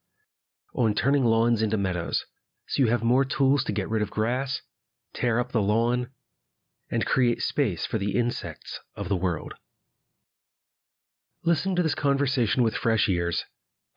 on 0.75 0.95
turning 0.95 1.25
lawns 1.25 1.63
into 1.63 1.77
meadows, 1.77 2.25
so 2.67 2.83
you 2.83 2.89
have 2.89 3.03
more 3.03 3.25
tools 3.25 3.65
to 3.65 3.73
get 3.73 3.89
rid 3.89 4.03
of 4.03 4.11
grass, 4.11 4.63
tear 5.13 5.39
up 5.39 5.53
the 5.53 5.63
lawn, 5.63 6.09
and 6.91 7.07
create 7.07 7.43
space 7.43 7.85
for 7.87 7.99
the 7.99 8.17
insects 8.17 8.81
of 8.95 9.09
the 9.09 9.17
world. 9.17 9.55
Listening 11.45 11.77
to 11.77 11.83
this 11.83 11.95
conversation 11.95 12.63
with 12.63 12.77
fresh 12.77 13.09
ears, 13.09 13.45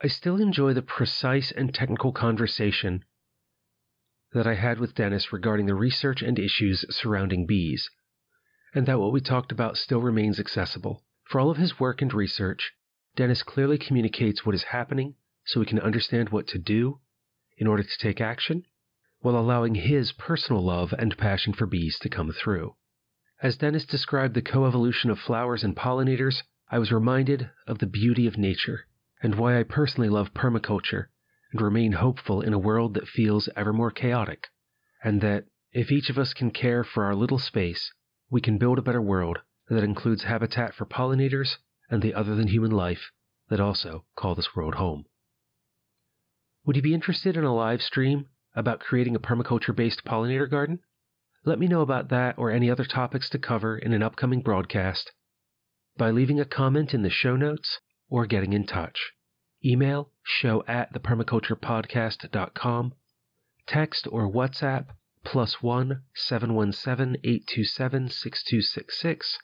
I 0.01 0.07
still 0.07 0.39
enjoy 0.39 0.74
the 0.74 0.82
precise 0.82 1.51
and 1.51 1.74
technical 1.74 2.11
conversation 2.11 3.03
that 4.34 4.45
I 4.45 4.55
had 4.55 4.80
with 4.80 4.93
Dennis 4.93 5.32
regarding 5.32 5.65
the 5.65 5.74
research 5.74 6.22
and 6.22 6.38
issues 6.38 6.86
surrounding 6.89 7.45
bees, 7.45 7.89
and 8.76 8.86
that 8.86 8.99
what 8.99 9.13
we 9.13 9.22
talked 9.22 9.51
about 9.51 9.78
still 9.78 10.01
remains 10.01 10.39
accessible. 10.39 11.03
For 11.24 11.39
all 11.39 11.49
of 11.49 11.57
his 11.57 11.80
work 11.80 12.01
and 12.01 12.13
research, 12.13 12.74
Dennis 13.15 13.43
clearly 13.43 13.78
communicates 13.78 14.45
what 14.45 14.53
is 14.53 14.63
happening 14.63 15.15
so 15.45 15.59
we 15.59 15.65
can 15.65 15.80
understand 15.80 16.30
what 16.30 16.47
to 16.47 16.59
do 16.59 16.99
in 17.58 17.68
order 17.68 17.84
to 17.84 17.97
take 17.97 18.22
action, 18.22 18.64
while 19.20 19.38
allowing 19.38 19.76
his 19.76 20.12
personal 20.12 20.64
love 20.64 20.93
and 20.97 21.18
passion 21.18 21.53
for 21.53 21.66
bees 21.66 21.97
to 21.99 22.10
come 22.10 22.32
through. 22.32 22.76
As 23.41 23.58
Dennis 23.58 23.86
described 23.86 24.34
the 24.34 24.41
coevolution 24.41 25.10
of 25.10 25.20
flowers 25.20 25.64
and 25.64 25.76
pollinators, 25.76 26.43
I 26.70 26.80
was 26.80 26.91
reminded 26.91 27.49
of 27.66 27.80
the 27.80 27.88
beauty 27.88 28.28
of 28.28 28.38
nature 28.38 28.88
and 29.22 29.36
why 29.36 29.60
I 29.60 29.64
personally 29.64 30.10
love 30.10 30.34
permaculture 30.34 31.08
and 31.51 31.62
remain 31.62 31.93
hopeful 31.93 32.41
in 32.41 32.53
a 32.53 32.60
world 32.60 32.93
that 32.93 33.08
feels 33.08 33.49
ever 33.55 33.74
more 33.74 33.91
chaotic, 33.91 34.47
and 35.03 35.22
that 35.22 35.45
if 35.72 35.91
each 35.91 36.10
of 36.10 36.18
us 36.18 36.34
can 36.34 36.51
care 36.51 36.84
for 36.84 37.05
our 37.05 37.16
little 37.16 37.39
space, 37.39 37.93
we 38.30 38.41
can 38.41 38.58
build 38.58 38.78
a 38.78 38.84
better 38.84 39.01
world 39.01 39.39
that 39.70 39.84
includes 39.84 40.24
habitat 40.24 40.74
for 40.74 40.86
pollinators 40.86 41.58
and 41.89 42.01
the 42.01 42.14
other 42.14 42.36
than 42.36 42.47
human 42.47 42.72
life 42.72 43.12
that 43.49 43.60
also 43.60 44.05
call 44.16 44.36
this 44.36 44.55
world 44.55 44.76
home. 44.76 45.05
Would 46.68 46.76
you 46.76 46.82
be 46.82 46.93
interested 46.93 47.38
in 47.38 47.45
a 47.45 47.55
live 47.55 47.82
stream 47.82 48.28
about 48.53 48.82
creating 48.82 49.15
a 49.15 49.22
permaculture 49.22 49.74
based 49.74 50.03
pollinator 50.03 50.49
garden? 50.49 50.80
Let 51.45 51.59
me 51.59 51.68
know 51.68 51.80
about 51.80 52.09
that 52.09 52.38
or 52.38 52.51
any 52.51 52.70
other 52.70 52.84
topics 52.84 53.30
to 53.30 53.39
cover 53.39 53.78
in 53.78 53.93
an 53.93 54.03
upcoming 54.03 54.41
broadcast 54.41 55.13
by 55.95 56.11
leaving 56.11 56.41
a 56.41 56.45
comment 56.45 56.93
in 56.93 57.03
the 57.03 57.09
show 57.09 57.38
notes 57.38 57.80
or 58.09 58.26
getting 58.26 58.51
in 58.51 58.65
touch. 58.65 59.13
Email 59.63 60.11
show 60.24 60.65
at 60.68 60.93
thepermaculturepodcast.com, 60.93 62.93
text 63.65 64.07
or 64.11 64.30
WhatsApp 64.30 64.88
plus 65.24 65.63
1 65.63 66.03
717 66.15 67.22
827 67.24 68.09
6266, 68.09 69.39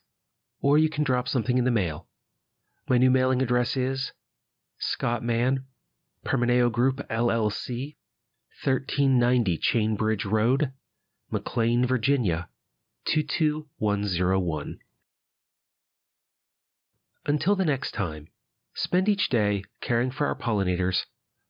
or 0.59 0.78
you 0.78 0.89
can 0.89 1.05
drop 1.05 1.30
something 1.30 1.57
in 1.57 1.63
the 1.63 1.71
mail. 1.71 2.05
My 2.89 2.97
new 2.97 3.09
mailing 3.09 3.41
address 3.41 3.78
is 3.78 4.11
Scott 4.78 5.24
Mann, 5.24 5.63
Permaneo 6.26 6.71
Group 6.71 6.97
LLC, 7.09 7.95
1390 8.63 9.57
Chainbridge 9.57 10.26
Road, 10.26 10.71
McLean, 11.30 11.86
Virginia 11.86 12.49
22101. 13.05 14.80
Until 17.26 17.55
the 17.55 17.65
next 17.65 17.91
time, 17.91 18.28
Spend 18.76 19.07
each 19.07 19.30
day 19.30 19.63
caring 19.82 20.09
for 20.09 20.26
our 20.26 20.36
pollinators 20.36 21.05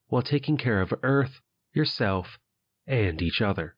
while 0.07 0.21
taking 0.21 0.57
care 0.57 0.82
of 0.82 0.93
Earth, 1.03 1.39
yourself, 1.71 2.38
and 2.86 3.21
each 3.21 3.41
other. 3.41 3.78